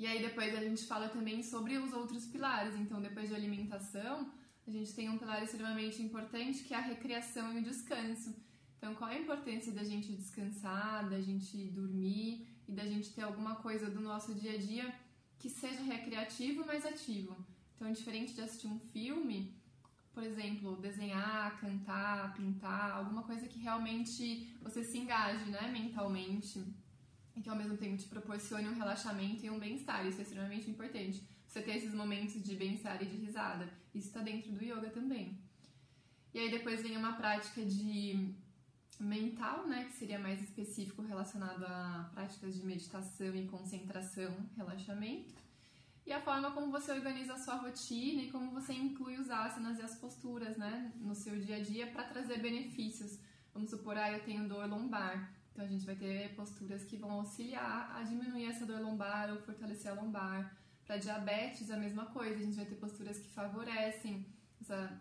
e 0.00 0.06
aí 0.06 0.18
depois 0.26 0.56
a 0.56 0.62
gente 0.66 0.86
fala 0.86 1.10
também 1.10 1.42
sobre 1.42 1.76
os 1.76 1.92
outros 1.92 2.24
pilares. 2.26 2.74
Então, 2.74 3.02
depois 3.02 3.28
de 3.28 3.34
alimentação, 3.34 4.32
a 4.66 4.70
gente 4.70 4.94
tem 4.94 5.10
um 5.10 5.18
pilar 5.18 5.42
extremamente 5.42 6.00
importante 6.00 6.64
que 6.64 6.72
é 6.72 6.78
a 6.78 6.80
recreação 6.80 7.52
e 7.52 7.58
o 7.58 7.62
descanso. 7.62 8.34
Então, 8.78 8.94
qual 8.94 9.10
é 9.10 9.16
a 9.16 9.20
importância 9.20 9.70
da 9.72 9.84
gente 9.84 10.10
descansar, 10.14 11.06
da 11.10 11.20
gente 11.20 11.54
dormir 11.66 12.48
e 12.66 12.72
da 12.72 12.86
gente 12.86 13.12
ter 13.12 13.20
alguma 13.20 13.56
coisa 13.56 13.90
do 13.90 14.00
nosso 14.00 14.34
dia 14.34 14.54
a 14.54 14.56
dia 14.56 14.86
que 15.38 15.50
seja 15.50 15.82
recreativo, 15.82 16.64
mas 16.66 16.86
ativo. 16.86 17.36
Então, 17.80 17.90
diferente 17.90 18.34
de 18.34 18.42
assistir 18.42 18.66
um 18.66 18.78
filme, 18.78 19.56
por 20.12 20.22
exemplo, 20.22 20.76
desenhar, 20.76 21.58
cantar, 21.58 22.34
pintar, 22.34 22.90
alguma 22.90 23.22
coisa 23.22 23.48
que 23.48 23.58
realmente 23.58 24.54
você 24.60 24.84
se 24.84 24.98
engaje, 24.98 25.46
né, 25.46 25.66
mentalmente 25.72 26.62
e 27.34 27.40
que 27.40 27.48
ao 27.48 27.56
mesmo 27.56 27.78
tempo 27.78 27.96
te 27.96 28.06
proporcione 28.06 28.68
um 28.68 28.74
relaxamento 28.74 29.46
e 29.46 29.48
um 29.48 29.58
bem-estar. 29.58 30.06
Isso 30.06 30.18
é 30.18 30.24
extremamente 30.24 30.68
importante. 30.68 31.26
Você 31.46 31.62
ter 31.62 31.76
esses 31.76 31.94
momentos 31.94 32.42
de 32.42 32.54
bem-estar 32.54 33.02
e 33.02 33.06
de 33.06 33.16
risada. 33.16 33.66
Isso 33.94 34.08
está 34.08 34.20
dentro 34.20 34.52
do 34.52 34.62
yoga 34.62 34.90
também. 34.90 35.38
E 36.34 36.38
aí 36.38 36.50
depois 36.50 36.82
vem 36.82 36.98
uma 36.98 37.14
prática 37.14 37.64
de 37.64 38.34
mental, 38.98 39.66
né, 39.66 39.86
que 39.86 39.94
seria 39.94 40.18
mais 40.18 40.38
específico 40.42 41.00
relacionado 41.00 41.64
a 41.64 42.10
práticas 42.12 42.56
de 42.56 42.66
meditação 42.66 43.34
e 43.34 43.48
concentração, 43.48 44.36
relaxamento. 44.54 45.32
E 46.10 46.12
a 46.12 46.20
forma 46.20 46.50
como 46.50 46.72
você 46.72 46.90
organiza 46.90 47.34
a 47.34 47.38
sua 47.38 47.54
rotina 47.54 48.22
e 48.22 48.32
como 48.32 48.50
você 48.50 48.72
inclui 48.72 49.16
os 49.16 49.30
asanas 49.30 49.78
e 49.78 49.82
as 49.82 49.94
posturas, 49.94 50.56
né, 50.56 50.92
no 50.96 51.14
seu 51.14 51.38
dia 51.38 51.58
a 51.58 51.62
dia 51.62 51.86
para 51.86 52.02
trazer 52.02 52.40
benefícios. 52.40 53.16
Vamos 53.54 53.70
supor, 53.70 53.96
ah, 53.96 54.10
eu 54.10 54.18
tenho 54.24 54.48
dor 54.48 54.68
lombar. 54.68 55.32
Então 55.52 55.64
a 55.64 55.68
gente 55.68 55.86
vai 55.86 55.94
ter 55.94 56.34
posturas 56.34 56.82
que 56.82 56.96
vão 56.96 57.12
auxiliar 57.12 57.96
a 57.96 58.02
diminuir 58.02 58.46
essa 58.46 58.66
dor 58.66 58.80
lombar 58.80 59.30
ou 59.30 59.38
fortalecer 59.42 59.92
a 59.92 59.94
lombar. 59.94 60.58
Para 60.84 60.96
diabetes, 60.96 61.70
a 61.70 61.76
mesma 61.76 62.06
coisa, 62.06 62.34
a 62.34 62.44
gente 62.44 62.56
vai 62.56 62.66
ter 62.66 62.74
posturas 62.74 63.20
que 63.20 63.28
favorecem 63.28 64.26
essa 64.60 65.00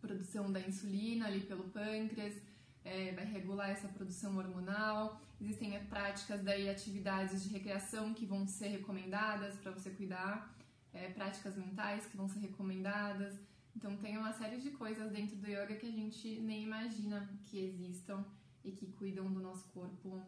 produção 0.00 0.52
da 0.52 0.60
insulina 0.60 1.26
ali 1.26 1.40
pelo 1.40 1.64
pâncreas, 1.64 2.40
é, 2.88 3.12
vai 3.12 3.24
regular 3.24 3.70
essa 3.70 3.88
produção 3.88 4.36
hormonal. 4.36 5.20
Existem 5.40 5.76
é, 5.76 5.80
práticas 5.80 6.42
daí, 6.42 6.68
atividades 6.68 7.42
de 7.44 7.50
recreação 7.50 8.14
que 8.14 8.24
vão 8.24 8.46
ser 8.46 8.68
recomendadas 8.68 9.56
para 9.56 9.70
você 9.70 9.90
cuidar, 9.90 10.54
é, 10.92 11.08
práticas 11.10 11.56
mentais 11.56 12.06
que 12.06 12.16
vão 12.16 12.28
ser 12.28 12.40
recomendadas. 12.40 13.38
Então 13.76 13.96
tem 13.96 14.16
uma 14.16 14.32
série 14.32 14.58
de 14.58 14.70
coisas 14.70 15.12
dentro 15.12 15.36
do 15.36 15.46
yoga 15.46 15.76
que 15.76 15.86
a 15.86 15.92
gente 15.92 16.40
nem 16.40 16.64
imagina 16.64 17.28
que 17.44 17.58
existam 17.58 18.24
e 18.64 18.72
que 18.72 18.86
cuidam 18.92 19.32
do 19.32 19.40
nosso 19.40 19.68
corpo 19.68 20.20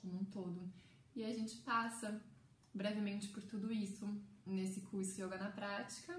como 0.00 0.20
um 0.20 0.24
todo. 0.24 0.70
E 1.14 1.24
a 1.24 1.32
gente 1.32 1.56
passa 1.58 2.20
brevemente 2.74 3.28
por 3.28 3.42
tudo 3.42 3.72
isso 3.72 4.08
nesse 4.44 4.80
curso 4.82 5.22
Yoga 5.22 5.38
na 5.38 5.50
Prática. 5.50 6.18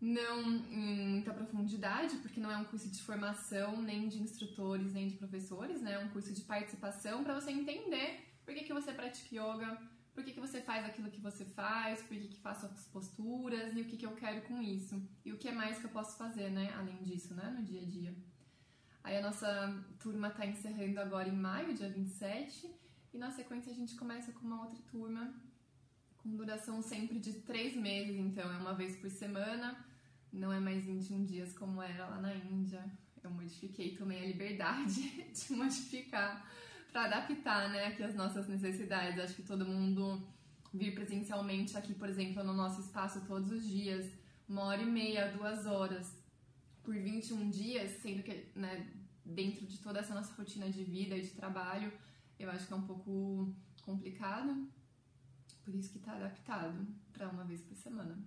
Não 0.00 0.40
em 0.70 1.08
muita 1.08 1.34
profundidade, 1.34 2.16
porque 2.18 2.38
não 2.40 2.50
é 2.50 2.56
um 2.56 2.64
curso 2.64 2.88
de 2.88 3.02
formação 3.02 3.82
nem 3.82 4.08
de 4.08 4.22
instrutores 4.22 4.92
nem 4.92 5.08
de 5.08 5.16
professores, 5.16 5.80
né? 5.80 5.94
É 5.94 5.98
um 5.98 6.08
curso 6.08 6.32
de 6.32 6.42
participação 6.42 7.24
para 7.24 7.34
você 7.34 7.50
entender 7.50 8.20
por 8.44 8.54
que, 8.54 8.64
que 8.64 8.72
você 8.72 8.92
pratica 8.92 9.34
yoga, 9.34 9.76
por 10.14 10.24
que, 10.24 10.32
que 10.32 10.40
você 10.40 10.60
faz 10.60 10.84
aquilo 10.84 11.10
que 11.10 11.20
você 11.20 11.44
faz, 11.44 12.02
por 12.02 12.16
que, 12.16 12.28
que 12.28 12.40
faço 12.40 12.66
as 12.66 12.86
posturas 12.86 13.76
e 13.76 13.80
o 13.80 13.84
que, 13.84 13.96
que 13.96 14.06
eu 14.06 14.16
quero 14.16 14.42
com 14.42 14.60
isso. 14.62 15.00
E 15.24 15.32
o 15.32 15.38
que 15.38 15.48
é 15.48 15.52
mais 15.52 15.78
que 15.78 15.84
eu 15.84 15.90
posso 15.90 16.16
fazer, 16.16 16.50
né? 16.50 16.72
Além 16.76 16.96
disso, 17.02 17.34
né? 17.34 17.54
No 17.56 17.62
dia 17.64 17.82
a 17.82 17.84
dia. 17.84 18.14
Aí 19.02 19.16
a 19.16 19.22
nossa 19.22 19.84
turma 19.98 20.28
está 20.28 20.46
encerrando 20.46 21.00
agora 21.00 21.28
em 21.28 21.36
maio, 21.36 21.74
dia 21.74 21.88
27, 21.88 22.70
e 23.12 23.18
na 23.18 23.30
sequência 23.30 23.72
a 23.72 23.74
gente 23.74 23.94
começa 23.96 24.32
com 24.32 24.46
uma 24.46 24.62
outra 24.62 24.80
turma 24.90 25.34
com 26.28 26.36
duração 26.36 26.82
sempre 26.82 27.18
de 27.18 27.32
três 27.32 27.74
meses, 27.74 28.16
então 28.16 28.52
é 28.52 28.56
uma 28.58 28.74
vez 28.74 28.96
por 28.96 29.10
semana, 29.10 29.82
não 30.30 30.52
é 30.52 30.60
mais 30.60 30.84
21 30.84 31.24
dias 31.24 31.52
como 31.56 31.82
era 31.82 32.06
lá 32.06 32.20
na 32.20 32.34
Índia. 32.34 32.84
Eu 33.22 33.30
modifiquei, 33.30 33.96
tomei 33.96 34.22
a 34.22 34.26
liberdade 34.26 35.00
de 35.32 35.52
modificar 35.52 36.46
para 36.92 37.04
adaptar 37.04 37.70
né, 37.70 37.86
aqui 37.86 38.02
as 38.02 38.14
nossas 38.14 38.46
necessidades. 38.46 39.18
Acho 39.18 39.34
que 39.34 39.42
todo 39.42 39.64
mundo 39.64 40.26
vir 40.72 40.94
presencialmente 40.94 41.76
aqui, 41.76 41.94
por 41.94 42.08
exemplo, 42.08 42.44
no 42.44 42.52
nosso 42.52 42.82
espaço 42.82 43.24
todos 43.26 43.50
os 43.50 43.66
dias, 43.66 44.06
uma 44.46 44.64
hora 44.64 44.82
e 44.82 44.86
meia, 44.86 45.32
duas 45.32 45.66
horas, 45.66 46.14
por 46.82 46.94
21 46.94 47.50
dias, 47.50 48.02
sendo 48.02 48.22
que 48.22 48.50
né, 48.54 48.86
dentro 49.24 49.66
de 49.66 49.78
toda 49.78 50.00
essa 50.00 50.14
nossa 50.14 50.32
rotina 50.34 50.70
de 50.70 50.84
vida 50.84 51.16
e 51.16 51.22
de 51.22 51.30
trabalho, 51.30 51.92
eu 52.38 52.50
acho 52.50 52.66
que 52.66 52.72
é 52.72 52.76
um 52.76 52.86
pouco 52.86 53.54
complicado. 53.82 54.68
Por 55.68 55.74
isso 55.74 55.92
que 55.92 55.98
está 55.98 56.14
adaptado 56.14 56.86
para 57.12 57.28
uma 57.28 57.44
vez 57.44 57.60
por 57.60 57.76
semana. 57.76 58.18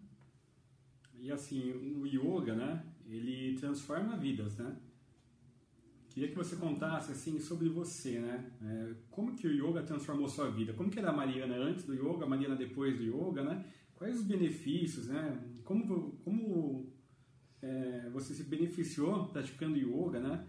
E 1.15 1.31
assim, 1.31 1.71
o 1.99 2.05
yoga, 2.05 2.53
né? 2.53 2.85
Ele 3.07 3.57
transforma 3.57 4.15
vidas, 4.15 4.57
né? 4.57 4.77
Queria 6.11 6.29
que 6.29 6.35
você 6.35 6.55
contasse 6.55 7.11
assim 7.11 7.39
sobre 7.39 7.67
você, 7.67 8.19
né? 8.19 8.51
É, 8.61 8.95
como 9.09 9.35
que 9.35 9.47
o 9.47 9.51
yoga 9.51 9.81
transformou 9.81 10.29
sua 10.29 10.51
vida? 10.51 10.73
Como 10.73 10.91
que 10.91 10.99
era 10.99 11.09
a 11.09 11.13
Mariana 11.13 11.55
antes 11.55 11.83
do 11.83 11.95
yoga, 11.95 12.25
a 12.25 12.29
Mariana 12.29 12.55
depois 12.55 12.95
do 12.95 13.03
yoga, 13.03 13.43
né? 13.43 13.65
Quais 13.95 14.17
os 14.17 14.23
benefícios, 14.23 15.07
né? 15.07 15.43
Como, 15.63 16.11
como 16.23 16.93
é, 17.59 18.07
você 18.13 18.35
se 18.35 18.43
beneficiou 18.43 19.29
praticando 19.29 19.79
yoga, 19.79 20.19
né? 20.19 20.45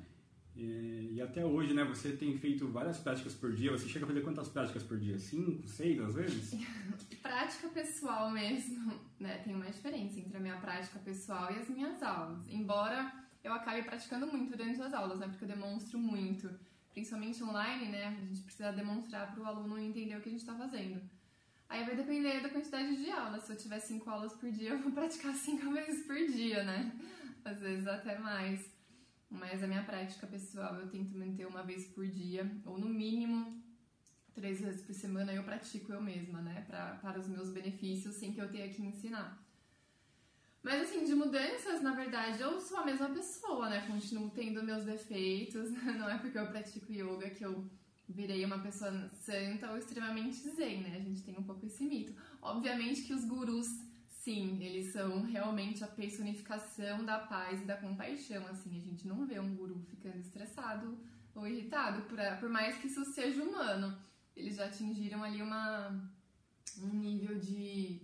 E, 0.54 1.14
e, 1.14 1.22
até 1.22 1.44
hoje, 1.44 1.72
né, 1.72 1.82
você 1.82 2.12
tem 2.12 2.36
feito 2.36 2.68
várias 2.68 2.98
práticas 2.98 3.34
por 3.34 3.54
dia. 3.54 3.70
Você 3.70 3.88
chega 3.88 4.04
a 4.04 4.08
fazer 4.08 4.20
quantas 4.20 4.48
práticas 4.48 4.82
por 4.82 4.98
dia? 4.98 5.18
Cinco, 5.18 5.66
seis, 5.66 5.98
às 5.98 6.14
vezes? 6.14 6.54
prática 7.22 7.68
pessoal 7.68 8.30
mesmo, 8.30 9.00
né? 9.18 9.38
Tem 9.38 9.54
uma 9.54 9.70
diferença 9.70 10.20
entre 10.20 10.36
a 10.36 10.40
minha 10.40 10.56
prática 10.56 10.98
pessoal 10.98 11.50
e 11.52 11.58
as 11.58 11.68
minhas 11.68 12.02
aulas. 12.02 12.46
Embora 12.48 13.12
eu 13.42 13.52
acabe 13.52 13.82
praticando 13.82 14.26
muito 14.26 14.56
durante 14.56 14.80
as 14.80 14.92
aulas, 14.92 15.18
né? 15.18 15.28
Porque 15.28 15.44
eu 15.44 15.48
demonstro 15.48 15.98
muito. 15.98 16.50
Principalmente 16.92 17.42
online, 17.42 17.86
né? 17.86 18.08
A 18.08 18.26
gente 18.26 18.42
precisa 18.42 18.72
demonstrar 18.72 19.32
para 19.32 19.42
o 19.42 19.46
aluno 19.46 19.78
entender 19.78 20.16
o 20.16 20.20
que 20.20 20.28
a 20.28 20.32
gente 20.32 20.42
está 20.42 20.54
fazendo. 20.54 21.00
Aí 21.68 21.84
vai 21.84 21.96
depender 21.96 22.40
da 22.40 22.50
quantidade 22.50 22.94
de 22.96 23.10
aulas. 23.10 23.44
Se 23.44 23.52
eu 23.52 23.56
tiver 23.56 23.78
cinco 23.78 24.10
aulas 24.10 24.34
por 24.34 24.50
dia, 24.50 24.70
eu 24.70 24.78
vou 24.78 24.92
praticar 24.92 25.34
cinco 25.34 25.72
vezes 25.72 26.06
por 26.06 26.16
dia, 26.16 26.62
né? 26.64 26.92
Às 27.44 27.58
vezes 27.60 27.86
até 27.86 28.18
mais. 28.18 28.70
Mas 29.32 29.62
a 29.62 29.66
minha 29.66 29.82
prática 29.82 30.26
pessoal 30.26 30.74
eu 30.74 30.88
tento 30.88 31.16
manter 31.16 31.46
uma 31.46 31.62
vez 31.62 31.86
por 31.86 32.06
dia, 32.06 32.50
ou 32.66 32.78
no 32.78 32.88
mínimo 32.88 33.62
três 34.34 34.60
vezes 34.60 34.82
por 34.82 34.94
semana 34.94 35.32
eu 35.32 35.42
pratico 35.42 35.90
eu 35.90 36.02
mesma, 36.02 36.42
né? 36.42 36.64
Pra, 36.66 36.98
para 37.02 37.18
os 37.18 37.28
meus 37.28 37.48
benefícios, 37.48 38.16
sem 38.16 38.32
que 38.32 38.40
eu 38.40 38.50
tenha 38.50 38.68
que 38.68 38.82
ensinar. 38.82 39.42
Mas 40.62 40.82
assim, 40.82 41.04
de 41.04 41.14
mudanças, 41.14 41.82
na 41.82 41.94
verdade, 41.94 42.40
eu 42.40 42.60
sou 42.60 42.78
a 42.78 42.84
mesma 42.84 43.08
pessoa, 43.08 43.68
né? 43.70 43.86
Continuo 43.86 44.30
tendo 44.30 44.62
meus 44.62 44.84
defeitos. 44.84 45.70
Não 45.98 46.08
é 46.08 46.18
porque 46.18 46.38
eu 46.38 46.46
pratico 46.46 46.92
yoga 46.92 47.30
que 47.30 47.44
eu 47.44 47.68
virei 48.08 48.44
uma 48.44 48.58
pessoa 48.58 49.08
santa 49.08 49.70
ou 49.70 49.78
extremamente 49.78 50.48
zen, 50.50 50.82
né? 50.82 50.96
A 50.96 51.00
gente 51.00 51.22
tem 51.22 51.36
um 51.38 51.42
pouco 51.42 51.64
esse 51.66 51.82
mito. 51.84 52.14
Obviamente 52.40 53.02
que 53.02 53.14
os 53.14 53.24
gurus 53.24 53.66
Sim, 54.22 54.62
eles 54.62 54.92
são 54.92 55.22
realmente 55.22 55.82
a 55.82 55.88
personificação 55.88 57.04
da 57.04 57.18
paz 57.18 57.60
e 57.60 57.64
da 57.64 57.76
compaixão. 57.76 58.46
Assim, 58.46 58.76
a 58.76 58.80
gente 58.80 59.08
não 59.08 59.26
vê 59.26 59.40
um 59.40 59.56
guru 59.56 59.84
ficando 59.90 60.16
estressado 60.20 60.96
ou 61.34 61.44
irritado, 61.44 62.02
por, 62.02 62.18
por 62.38 62.48
mais 62.48 62.76
que 62.78 62.86
isso 62.86 63.04
seja 63.04 63.42
humano. 63.42 63.98
Eles 64.36 64.54
já 64.54 64.66
atingiram 64.66 65.24
ali 65.24 65.42
uma, 65.42 66.08
um 66.78 66.94
nível 66.94 67.36
de, 67.40 68.00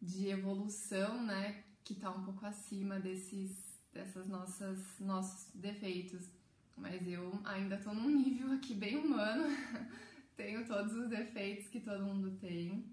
de 0.00 0.28
evolução, 0.28 1.20
né, 1.24 1.64
que 1.82 1.94
está 1.94 2.12
um 2.12 2.22
pouco 2.22 2.46
acima 2.46 3.00
desses, 3.00 3.76
dessas 3.92 4.28
nossas 4.28 4.78
nossos 5.00 5.50
defeitos. 5.52 6.30
Mas 6.76 7.04
eu 7.08 7.40
ainda 7.44 7.74
estou 7.74 7.92
num 7.92 8.08
nível 8.08 8.52
aqui 8.52 8.72
bem 8.72 8.96
humano, 8.96 9.48
tenho 10.36 10.64
todos 10.64 10.94
os 10.94 11.08
defeitos 11.08 11.66
que 11.66 11.80
todo 11.80 12.04
mundo 12.04 12.38
tem. 12.38 12.86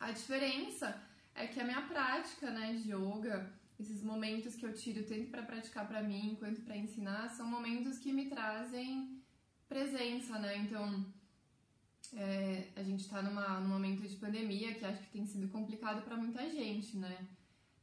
A 0.00 0.10
diferença 0.10 1.12
é 1.34 1.46
que 1.46 1.60
a 1.60 1.64
minha 1.64 1.82
prática, 1.82 2.50
né, 2.50 2.74
de 2.74 2.92
yoga, 2.92 3.52
esses 3.78 4.02
momentos 4.02 4.54
que 4.54 4.64
eu 4.64 4.72
tiro 4.72 5.04
tanto 5.04 5.30
para 5.30 5.42
praticar 5.42 5.86
para 5.86 6.02
mim 6.02 6.36
quanto 6.38 6.60
para 6.62 6.76
ensinar, 6.76 7.28
são 7.30 7.46
momentos 7.46 7.98
que 7.98 8.12
me 8.12 8.26
trazem 8.26 9.20
presença, 9.68 10.38
né? 10.38 10.56
Então, 10.58 11.04
é, 12.12 12.68
a 12.76 12.82
gente 12.82 13.00
está 13.00 13.20
num 13.22 13.68
momento 13.68 14.06
de 14.06 14.16
pandemia 14.16 14.74
que 14.74 14.84
acho 14.84 15.02
que 15.02 15.10
tem 15.10 15.26
sido 15.26 15.48
complicado 15.48 16.02
para 16.02 16.16
muita 16.16 16.48
gente, 16.48 16.96
né? 16.96 17.26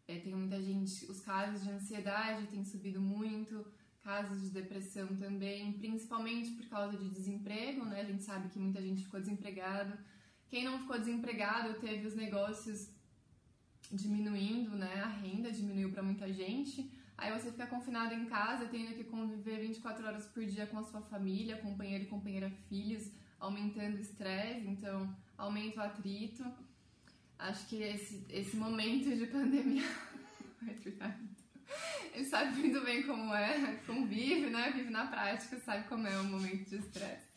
É, 0.07 0.19
tem 0.19 0.33
muita 0.33 0.61
gente, 0.61 1.05
os 1.11 1.19
casos 1.19 1.63
de 1.63 1.71
ansiedade 1.71 2.47
têm 2.47 2.63
subido 2.63 3.01
muito, 3.01 3.65
casos 4.01 4.41
de 4.41 4.49
depressão 4.49 5.07
também, 5.17 5.73
principalmente 5.73 6.51
por 6.51 6.67
causa 6.69 6.97
de 6.97 7.09
desemprego, 7.09 7.85
né? 7.85 8.01
A 8.01 8.05
gente 8.05 8.23
sabe 8.23 8.49
que 8.49 8.59
muita 8.59 8.81
gente 8.81 9.03
ficou 9.03 9.19
desempregado. 9.19 9.97
Quem 10.47 10.63
não 10.63 10.79
ficou 10.79 10.97
desempregado 10.97 11.79
teve 11.79 12.07
os 12.07 12.15
negócios 12.15 12.89
diminuindo, 13.91 14.75
né? 14.75 15.01
A 15.03 15.07
renda 15.07 15.51
diminuiu 15.51 15.91
para 15.91 16.03
muita 16.03 16.31
gente. 16.31 16.91
Aí 17.17 17.31
você 17.31 17.51
fica 17.51 17.67
confinado 17.67 18.13
em 18.13 18.25
casa, 18.25 18.65
tendo 18.65 18.95
que 18.95 19.03
conviver 19.03 19.59
24 19.59 20.05
horas 20.05 20.25
por 20.27 20.43
dia 20.45 20.65
com 20.65 20.79
a 20.79 20.83
sua 20.83 21.01
família, 21.01 21.57
companheiro 21.57 22.05
e 22.05 22.07
companheira, 22.07 22.51
filhos, 22.67 23.11
aumentando 23.39 23.97
o 23.97 24.01
estresse, 24.01 24.67
então 24.67 25.15
aumenta 25.37 25.81
o 25.81 25.83
atrito. 25.83 26.43
Acho 27.37 27.67
que 27.67 27.75
esse, 27.75 28.25
esse 28.29 28.55
momento 28.55 29.15
de 29.15 29.27
pandemia. 29.27 29.83
Ele 32.13 32.25
sabe 32.25 32.57
muito 32.57 32.83
bem 32.83 33.03
como 33.03 33.33
é, 33.33 33.79
convive, 33.87 34.49
né? 34.49 34.71
Vive 34.71 34.89
na 34.89 35.07
prática, 35.07 35.59
sabe 35.59 35.87
como 35.87 36.07
é 36.07 36.19
um 36.19 36.25
momento 36.25 36.69
de 36.69 36.75
estresse. 36.77 37.31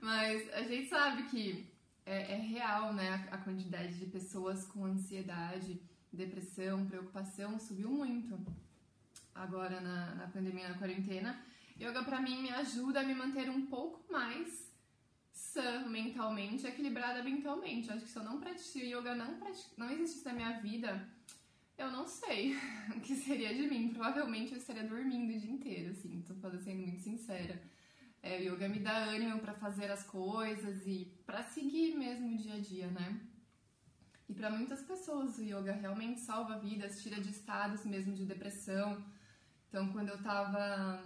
Mas 0.00 0.52
a 0.52 0.62
gente 0.62 0.88
sabe 0.88 1.24
que 1.24 1.66
é, 2.06 2.32
é 2.32 2.36
real, 2.36 2.94
né? 2.94 3.28
A, 3.32 3.36
quantidade 3.38 3.98
de 3.98 4.06
pessoas 4.06 4.64
com 4.64 4.84
ansiedade, 4.84 5.82
depressão, 6.12 6.86
preocupação 6.86 7.58
subiu 7.58 7.90
muito 7.90 8.38
agora 9.34 9.80
na, 9.80 10.14
na 10.14 10.28
pandemia, 10.28 10.68
na 10.68 10.78
quarentena. 10.78 11.38
Yoga 11.78 12.04
para 12.04 12.22
mim 12.22 12.40
me 12.40 12.50
ajuda 12.50 13.00
a 13.00 13.02
me 13.02 13.14
manter 13.14 13.50
um 13.50 13.66
pouco 13.66 14.00
mais 14.10 14.72
sã 15.32 15.86
mentalmente, 15.86 16.66
equilibrada 16.66 17.22
mentalmente. 17.22 17.90
Acho 17.90 18.04
que 18.04 18.10
se 18.10 18.16
eu 18.16 18.24
não 18.24 18.40
pratico 18.40 18.78
yoga, 18.78 19.14
não, 19.14 19.36
pratico, 19.38 19.74
não 19.76 19.90
existisse 19.90 20.24
na 20.24 20.32
minha 20.32 20.60
vida, 20.60 21.06
eu 21.76 21.90
não 21.90 22.06
sei 22.06 22.56
o 22.96 23.00
que 23.00 23.16
seria 23.16 23.52
de 23.52 23.66
mim. 23.66 23.92
Provavelmente 23.92 24.52
eu 24.52 24.58
estaria 24.58 24.84
dormindo 24.84 25.36
o 25.36 25.38
dia 25.38 25.50
inteiro, 25.50 25.90
assim, 25.90 26.22
tô 26.22 26.34
sendo 26.58 26.82
muito 26.82 27.02
sincera. 27.02 27.60
É, 28.22 28.42
yoga 28.42 28.68
me 28.68 28.78
dá 28.78 28.96
ânimo 28.96 29.40
para 29.40 29.54
fazer 29.54 29.90
as 29.90 30.04
coisas 30.04 30.86
e 30.86 31.12
para 31.26 31.42
seguir 31.42 31.96
mesmo 31.96 32.34
o 32.34 32.38
dia 32.38 32.54
a 32.54 32.60
dia, 32.60 32.86
né? 32.86 33.20
E 34.28 34.34
para 34.34 34.50
muitas 34.50 34.82
pessoas 34.82 35.38
o 35.38 35.42
yoga 35.42 35.72
realmente 35.72 36.20
salva 36.20 36.58
vidas, 36.58 37.02
tira 37.02 37.20
de 37.20 37.30
estados 37.30 37.84
mesmo 37.84 38.14
de 38.14 38.24
depressão, 38.24 39.04
então, 39.76 39.92
quando 39.92 40.08
eu 40.08 40.16
estava 40.16 41.02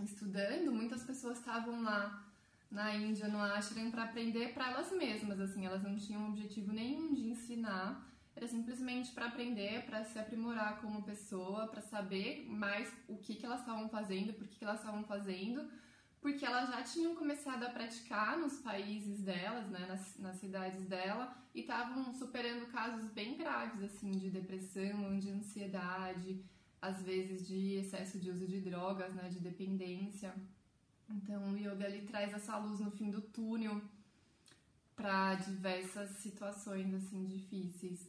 estudando, 0.00 0.72
muitas 0.72 1.04
pessoas 1.04 1.38
estavam 1.38 1.82
lá 1.82 2.26
na 2.68 2.94
Índia, 2.94 3.28
no 3.28 3.40
ashram, 3.40 3.90
para 3.90 4.02
aprender 4.02 4.52
para 4.52 4.70
elas 4.70 4.90
mesmas, 4.90 5.38
assim, 5.40 5.64
elas 5.64 5.82
não 5.82 5.96
tinham 5.96 6.28
objetivo 6.28 6.72
nenhum 6.72 7.14
de 7.14 7.28
ensinar, 7.28 8.04
era 8.34 8.48
simplesmente 8.48 9.12
para 9.12 9.26
aprender, 9.26 9.84
para 9.86 10.04
se 10.04 10.18
aprimorar 10.18 10.80
como 10.80 11.04
pessoa, 11.04 11.68
para 11.68 11.80
saber 11.80 12.46
mais 12.48 12.92
o 13.06 13.16
que, 13.16 13.36
que 13.36 13.46
elas 13.46 13.60
estavam 13.60 13.88
fazendo, 13.88 14.32
por 14.32 14.48
que, 14.48 14.58
que 14.58 14.64
elas 14.64 14.80
estavam 14.80 15.04
fazendo, 15.04 15.70
porque 16.28 16.44
elas 16.44 16.68
já 16.68 16.82
tinham 16.82 17.14
começado 17.14 17.64
a 17.64 17.70
praticar 17.70 18.36
nos 18.38 18.58
países 18.58 19.22
delas, 19.22 19.66
né, 19.70 19.86
nas, 19.86 20.18
nas 20.18 20.36
cidades 20.36 20.84
dela, 20.84 21.34
e 21.54 21.60
estavam 21.60 22.12
superando 22.12 22.70
casos 22.70 23.10
bem 23.12 23.38
graves, 23.38 23.82
assim, 23.82 24.10
de 24.10 24.28
depressão, 24.28 25.18
de 25.18 25.30
ansiedade, 25.30 26.44
às 26.82 27.00
vezes 27.02 27.48
de 27.48 27.76
excesso 27.76 28.18
de 28.18 28.30
uso 28.30 28.46
de 28.46 28.60
drogas, 28.60 29.14
né, 29.14 29.30
de 29.30 29.40
dependência. 29.40 30.34
Então, 31.08 31.50
o 31.50 31.56
yoga 31.56 31.88
ele 31.88 32.06
traz 32.06 32.34
essa 32.34 32.58
luz 32.58 32.78
no 32.78 32.90
fim 32.90 33.10
do 33.10 33.22
túnel 33.22 33.80
para 34.94 35.34
diversas 35.36 36.10
situações 36.18 36.92
assim 36.92 37.24
difíceis. 37.24 38.06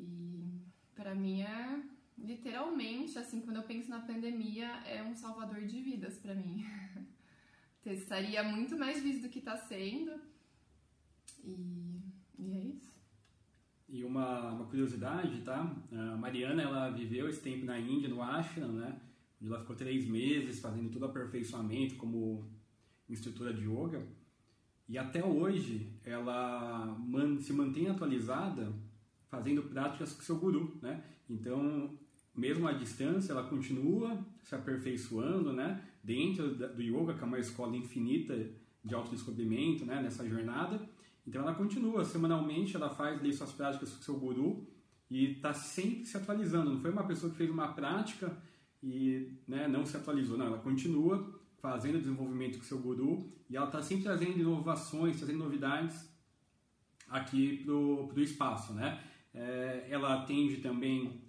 E 0.00 0.60
para 0.96 1.14
mim 1.14 1.42
é 1.42 1.80
literalmente 2.18 3.16
assim, 3.20 3.40
quando 3.40 3.58
eu 3.58 3.62
penso 3.62 3.88
na 3.88 4.00
pandemia, 4.00 4.66
é 4.84 5.00
um 5.00 5.14
salvador 5.14 5.64
de 5.64 5.80
vidas 5.80 6.18
para 6.18 6.34
mim. 6.34 6.66
Estaria 7.84 8.42
muito 8.42 8.76
mais 8.76 9.02
visto 9.02 9.22
do 9.22 9.28
que 9.28 9.38
está 9.38 9.56
sendo. 9.56 10.12
E, 11.42 12.00
e 12.38 12.52
é 12.52 12.64
isso. 12.64 13.00
E 13.88 14.04
uma, 14.04 14.52
uma 14.52 14.66
curiosidade, 14.66 15.40
tá? 15.42 15.74
A 15.90 16.16
Mariana, 16.16 16.62
ela 16.62 16.90
viveu 16.90 17.28
esse 17.28 17.40
tempo 17.40 17.64
na 17.64 17.78
Índia, 17.78 18.08
no 18.08 18.22
Ashram, 18.22 18.72
né? 18.72 19.00
Onde 19.40 19.50
ela 19.50 19.60
ficou 19.60 19.74
três 19.74 20.06
meses 20.06 20.60
fazendo 20.60 20.90
todo 20.90 21.02
o 21.02 21.06
aperfeiçoamento 21.06 21.96
como 21.96 22.44
instrutora 23.08 23.52
de 23.52 23.64
yoga. 23.64 24.06
E 24.88 24.98
até 24.98 25.24
hoje 25.24 25.92
ela 26.04 26.96
se 27.40 27.52
mantém 27.52 27.88
atualizada 27.88 28.72
fazendo 29.28 29.62
práticas 29.62 30.12
com 30.12 30.22
seu 30.22 30.36
guru, 30.36 30.76
né? 30.82 31.02
Então, 31.28 31.96
mesmo 32.36 32.66
à 32.66 32.72
distância, 32.72 33.32
ela 33.32 33.48
continua 33.48 34.18
se 34.42 34.54
aperfeiçoando, 34.54 35.52
né? 35.52 35.82
Dentro 36.02 36.54
do 36.54 36.82
yoga, 36.82 37.14
que 37.14 37.22
é 37.22 37.26
uma 37.26 37.38
escola 37.38 37.76
infinita 37.76 38.34
de 38.82 38.94
autodescobrimento, 38.94 39.84
né? 39.84 40.00
Nessa 40.02 40.26
jornada. 40.28 40.88
Então 41.26 41.42
ela 41.42 41.54
continua, 41.54 42.04
semanalmente 42.04 42.74
ela 42.74 42.90
faz 42.90 43.18
ali 43.20 43.32
suas 43.32 43.52
práticas 43.52 43.92
com 43.92 44.02
seu 44.02 44.18
guru 44.18 44.66
e 45.10 45.32
está 45.32 45.52
sempre 45.52 46.06
se 46.06 46.16
atualizando. 46.16 46.70
Não 46.70 46.80
foi 46.80 46.90
uma 46.90 47.04
pessoa 47.04 47.30
que 47.30 47.38
fez 47.38 47.50
uma 47.50 47.68
prática 47.68 48.36
e 48.82 49.34
né, 49.46 49.68
não 49.68 49.84
se 49.84 49.96
atualizou, 49.96 50.38
não. 50.38 50.46
Ela 50.46 50.58
continua 50.58 51.40
fazendo 51.58 51.98
desenvolvimento 51.98 52.58
com 52.58 52.64
seu 52.64 52.78
guru 52.78 53.30
e 53.48 53.56
ela 53.56 53.66
está 53.66 53.82
sempre 53.82 54.04
trazendo 54.04 54.38
inovações, 54.38 55.18
trazendo 55.18 55.38
novidades 55.38 56.08
aqui 57.08 57.64
para 57.64 57.74
o 57.74 58.20
espaço, 58.20 58.72
né? 58.72 59.02
É, 59.34 59.86
ela 59.90 60.22
atende 60.22 60.56
também 60.56 61.22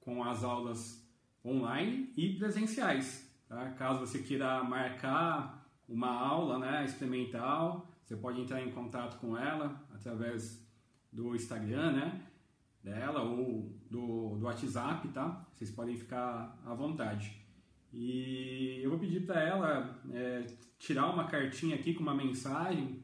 com 0.00 0.22
as 0.22 0.44
aulas 0.44 1.06
online 1.44 2.12
e 2.16 2.34
presenciais. 2.34 3.31
Tá? 3.52 3.68
Caso 3.72 4.00
você 4.00 4.20
queira 4.20 4.64
marcar 4.64 5.62
uma 5.86 6.08
aula 6.08 6.58
né, 6.58 6.86
experimental, 6.86 7.86
você 8.02 8.16
pode 8.16 8.40
entrar 8.40 8.62
em 8.62 8.70
contato 8.70 9.20
com 9.20 9.36
ela 9.36 9.78
através 9.94 10.66
do 11.12 11.36
Instagram, 11.36 11.92
né? 11.92 12.22
Dela 12.82 13.22
ou 13.22 13.78
do, 13.90 14.38
do 14.38 14.46
WhatsApp, 14.46 15.06
tá? 15.08 15.46
Vocês 15.52 15.70
podem 15.70 15.94
ficar 15.94 16.58
à 16.64 16.72
vontade. 16.72 17.44
E 17.92 18.80
eu 18.82 18.88
vou 18.88 18.98
pedir 18.98 19.26
para 19.26 19.42
ela 19.42 20.00
é, 20.10 20.46
tirar 20.78 21.10
uma 21.10 21.24
cartinha 21.24 21.76
aqui 21.76 21.92
com 21.92 22.02
uma 22.02 22.14
mensagem 22.14 23.02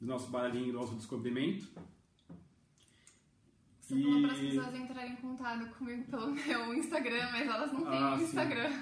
do 0.00 0.06
nosso 0.06 0.30
baralhinho 0.30 0.72
do 0.72 0.78
nosso 0.78 0.94
descobrimento. 0.94 1.68
Você 3.90 4.00
e... 4.00 4.04
falou 4.04 4.22
para 4.22 4.32
as 4.32 4.38
pessoas 4.38 4.74
entrarem 4.74 5.12
em 5.12 5.16
contato 5.16 5.66
comigo 5.76 6.04
pelo 6.04 6.32
meu 6.32 6.74
Instagram, 6.74 7.28
mas 7.32 7.46
elas 7.46 7.72
não 7.72 7.84
têm 7.84 8.02
ah, 8.02 8.18
Instagram. 8.20 8.72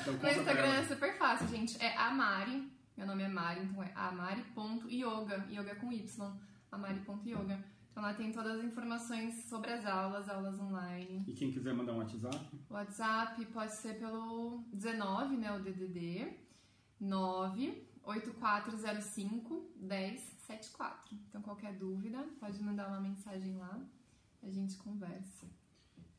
Então, 0.00 0.14
meu 0.14 0.30
Instagram 0.30 0.74
é 0.74 0.84
super 0.84 1.18
fácil, 1.18 1.48
gente. 1.48 1.82
É 1.82 1.96
Amari 1.96 2.70
meu 3.00 3.06
nome 3.06 3.22
é 3.22 3.28
Mari, 3.28 3.62
então 3.62 3.82
é 3.82 3.90
amari.yoga, 3.94 5.46
yoga 5.50 5.74
com 5.76 5.90
Y, 5.90 6.38
amari.yoga. 6.70 7.64
Então 7.90 8.02
lá 8.02 8.12
tem 8.12 8.30
todas 8.30 8.58
as 8.58 8.64
informações 8.64 9.42
sobre 9.44 9.72
as 9.72 9.86
aulas, 9.86 10.28
aulas 10.28 10.60
online. 10.60 11.24
E 11.26 11.32
quem 11.32 11.50
quiser 11.50 11.72
mandar 11.72 11.94
um 11.94 12.00
WhatsApp? 12.00 12.36
O 12.68 12.74
WhatsApp 12.74 13.42
pode 13.46 13.72
ser 13.72 13.98
pelo 13.98 14.62
19, 14.70 15.38
né, 15.38 15.50
o 15.50 15.62
DDD, 15.62 16.30
98405 17.00 19.72
1074. 19.76 21.16
Então 21.30 21.40
qualquer 21.40 21.72
dúvida, 21.78 22.22
pode 22.38 22.62
mandar 22.62 22.88
uma 22.88 23.00
mensagem 23.00 23.56
lá, 23.56 23.80
a 24.42 24.50
gente 24.50 24.76
conversa. 24.76 25.46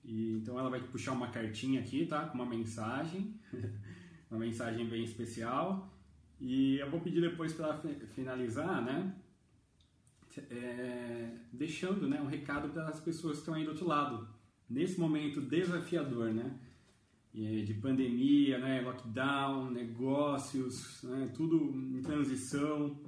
E, 0.04 0.34
então 0.34 0.58
ela 0.58 0.70
vai 0.70 0.82
puxar 0.82 1.14
uma 1.14 1.30
cartinha 1.30 1.82
aqui, 1.82 2.06
tá? 2.06 2.26
Com 2.26 2.36
uma 2.36 2.46
mensagem, 2.46 3.36
uma 4.30 4.40
mensagem 4.40 4.88
bem 4.88 5.04
especial. 5.04 5.92
E 6.40 6.78
eu 6.78 6.90
vou 6.90 7.00
pedir 7.00 7.22
depois 7.22 7.54
para 7.54 7.80
finalizar, 8.16 8.84
né? 8.84 9.16
É, 10.50 11.38
deixando 11.52 12.08
né, 12.08 12.22
um 12.22 12.26
recado 12.26 12.70
para 12.70 12.88
as 12.88 13.00
pessoas 13.00 13.34
que 13.34 13.40
estão 13.42 13.54
aí 13.54 13.66
do 13.66 13.72
outro 13.72 13.86
lado, 13.86 14.28
nesse 14.70 15.00
momento 15.00 15.42
desafiador, 15.42 16.34
né? 16.34 16.58
De 17.34 17.74
pandemia, 17.76 18.58
né, 18.58 18.82
lockdown, 18.82 19.72
negócios, 19.72 21.02
né, 21.04 21.32
tudo 21.34 21.58
em 21.74 22.02
transição. 22.02 23.00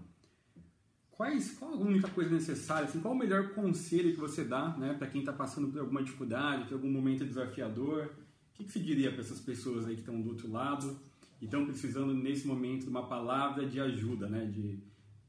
Quais, 1.23 1.51
qual 1.51 1.71
a 1.71 1.77
única 1.77 2.09
coisa 2.09 2.31
necessária, 2.31 2.83
assim, 2.83 2.99
qual 2.99 3.13
o 3.13 3.17
melhor 3.17 3.53
conselho 3.53 4.11
que 4.13 4.19
você 4.19 4.43
dá 4.43 4.75
né, 4.77 4.93
para 4.93 5.07
quem 5.07 5.21
está 5.21 5.31
passando 5.31 5.69
por 5.69 5.79
alguma 5.79 6.03
dificuldade, 6.03 6.65
por 6.65 6.73
algum 6.73 6.91
momento 6.91 7.23
desafiador? 7.23 8.07
O 8.07 8.53
que, 8.55 8.65
que 8.65 8.71
você 8.71 8.79
diria 8.79 9.09
para 9.09 9.21
essas 9.21 9.39
pessoas 9.39 9.85
aí 9.85 9.93
que 9.93 10.01
estão 10.01 10.19
do 10.21 10.31
outro 10.31 10.51
lado 10.51 10.99
e 11.39 11.45
estão 11.45 11.65
precisando 11.65 12.13
nesse 12.13 12.45
momento 12.45 12.83
de 12.83 12.89
uma 12.89 13.07
palavra 13.07 13.65
de 13.65 13.79
ajuda, 13.79 14.27
né, 14.27 14.45
de, 14.45 14.77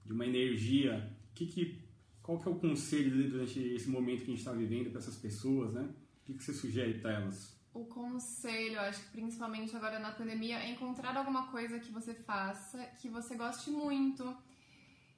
de 0.04 0.12
uma 0.12 0.26
energia? 0.26 1.16
Que 1.32 1.46
que, 1.46 1.78
qual 2.20 2.40
que 2.40 2.48
é 2.48 2.50
o 2.50 2.56
conselho 2.56 3.30
durante 3.30 3.60
esse 3.60 3.88
momento 3.88 4.24
que 4.24 4.24
a 4.24 4.30
gente 4.30 4.38
está 4.38 4.52
vivendo 4.52 4.90
para 4.90 4.98
essas 4.98 5.16
pessoas? 5.16 5.74
Né? 5.74 5.82
O 5.82 6.26
que, 6.26 6.34
que 6.34 6.42
você 6.42 6.52
sugere 6.52 6.94
para 6.94 7.12
elas? 7.12 7.56
O 7.72 7.84
conselho, 7.84 8.80
acho 8.80 9.00
que 9.04 9.10
principalmente 9.12 9.76
agora 9.76 10.00
na 10.00 10.10
pandemia, 10.10 10.58
é 10.58 10.70
encontrar 10.70 11.16
alguma 11.16 11.46
coisa 11.52 11.78
que 11.78 11.92
você 11.92 12.14
faça, 12.14 12.84
que 13.00 13.08
você 13.08 13.36
goste 13.36 13.70
muito 13.70 14.36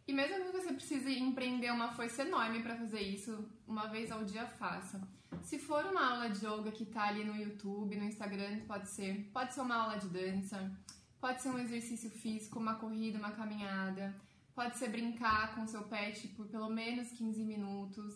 e 0.07 0.13
mesmo 0.13 0.45
que 0.45 0.53
você 0.53 0.73
precise 0.73 1.19
empreender 1.19 1.71
uma 1.73 1.91
força 1.93 2.23
enorme 2.23 2.63
para 2.63 2.77
fazer 2.77 3.01
isso, 3.01 3.45
uma 3.67 3.89
vez 3.89 4.13
ao 4.13 4.25
dia 4.25 4.47
faça. 4.47 5.01
Se 5.43 5.59
for 5.59 5.85
uma 5.87 6.13
aula 6.13 6.31
de 6.31 6.47
yoga 6.47 6.71
que 6.71 6.85
tá 6.85 7.09
ali 7.09 7.25
no 7.25 7.37
YouTube, 7.37 7.97
no 7.97 8.05
Instagram, 8.05 8.61
pode 8.67 8.89
ser. 8.89 9.29
Pode 9.33 9.53
ser 9.53 9.61
uma 9.61 9.77
aula 9.77 9.99
de 9.99 10.09
dança, 10.09 10.73
pode 11.21 11.43
ser 11.43 11.49
um 11.49 11.59
exercício 11.59 12.11
físico, 12.11 12.59
uma 12.59 12.77
corrida, 12.77 13.19
uma 13.19 13.33
caminhada, 13.33 14.15
pode 14.55 14.79
ser 14.79 14.89
brincar 14.91 15.55
com 15.55 15.67
seu 15.67 15.83
pet 15.83 16.29
por 16.29 16.47
pelo 16.47 16.71
menos 16.71 17.11
15 17.11 17.45
minutos. 17.45 18.15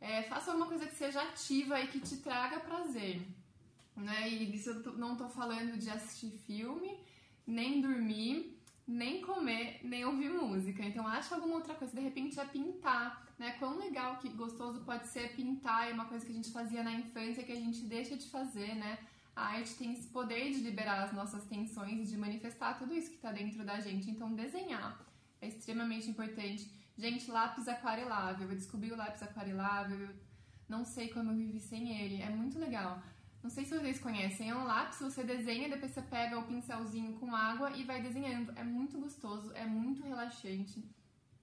É, 0.00 0.22
faça 0.22 0.50
alguma 0.50 0.66
coisa 0.66 0.86
que 0.86 0.94
seja 0.94 1.22
ativa 1.22 1.78
e 1.80 1.88
que 1.88 2.00
te 2.00 2.16
traga 2.16 2.58
prazer. 2.60 3.22
Né? 3.94 4.30
E 4.30 4.54
isso 4.56 4.70
eu 4.70 4.94
não 4.94 5.14
tô 5.14 5.28
falando 5.28 5.78
de 5.78 5.90
assistir 5.90 6.30
filme, 6.38 6.98
nem 7.46 7.80
dormir, 7.82 8.61
nem 8.86 9.22
comer, 9.22 9.80
nem 9.82 10.04
ouvir 10.04 10.30
música. 10.30 10.82
Então 10.84 11.06
acha 11.06 11.34
alguma 11.34 11.54
outra 11.54 11.74
coisa, 11.74 11.94
de 11.94 12.02
repente 12.02 12.38
é 12.38 12.44
pintar, 12.44 13.26
né? 13.38 13.52
Quão 13.58 13.78
legal, 13.78 14.18
que 14.18 14.28
gostoso 14.30 14.80
pode 14.80 15.06
ser 15.08 15.34
pintar, 15.34 15.88
é 15.88 15.92
uma 15.92 16.06
coisa 16.06 16.24
que 16.24 16.32
a 16.32 16.34
gente 16.34 16.50
fazia 16.50 16.82
na 16.82 16.92
infância 16.92 17.42
que 17.42 17.52
a 17.52 17.56
gente 17.56 17.84
deixa 17.84 18.16
de 18.16 18.28
fazer, 18.28 18.74
né? 18.74 18.98
A 19.34 19.46
arte 19.56 19.74
tem 19.76 19.92
esse 19.92 20.08
poder 20.08 20.50
de 20.52 20.60
liberar 20.60 21.04
as 21.04 21.12
nossas 21.12 21.44
tensões 21.44 22.08
e 22.08 22.12
de 22.12 22.18
manifestar 22.18 22.78
tudo 22.78 22.94
isso 22.94 23.08
que 23.08 23.16
está 23.16 23.32
dentro 23.32 23.64
da 23.64 23.80
gente. 23.80 24.10
Então 24.10 24.34
desenhar 24.34 25.00
é 25.40 25.48
extremamente 25.48 26.10
importante. 26.10 26.70
Gente, 26.96 27.30
lápis 27.30 27.66
aquarelável, 27.66 28.48
eu 28.48 28.54
descobri 28.54 28.92
o 28.92 28.96
lápis 28.96 29.22
aquarelável, 29.22 30.10
não 30.68 30.84
sei 30.84 31.08
como 31.08 31.30
eu 31.30 31.36
vivi 31.36 31.60
sem 31.60 31.98
ele, 31.98 32.20
é 32.20 32.28
muito 32.28 32.58
legal. 32.58 33.02
Não 33.42 33.50
sei 33.50 33.64
se 33.64 33.76
vocês 33.76 33.98
conhecem, 33.98 34.50
é 34.50 34.54
um 34.54 34.64
lápis, 34.64 35.00
você 35.00 35.24
desenha, 35.24 35.68
depois 35.68 35.92
você 35.92 36.02
pega 36.02 36.38
o 36.38 36.44
pincelzinho 36.44 37.14
com 37.18 37.34
água 37.34 37.72
e 37.72 37.82
vai 37.82 38.00
desenhando. 38.00 38.52
É 38.56 38.62
muito 38.62 38.98
gostoso, 38.98 39.52
é 39.54 39.66
muito 39.66 40.02
relaxante. 40.02 40.82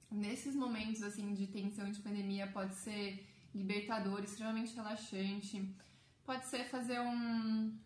Nesses 0.10 0.56
momentos 0.56 1.04
assim 1.04 1.34
de 1.34 1.46
tensão 1.48 1.92
de 1.92 2.00
pandemia 2.00 2.48
pode 2.48 2.74
ser 2.76 3.28
libertador, 3.54 4.24
extremamente 4.24 4.74
relaxante. 4.76 5.76
Pode 6.24 6.46
ser 6.46 6.70
fazer 6.70 7.00
um 7.02 7.78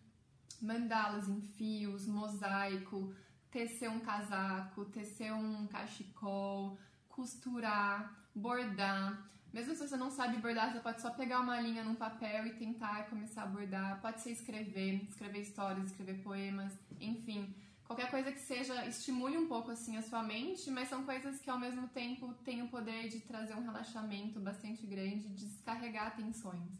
mandalas 0.62 1.28
em 1.28 1.40
fios, 1.40 2.06
mosaico, 2.06 3.14
tecer 3.50 3.90
um 3.90 4.00
casaco, 4.00 4.84
tecer 4.86 5.32
um 5.32 5.66
cachecol, 5.66 6.78
costurar, 7.08 8.14
bordar. 8.34 9.28
Mesmo 9.54 9.72
se 9.72 9.86
você 9.86 9.96
não 9.96 10.10
sabe 10.10 10.38
bordar, 10.38 10.72
você 10.72 10.80
pode 10.80 11.00
só 11.00 11.10
pegar 11.10 11.38
uma 11.38 11.60
linha 11.60 11.84
num 11.84 11.94
papel 11.94 12.44
e 12.44 12.54
tentar 12.54 13.08
começar 13.08 13.44
a 13.44 13.46
bordar. 13.46 14.00
Pode 14.00 14.20
ser 14.20 14.32
escrever, 14.32 15.04
escrever 15.04 15.42
histórias, 15.42 15.86
escrever 15.86 16.20
poemas, 16.24 16.72
enfim. 17.00 17.54
Qualquer 17.84 18.10
coisa 18.10 18.32
que 18.32 18.40
seja, 18.40 18.84
estimule 18.84 19.38
um 19.38 19.46
pouco 19.46 19.70
assim 19.70 19.96
a 19.96 20.02
sua 20.02 20.24
mente, 20.24 20.68
mas 20.72 20.88
são 20.88 21.04
coisas 21.04 21.40
que 21.40 21.48
ao 21.48 21.56
mesmo 21.56 21.86
tempo 21.86 22.34
têm 22.44 22.62
o 22.62 22.68
poder 22.68 23.08
de 23.08 23.20
trazer 23.20 23.54
um 23.54 23.62
relaxamento 23.62 24.40
bastante 24.40 24.84
grande, 24.84 25.28
de 25.28 25.46
descarregar 25.46 26.16
tensões. 26.16 26.72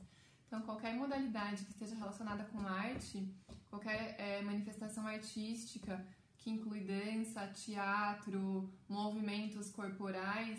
Então, 0.48 0.60
qualquer 0.62 0.96
modalidade 0.96 1.64
que 1.64 1.70
esteja 1.70 1.94
relacionada 1.94 2.42
com 2.46 2.66
arte, 2.66 3.24
qualquer 3.70 4.16
é, 4.18 4.42
manifestação 4.42 5.06
artística, 5.06 6.04
que 6.38 6.50
inclui 6.50 6.80
dança, 6.80 7.46
teatro, 7.46 8.68
movimentos 8.88 9.70
corporais, 9.70 10.58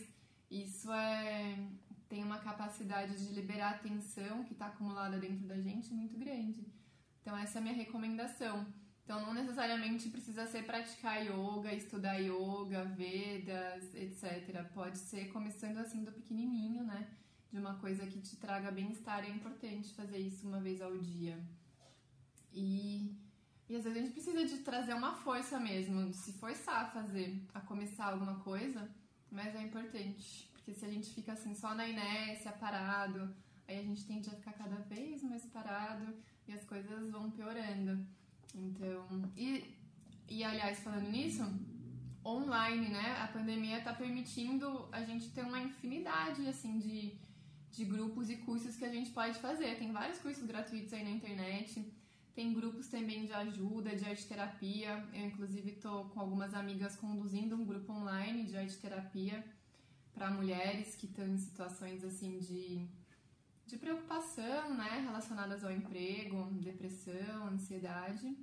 isso 0.49 0.91
é, 0.93 1.57
tem 2.07 2.23
uma 2.23 2.39
capacidade 2.39 3.17
de 3.17 3.33
liberar 3.33 3.75
a 3.75 3.77
tensão 3.77 4.43
que 4.43 4.53
está 4.53 4.67
acumulada 4.67 5.17
dentro 5.17 5.45
da 5.47 5.59
gente 5.59 5.93
muito 5.93 6.17
grande. 6.17 6.65
Então, 7.21 7.35
essa 7.37 7.57
é 7.57 7.59
a 7.59 7.63
minha 7.63 7.75
recomendação. 7.75 8.65
Então, 9.03 9.21
não 9.21 9.33
necessariamente 9.33 10.09
precisa 10.09 10.47
ser 10.47 10.63
praticar 10.65 11.23
yoga, 11.23 11.73
estudar 11.73 12.17
yoga, 12.17 12.85
Vedas, 12.85 13.93
etc. 13.95 14.63
Pode 14.73 14.97
ser 14.97 15.31
começando 15.31 15.77
assim 15.77 16.03
do 16.03 16.11
pequenininho, 16.11 16.83
né? 16.83 17.07
De 17.51 17.59
uma 17.59 17.75
coisa 17.75 18.05
que 18.07 18.19
te 18.19 18.35
traga 18.37 18.71
bem-estar. 18.71 19.23
É 19.23 19.29
importante 19.29 19.93
fazer 19.93 20.17
isso 20.17 20.47
uma 20.47 20.59
vez 20.59 20.81
ao 20.81 20.97
dia. 20.97 21.39
E, 22.51 23.15
e 23.69 23.75
às 23.75 23.83
vezes 23.83 23.97
a 23.97 24.01
gente 24.01 24.13
precisa 24.13 24.45
de 24.45 24.59
trazer 24.59 24.93
uma 24.93 25.13
força 25.13 25.59
mesmo, 25.59 26.09
de 26.09 26.15
se 26.15 26.33
forçar 26.33 26.85
a 26.85 26.89
fazer, 26.89 27.43
a 27.53 27.61
começar 27.61 28.05
alguma 28.05 28.39
coisa, 28.39 28.89
mas 29.31 29.53
é 29.55 29.61
importante. 29.61 30.54
Porque 30.65 30.79
se 30.79 30.83
a 30.83 30.89
gente 30.89 31.11
fica 31.11 31.33
assim 31.33 31.53
só 31.53 31.75
na 31.75 31.87
inércia, 31.87 32.51
parado, 32.51 33.31
aí 33.67 33.77
a 33.77 33.83
gente 33.83 34.03
tende 34.03 34.27
a 34.29 34.33
ficar 34.33 34.53
cada 34.53 34.77
vez 34.77 35.21
mais 35.21 35.45
parado 35.45 36.11
e 36.47 36.53
as 36.53 36.63
coisas 36.63 37.11
vão 37.11 37.29
piorando. 37.29 38.03
Então, 38.55 39.31
e, 39.37 39.75
e 40.27 40.43
aliás, 40.43 40.79
falando 40.79 41.07
nisso, 41.07 41.43
online, 42.25 42.89
né? 42.89 43.15
A 43.21 43.27
pandemia 43.27 43.77
está 43.77 43.93
permitindo 43.93 44.89
a 44.91 45.03
gente 45.03 45.29
ter 45.29 45.43
uma 45.43 45.61
infinidade 45.61 46.47
assim 46.47 46.79
de, 46.79 47.13
de 47.71 47.85
grupos 47.85 48.31
e 48.31 48.37
cursos 48.37 48.75
que 48.75 48.85
a 48.85 48.91
gente 48.91 49.11
pode 49.11 49.37
fazer. 49.37 49.77
Tem 49.77 49.91
vários 49.91 50.17
cursos 50.17 50.47
gratuitos 50.47 50.93
aí 50.93 51.03
na 51.03 51.11
internet. 51.11 51.93
Tem 52.33 52.51
grupos 52.55 52.87
também 52.87 53.25
de 53.25 53.33
ajuda, 53.33 53.95
de 53.95 54.03
arte 54.03 54.25
terapia. 54.25 55.07
Eu, 55.13 55.27
inclusive, 55.27 55.73
estou 55.73 56.05
com 56.05 56.19
algumas 56.19 56.55
amigas 56.55 56.95
conduzindo 56.95 57.55
um 57.55 57.63
grupo 57.63 57.93
online 57.93 58.45
de 58.45 58.57
arte 58.57 58.75
terapia 58.77 59.45
para 60.15 60.31
mulheres 60.31 60.95
que 60.95 61.05
estão 61.05 61.27
em 61.27 61.37
situações 61.37 62.03
assim 62.03 62.39
de, 62.39 62.87
de 63.67 63.77
preocupação, 63.77 64.73
né, 64.73 65.01
relacionadas 65.03 65.63
ao 65.63 65.71
emprego, 65.71 66.49
depressão, 66.53 67.47
ansiedade. 67.47 68.35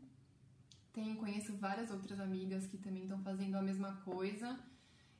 Tenho, 0.92 1.16
conheço 1.16 1.56
várias 1.56 1.90
outras 1.90 2.20
amigas 2.20 2.66
que 2.66 2.76
também 2.76 3.04
estão 3.04 3.18
fazendo 3.22 3.56
a 3.56 3.62
mesma 3.62 3.94
coisa. 4.04 4.60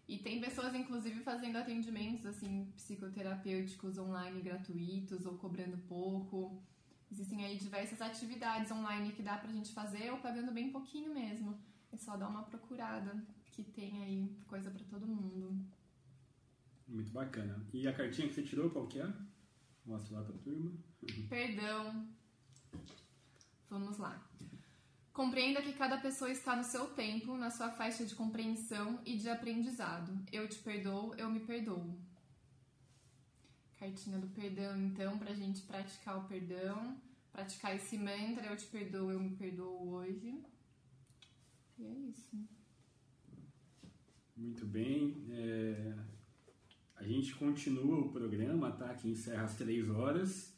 E 0.07 0.19
tem 0.19 0.43
pessoas, 0.43 0.75
inclusive, 0.75 1.21
fazendo 1.21 1.57
atendimentos 1.57 2.27
assim 2.27 2.71
psicoterapêuticos 2.77 3.97
online 3.97 4.43
gratuitos 4.43 5.25
ou 5.25 5.39
cobrando 5.39 5.79
pouco. 5.89 6.63
Existem 7.11 7.47
aí 7.47 7.57
diversas 7.57 8.03
atividades 8.03 8.71
online 8.71 9.13
que 9.13 9.23
dá 9.23 9.39
pra 9.39 9.51
gente 9.51 9.73
fazer 9.73 10.11
ou 10.11 10.19
pagando 10.19 10.53
bem 10.53 10.71
pouquinho 10.71 11.15
mesmo. 11.15 11.59
É 11.91 11.97
só 11.97 12.15
dar 12.17 12.29
uma 12.29 12.43
procurada 12.43 13.25
que 13.53 13.63
tem 13.63 14.03
aí 14.03 14.37
coisa 14.47 14.71
para 14.71 14.85
todo 14.85 15.07
mundo. 15.07 15.59
Muito 16.93 17.11
bacana. 17.11 17.66
E 17.72 17.88
a 17.88 17.93
cartinha 17.95 18.28
que 18.28 18.34
você 18.34 18.43
tirou, 18.43 18.68
qual 18.68 18.86
que 18.86 19.01
é? 19.01 19.11
Mostra 19.86 20.18
lá 20.18 20.24
pra 20.24 20.36
turma. 20.36 20.70
Perdão. 21.26 22.07
Vamos 23.70 23.97
lá. 23.97 24.22
Compreenda 25.11 25.62
que 25.62 25.72
cada 25.72 25.97
pessoa 25.97 26.30
está 26.30 26.55
no 26.55 26.62
seu 26.62 26.86
tempo, 26.88 27.34
na 27.36 27.51
sua 27.51 27.70
faixa 27.70 28.05
de 28.05 28.14
compreensão 28.14 29.01
e 29.07 29.16
de 29.16 29.28
aprendizado. 29.30 30.12
Eu 30.30 30.47
te 30.47 30.59
perdoo, 30.59 31.14
eu 31.14 31.30
me 31.30 31.40
perdoo. 31.40 31.99
Cartinha 33.78 34.18
do 34.18 34.28
perdão, 34.28 34.78
então, 34.78 35.18
pra 35.18 35.34
gente 35.34 35.62
praticar 35.62 36.18
o 36.18 36.28
perdão, 36.28 37.01
praticar 37.32 37.74
esse 37.74 37.97
mantra, 37.97 38.47
eu 38.47 38.57
te 38.57 38.66
perdoo, 38.66 39.11
eu 39.11 39.18
me 39.18 39.34
perdoo 39.34 39.95
hoje. 39.95 40.45
E 41.78 41.84
é 41.84 41.90
isso. 41.90 42.36
Muito 44.36 44.66
bem. 44.66 45.26
É... 45.30 46.12
A 47.03 47.09
gente 47.09 47.35
continua 47.35 47.99
o 47.99 48.13
programa, 48.13 48.71
tá? 48.71 48.95
Que 48.95 49.09
encerra 49.09 49.43
às 49.43 49.57
três 49.57 49.91
horas. 49.91 50.57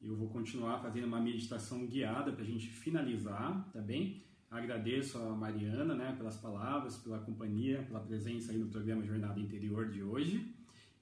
Eu 0.00 0.16
vou 0.16 0.28
continuar 0.28 0.78
fazendo 0.78 1.08
uma 1.08 1.20
meditação 1.20 1.84
guiada 1.84 2.30
para 2.30 2.44
a 2.44 2.46
gente 2.46 2.68
finalizar, 2.68 3.68
tá 3.72 3.80
bem? 3.80 4.22
Agradeço 4.48 5.18
a 5.18 5.34
Mariana, 5.34 5.96
né, 5.96 6.14
pelas 6.16 6.36
palavras, 6.36 6.96
pela 6.96 7.18
companhia, 7.18 7.82
pela 7.82 7.98
presença 7.98 8.52
aí 8.52 8.58
no 8.58 8.68
programa 8.68 9.04
Jornada 9.04 9.40
Interior 9.40 9.88
de 9.88 10.00
hoje. 10.00 10.54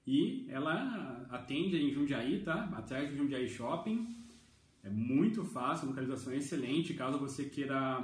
E 0.07 0.47
ela 0.49 1.23
atende 1.29 1.77
em 1.77 1.91
Jundiaí, 1.91 2.41
tá? 2.41 2.63
Atrás 2.73 3.11
do 3.11 3.15
Jundiaí 3.15 3.47
Shopping. 3.47 4.17
É 4.83 4.89
muito 4.89 5.45
fácil, 5.45 5.89
localização 5.89 6.33
é 6.33 6.37
excelente. 6.37 6.95
Caso 6.95 7.19
você 7.19 7.45
queira 7.45 8.03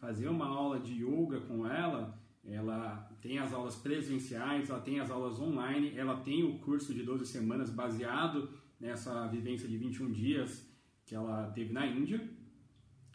fazer 0.00 0.26
uma 0.26 0.46
aula 0.46 0.80
de 0.80 0.94
yoga 0.94 1.40
com 1.42 1.64
ela, 1.64 2.18
ela 2.46 3.10
tem 3.20 3.38
as 3.38 3.52
aulas 3.52 3.76
presenciais, 3.76 4.68
ela 4.68 4.80
tem 4.80 5.00
as 5.00 5.10
aulas 5.10 5.40
online, 5.40 5.92
ela 5.96 6.16
tem 6.20 6.44
o 6.44 6.58
curso 6.58 6.92
de 6.92 7.02
12 7.02 7.26
semanas 7.26 7.70
baseado 7.70 8.50
nessa 8.78 9.26
vivência 9.28 9.66
de 9.66 9.78
21 9.78 10.12
dias 10.12 10.68
que 11.06 11.14
ela 11.14 11.50
teve 11.52 11.72
na 11.72 11.86
Índia. 11.86 12.20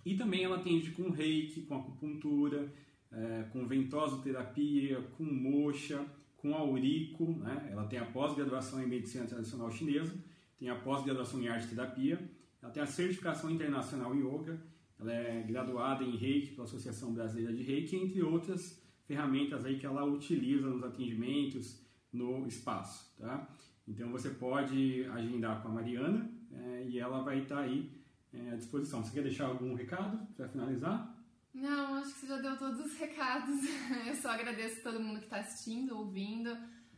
E 0.05 0.15
também 0.15 0.43
ela 0.43 0.57
atende 0.57 0.91
com 0.91 1.09
reiki, 1.09 1.61
com 1.61 1.75
acupuntura, 1.75 2.73
é, 3.11 3.43
com 3.51 3.67
ventosoterapia, 3.67 5.01
com 5.17 5.23
moxa, 5.23 6.05
com 6.37 6.55
a 6.55 6.63
Urico, 6.63 7.33
né? 7.33 7.69
ela 7.71 7.85
tem 7.85 7.99
a 7.99 8.05
pós-graduação 8.05 8.81
em 8.81 8.87
Medicina 8.87 9.25
Tradicional 9.25 9.69
Chinesa, 9.69 10.17
tem 10.57 10.69
a 10.69 10.75
pós-graduação 10.75 11.41
em 11.41 11.47
Arte 11.47 11.67
Terapia, 11.67 12.19
ela 12.61 12.71
tem 12.71 12.81
a 12.81 12.87
certificação 12.87 13.51
internacional 13.51 14.15
em 14.15 14.19
Yoga, 14.19 14.59
ela 14.99 15.13
é 15.13 15.43
graduada 15.43 16.03
em 16.03 16.15
Reiki 16.15 16.51
pela 16.51 16.63
Associação 16.63 17.13
Brasileira 17.13 17.53
de 17.53 17.63
Reiki, 17.63 17.95
entre 17.95 18.21
outras 18.21 18.78
ferramentas 19.09 19.65
aí 19.65 19.79
que 19.79 19.87
ela 19.87 20.05
utiliza 20.05 20.67
nos 20.67 20.83
atendimentos, 20.83 21.83
no 22.13 22.45
espaço, 22.45 23.11
tá? 23.17 23.49
Então 23.87 24.11
você 24.11 24.29
pode 24.29 25.03
agendar 25.05 25.63
com 25.63 25.69
a 25.69 25.71
Mariana 25.71 26.31
é, 26.51 26.85
e 26.87 26.99
ela 26.99 27.23
vai 27.23 27.39
estar 27.39 27.61
aí 27.61 27.91
é, 28.31 28.51
à 28.51 28.55
disposição. 28.55 29.03
Você 29.03 29.11
quer 29.11 29.23
deixar 29.23 29.47
algum 29.47 29.73
recado 29.73 30.27
para 30.35 30.47
finalizar? 30.47 31.17
Não, 31.51 31.95
acho 31.95 32.13
que 32.13 32.19
você 32.19 32.27
já 32.27 32.37
deu 32.37 32.55
todos 32.55 32.79
os 32.85 32.93
recados. 32.99 33.61
Eu 34.05 34.13
só 34.13 34.29
agradeço 34.29 34.83
todo 34.83 34.99
mundo 34.99 35.17
que 35.17 35.25
está 35.25 35.39
assistindo, 35.39 35.97
ouvindo. 35.97 36.55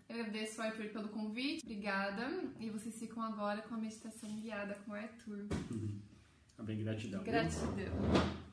Agradeço 0.09 0.61
ao 0.61 0.67
Arthur 0.67 0.89
pelo 0.89 1.07
convite. 1.07 1.63
Obrigada. 1.63 2.43
E 2.59 2.69
vocês 2.69 2.99
ficam 2.99 3.23
agora 3.23 3.61
com 3.61 3.75
a 3.75 3.77
meditação 3.77 4.29
guiada 4.41 4.77
com 4.85 4.91
o 4.91 4.95
Arthur. 4.95 5.47
Tá 6.57 6.63
bem, 6.63 6.77
gratidão. 6.83 7.23
Gratidão. 7.23 8.50